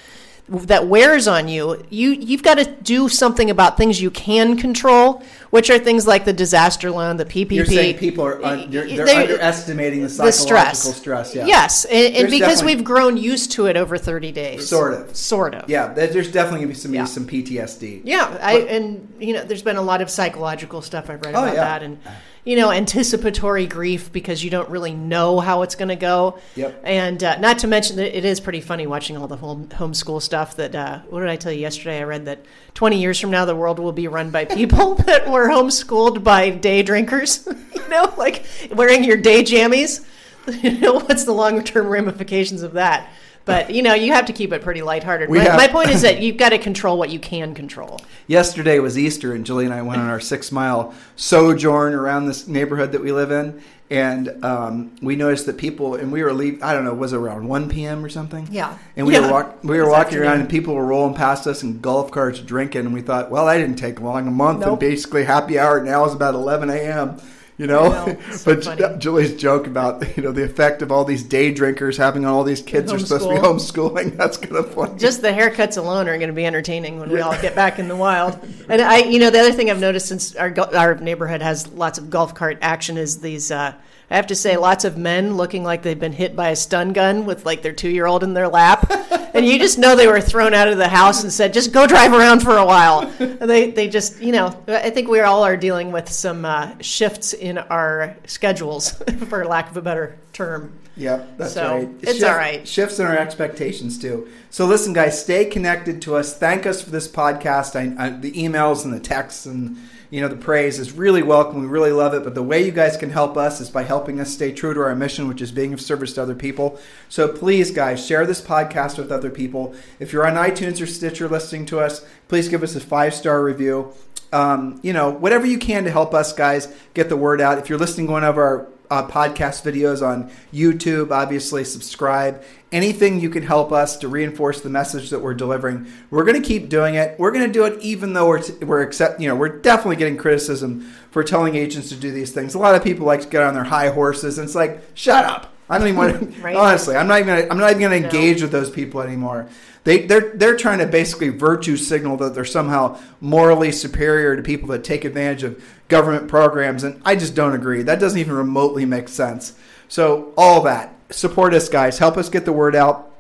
that 0.49 0.87
wears 0.87 1.27
on 1.27 1.47
you, 1.47 1.81
you 1.89 2.11
you've 2.11 2.43
got 2.43 2.55
to 2.55 2.65
do 2.65 3.07
something 3.07 3.49
about 3.49 3.77
things 3.77 4.01
you 4.01 4.11
can 4.11 4.57
control, 4.57 5.23
which 5.51 5.69
are 5.69 5.79
things 5.79 6.05
like 6.05 6.25
the 6.25 6.33
disaster 6.33 6.91
loan, 6.91 7.15
the 7.15 7.25
PPP. 7.25 7.51
You're 7.51 7.65
saying 7.65 7.97
people 7.97 8.25
are 8.25 8.43
un, 8.43 8.69
they're, 8.69 8.85
they're 8.85 9.21
underestimating 9.21 10.03
the 10.03 10.09
psychological 10.09 10.25
the 10.25 10.31
stress. 10.31 10.97
stress 10.97 11.35
yeah. 11.35 11.45
Yes, 11.45 11.85
and, 11.85 12.15
and 12.15 12.29
because 12.29 12.61
we've 12.61 12.83
grown 12.83 13.15
used 13.15 13.53
to 13.53 13.67
it 13.67 13.77
over 13.77 13.97
30 13.97 14.33
days. 14.33 14.67
Sort 14.67 14.93
of. 14.93 15.15
Sort 15.15 15.55
of. 15.55 15.69
Yeah, 15.69 15.93
there's 15.93 16.31
definitely 16.31 16.65
going 16.65 16.73
to 16.73 16.73
be 16.73 16.79
some 16.79 16.93
yeah. 16.93 17.05
some 17.05 17.25
PTSD. 17.25 18.01
Yeah, 18.03 18.29
but, 18.29 18.43
I 18.43 18.59
and 18.59 19.13
you 19.19 19.33
know, 19.33 19.45
there's 19.45 19.63
been 19.63 19.77
a 19.77 19.81
lot 19.81 20.01
of 20.01 20.09
psychological 20.09 20.81
stuff 20.81 21.09
I've 21.09 21.21
read 21.21 21.35
oh, 21.35 21.43
about 21.43 21.55
yeah. 21.55 21.63
that 21.63 21.83
and 21.83 21.99
you 22.45 22.57
know, 22.57 22.71
anticipatory 22.71 23.67
grief 23.67 24.11
because 24.11 24.43
you 24.43 24.49
don't 24.49 24.69
really 24.69 24.93
know 24.93 25.39
how 25.39 25.61
it's 25.61 25.75
going 25.75 25.89
to 25.89 25.95
go. 25.95 26.39
Yep. 26.55 26.81
And 26.83 27.23
uh, 27.23 27.37
not 27.39 27.59
to 27.59 27.67
mention 27.67 27.95
that 27.97 28.17
it 28.17 28.25
is 28.25 28.41
pretty 28.41 28.59
funny 28.59 28.85
watching 28.85 29.15
all 29.15 29.27
the 29.27 29.37
home 29.37 29.67
homeschool 29.67 30.21
stuff. 30.21 30.57
That 30.57 30.75
uh, 30.75 30.99
what 31.09 31.21
did 31.21 31.29
I 31.29 31.37
tell 31.37 31.51
you 31.51 31.61
yesterday? 31.61 31.99
I 31.99 32.03
read 32.03 32.25
that 32.25 32.43
20 32.73 32.99
years 32.99 33.19
from 33.19 33.31
now 33.31 33.45
the 33.45 33.55
world 33.55 33.79
will 33.79 33.93
be 33.93 34.07
run 34.07 34.29
by 34.29 34.45
people 34.45 34.95
that 35.05 35.29
were 35.29 35.47
homeschooled 35.47 36.23
by 36.23 36.49
day 36.49 36.83
drinkers. 36.83 37.47
you 37.75 37.87
know, 37.87 38.13
like 38.17 38.45
wearing 38.71 39.03
your 39.03 39.17
day 39.17 39.43
jammies. 39.43 40.05
You 40.45 40.77
know, 40.77 40.99
what's 40.99 41.23
the 41.23 41.31
long 41.31 41.63
term 41.63 41.87
ramifications 41.87 42.63
of 42.63 42.73
that? 42.73 43.09
But 43.45 43.73
you 43.73 43.81
know, 43.81 43.93
you 43.93 44.13
have 44.13 44.25
to 44.27 44.33
keep 44.33 44.53
it 44.53 44.61
pretty 44.61 44.81
lighthearted. 44.81 45.29
My, 45.29 45.39
have, 45.39 45.57
my, 45.57 45.67
point 45.67 45.89
is 45.89 46.01
that 46.01 46.19
you've 46.21 46.37
got 46.37 46.49
to 46.49 46.57
control 46.57 46.97
what 46.97 47.09
you 47.09 47.19
can 47.19 47.53
control. 47.53 47.99
Yesterday 48.27 48.79
was 48.79 48.97
Easter, 48.97 49.33
and 49.33 49.45
Julie 49.45 49.65
and 49.65 49.73
I 49.73 49.81
went 49.81 49.99
on 49.99 50.09
our 50.09 50.21
six 50.21 50.51
mile 50.51 50.93
sojourn 51.15 51.93
around 51.93 52.27
this 52.27 52.47
neighborhood 52.47 52.93
that 52.93 53.01
we 53.01 53.11
live 53.11 53.31
in, 53.31 53.61
and 53.89 54.43
um, 54.45 54.95
we 55.01 55.17
noticed 55.17 55.45
that 55.47 55.57
people, 55.57 55.95
and 55.95 56.09
we 56.09 56.23
were 56.23 56.31
leaving. 56.31 56.63
I 56.63 56.73
don't 56.73 56.85
know, 56.85 56.93
was 56.93 57.11
it 57.11 57.17
around 57.17 57.45
one 57.47 57.69
p.m. 57.69 58.05
or 58.05 58.09
something? 58.09 58.47
Yeah. 58.49 58.77
And 58.95 59.05
we 59.05 59.13
yeah. 59.13 59.25
were 59.25 59.31
walk, 59.31 59.63
we 59.63 59.77
were 59.77 59.89
walking 59.89 60.19
around, 60.19 60.39
and 60.39 60.49
people 60.49 60.73
were 60.73 60.85
rolling 60.85 61.15
past 61.15 61.45
us 61.45 61.63
in 61.63 61.81
golf 61.81 62.11
carts 62.11 62.39
drinking, 62.39 62.85
and 62.85 62.93
we 62.93 63.01
thought, 63.01 63.29
well, 63.29 63.47
that 63.47 63.57
didn't 63.57 63.77
take 63.77 63.99
long. 63.99 64.25
A 64.27 64.31
month, 64.31 64.61
nope. 64.61 64.69
and 64.69 64.79
basically 64.79 65.25
happy 65.25 65.59
hour 65.59 65.83
now 65.83 66.05
is 66.05 66.13
about 66.13 66.33
eleven 66.33 66.69
a.m 66.69 67.19
you 67.63 67.67
know. 67.67 68.05
know 68.05 68.17
but. 68.45 68.99
Julie's 68.99 69.35
joke 69.35 69.67
about 69.67 70.17
you 70.17 70.23
know 70.23 70.33
the 70.33 70.43
effect 70.43 70.81
of 70.81 70.91
all 70.91 71.05
these 71.05 71.23
day 71.23 71.51
drinkers 71.51 71.95
having 71.95 72.25
on 72.25 72.33
all 72.33 72.43
these 72.43 72.61
kids 72.61 72.91
are 72.91 72.99
supposed 72.99 73.23
to 73.23 73.29
be 73.29 73.39
homeschooling. 73.39 74.17
That's 74.17 74.37
kind 74.37 74.57
of 74.57 74.73
funny. 74.73 74.99
Just 74.99 75.21
the 75.21 75.29
haircuts 75.29 75.77
alone 75.77 76.09
are 76.09 76.17
going 76.17 76.27
to 76.27 76.35
be 76.35 76.45
entertaining 76.45 76.99
when 76.99 77.09
we 77.09 77.21
all 77.21 77.39
get 77.41 77.55
back 77.55 77.79
in 77.79 77.87
the 77.87 77.95
wild. 77.95 78.37
And 78.67 78.81
I, 78.81 78.99
you 78.99 79.17
know, 79.17 79.29
the 79.29 79.39
other 79.39 79.53
thing 79.53 79.71
I've 79.71 79.79
noticed 79.79 80.07
since 80.07 80.35
our 80.35 80.53
our 80.75 80.95
neighborhood 80.95 81.41
has 81.41 81.71
lots 81.71 81.97
of 81.97 82.09
golf 82.09 82.35
cart 82.35 82.57
action 82.61 82.97
is 82.97 83.21
these. 83.21 83.49
Uh, 83.49 83.73
I 84.13 84.15
have 84.17 84.27
to 84.27 84.35
say, 84.35 84.55
lots 84.57 84.85
of 84.85 84.95
men 84.97 85.35
looking 85.35 85.63
like 85.63 85.81
they've 85.81 85.99
been 85.99 86.13
hit 86.13 86.35
by 86.35 86.49
a 86.49 86.55
stun 86.55 86.93
gun 86.93 87.25
with 87.25 87.45
like 87.45 87.63
their 87.63 87.73
two 87.73 87.89
year 87.89 88.05
old 88.05 88.23
in 88.23 88.33
their 88.35 88.47
lap. 88.47 88.89
and 89.33 89.45
you 89.45 89.57
just 89.57 89.79
know 89.79 89.95
they 89.95 90.07
were 90.07 90.21
thrown 90.21 90.53
out 90.53 90.67
of 90.67 90.77
the 90.77 90.87
house 90.87 91.23
and 91.23 91.31
said, 91.33 91.51
"Just 91.53 91.73
go 91.73 91.87
drive 91.87 92.13
around 92.13 92.41
for 92.41 92.55
a 92.57 92.65
while." 92.65 93.07
they 93.17 93.71
they 93.71 93.89
just 93.89 94.21
you 94.21 94.31
know 94.31 94.55
I 94.67 94.91
think 94.91 95.09
we 95.09 95.19
all 95.21 95.43
are 95.43 95.57
dealing 95.57 95.91
with 95.91 96.07
some 96.09 96.45
uh, 96.45 96.73
shifts 96.79 97.33
in 97.33 97.57
our 97.57 98.15
schedules, 98.27 98.91
for 99.27 99.43
lack 99.45 99.71
of 99.71 99.77
a 99.77 99.81
better 99.81 100.15
term. 100.31 100.73
Yep, 100.95 101.39
that's 101.39 101.53
So, 101.55 101.77
right. 101.77 101.89
it's 102.03 102.11
Shift- 102.19 102.23
all 102.23 102.35
right. 102.35 102.67
Shifts 102.67 102.99
in 102.99 103.07
our 103.07 103.17
expectations 103.17 103.97
too. 103.97 104.27
So 104.51 104.67
listen, 104.67 104.93
guys, 104.93 105.19
stay 105.19 105.45
connected 105.45 106.03
to 106.03 106.15
us. 106.15 106.37
Thank 106.37 106.67
us 106.67 106.83
for 106.83 106.91
this 106.91 107.07
podcast. 107.07 107.75
I, 107.75 108.05
I, 108.05 108.09
the 108.11 108.31
emails 108.33 108.85
and 108.85 108.93
the 108.93 108.99
texts 108.99 109.47
and 109.47 109.75
you 110.13 110.21
know 110.21 110.27
the 110.27 110.35
praise 110.35 110.77
is 110.77 110.91
really 110.91 111.23
welcome. 111.23 111.59
We 111.59 111.65
really 111.65 111.91
love 111.91 112.13
it. 112.13 112.23
But 112.23 112.35
the 112.35 112.43
way 112.43 112.63
you 112.63 112.71
guys 112.71 112.97
can 112.97 113.09
help 113.09 113.35
us 113.35 113.59
is 113.59 113.71
by 113.71 113.81
helping 113.81 114.19
us 114.19 114.31
stay 114.31 114.51
true 114.51 114.71
to 114.71 114.79
our 114.81 114.95
mission, 114.95 115.27
which 115.27 115.41
is 115.41 115.51
being 115.51 115.73
of 115.73 115.81
service 115.81 116.13
to 116.13 116.21
other 116.21 116.35
people. 116.35 116.79
So 117.09 117.27
please, 117.27 117.71
guys, 117.71 118.05
share 118.05 118.23
this 118.27 118.39
podcast 118.39 118.99
with 118.99 119.11
other 119.11 119.31
people. 119.31 119.73
If 119.97 120.13
you're 120.13 120.27
on 120.27 120.35
iTunes 120.35 120.79
or 120.79 120.85
Stitcher 120.85 121.27
listening 121.27 121.65
to 121.65 121.79
us, 121.79 122.05
please 122.27 122.47
give 122.47 122.61
us 122.61 122.75
a 122.75 122.79
five 122.79 123.15
star 123.15 123.43
review. 123.43 123.91
Um, 124.31 124.79
you 124.83 124.93
know, 124.93 125.09
whatever 125.09 125.47
you 125.47 125.57
can 125.57 125.83
to 125.85 125.89
help 125.89 126.13
us, 126.13 126.31
guys, 126.31 126.71
get 126.93 127.09
the 127.09 127.17
word 127.17 127.41
out. 127.41 127.57
If 127.57 127.67
you're 127.67 127.79
listening 127.79 128.05
to 128.05 128.13
one 128.13 128.23
of 128.23 128.37
our 128.37 128.67
uh, 128.93 129.07
podcast 129.07 129.63
videos 129.63 130.05
on 130.05 130.29
YouTube. 130.53 131.09
Obviously, 131.09 131.63
subscribe. 131.63 132.43
Anything 132.71 133.19
you 133.19 133.29
can 133.29 133.41
help 133.41 133.71
us 133.71 133.97
to 133.97 134.07
reinforce 134.07 134.61
the 134.61 134.69
message 134.69 135.09
that 135.09 135.19
we're 135.19 135.33
delivering. 135.33 135.87
We're 136.11 136.23
going 136.23 136.39
to 136.39 136.47
keep 136.47 136.69
doing 136.69 136.93
it. 136.93 137.19
We're 137.19 137.31
going 137.31 137.45
to 137.47 137.51
do 137.51 137.65
it 137.65 137.81
even 137.81 138.13
though 138.13 138.27
we're 138.27 138.43
t- 138.43 138.63
we're 138.63 138.83
accept. 138.83 139.19
You 139.19 139.27
know, 139.29 139.35
we're 139.35 139.57
definitely 139.59 139.95
getting 139.95 140.15
criticism 140.15 140.81
for 141.09 141.23
telling 141.23 141.55
agents 141.55 141.89
to 141.89 141.95
do 141.95 142.11
these 142.11 142.31
things. 142.31 142.53
A 142.53 142.59
lot 142.59 142.75
of 142.75 142.83
people 142.83 143.07
like 143.07 143.21
to 143.21 143.27
get 143.27 143.41
on 143.41 143.55
their 143.55 143.63
high 143.63 143.89
horses, 143.89 144.37
and 144.37 144.45
it's 144.45 144.55
like, 144.55 144.81
shut 144.93 145.25
up. 145.25 145.52
I 145.69 145.77
don't 145.77 145.87
even 145.87 145.97
want 145.97 146.19
to. 146.33 146.41
Right. 146.41 146.55
Honestly, 146.55 146.95
I'm 146.95 147.07
not 147.07 147.19
even. 147.21 147.35
Gonna, 147.35 147.47
I'm 147.51 147.57
not 147.57 147.69
even 147.71 147.81
going 147.81 148.01
to 148.03 148.07
No. 148.07 148.13
engage 148.13 148.41
with 148.41 148.51
those 148.51 148.69
people 148.69 149.01
anymore. 149.01 149.47
They 149.85 150.05
they're 150.05 150.31
they're 150.35 150.57
trying 150.57 150.79
to 150.79 150.85
basically 150.85 151.29
virtue 151.29 151.77
signal 151.77 152.17
that 152.17 152.35
they're 152.35 152.45
somehow 152.45 152.99
morally 153.21 153.71
superior 153.71 154.35
to 154.35 154.41
people 154.41 154.67
that 154.69 154.83
take 154.83 155.05
advantage 155.05 155.43
of 155.43 155.61
government 155.87 156.27
programs, 156.27 156.83
and 156.83 157.01
I 157.05 157.15
just 157.15 157.35
don't 157.35 157.53
agree. 157.53 157.81
That 157.83 157.99
doesn't 157.99 158.19
even 158.19 158.33
remotely 158.35 158.85
make 158.85 159.07
sense. 159.09 159.53
So 159.87 160.33
all 160.37 160.61
that 160.63 160.95
support 161.09 161.53
us, 161.53 161.69
guys. 161.69 161.97
Help 161.99 162.17
us 162.17 162.29
get 162.29 162.45
the 162.45 162.53
word 162.53 162.75
out. 162.75 163.12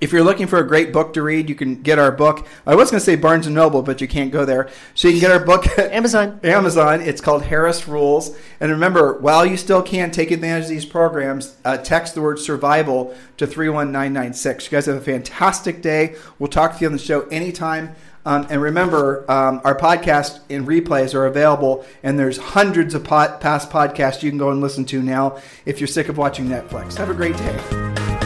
If 0.00 0.12
you're 0.12 0.22
looking 0.22 0.46
for 0.46 0.58
a 0.58 0.66
great 0.66 0.92
book 0.92 1.14
to 1.14 1.22
read, 1.22 1.48
you 1.48 1.54
can 1.54 1.80
get 1.82 1.98
our 1.98 2.12
book. 2.12 2.46
I 2.66 2.74
was 2.74 2.90
going 2.90 3.00
to 3.00 3.04
say 3.04 3.16
Barnes 3.16 3.46
and 3.46 3.54
Noble, 3.54 3.82
but 3.82 4.00
you 4.00 4.08
can't 4.08 4.30
go 4.30 4.44
there. 4.44 4.68
So 4.94 5.08
you 5.08 5.14
can 5.14 5.20
get 5.20 5.30
our 5.30 5.44
book 5.44 5.66
at 5.78 5.90
Amazon. 5.92 6.38
Amazon. 6.44 7.00
It's 7.00 7.20
called 7.20 7.44
Harris 7.44 7.88
Rules. 7.88 8.36
And 8.60 8.70
remember, 8.70 9.18
while 9.18 9.46
you 9.46 9.56
still 9.56 9.82
can 9.82 10.10
take 10.10 10.30
advantage 10.30 10.64
of 10.64 10.70
these 10.70 10.84
programs, 10.84 11.56
uh, 11.64 11.78
text 11.78 12.14
the 12.14 12.22
word 12.22 12.38
survival 12.38 13.14
to 13.38 13.46
31996. 13.46 14.66
You 14.66 14.70
guys 14.70 14.86
have 14.86 14.96
a 14.96 15.00
fantastic 15.00 15.80
day. 15.80 16.16
We'll 16.38 16.50
talk 16.50 16.74
to 16.74 16.80
you 16.80 16.86
on 16.88 16.92
the 16.92 16.98
show 16.98 17.22
anytime. 17.28 17.94
Um, 18.26 18.44
and 18.50 18.60
remember, 18.60 19.24
um, 19.30 19.60
our 19.64 19.78
podcast 19.78 20.40
and 20.50 20.66
replays 20.66 21.14
are 21.14 21.26
available, 21.26 21.86
and 22.02 22.18
there's 22.18 22.38
hundreds 22.38 22.92
of 22.92 23.04
pod- 23.04 23.40
past 23.40 23.70
podcasts 23.70 24.24
you 24.24 24.30
can 24.30 24.38
go 24.38 24.50
and 24.50 24.60
listen 24.60 24.84
to 24.86 25.00
now 25.00 25.38
if 25.64 25.80
you're 25.80 25.86
sick 25.86 26.08
of 26.08 26.18
watching 26.18 26.46
Netflix. 26.46 26.96
Have 26.96 27.08
a 27.08 27.14
great 27.14 27.36
day. 27.36 28.25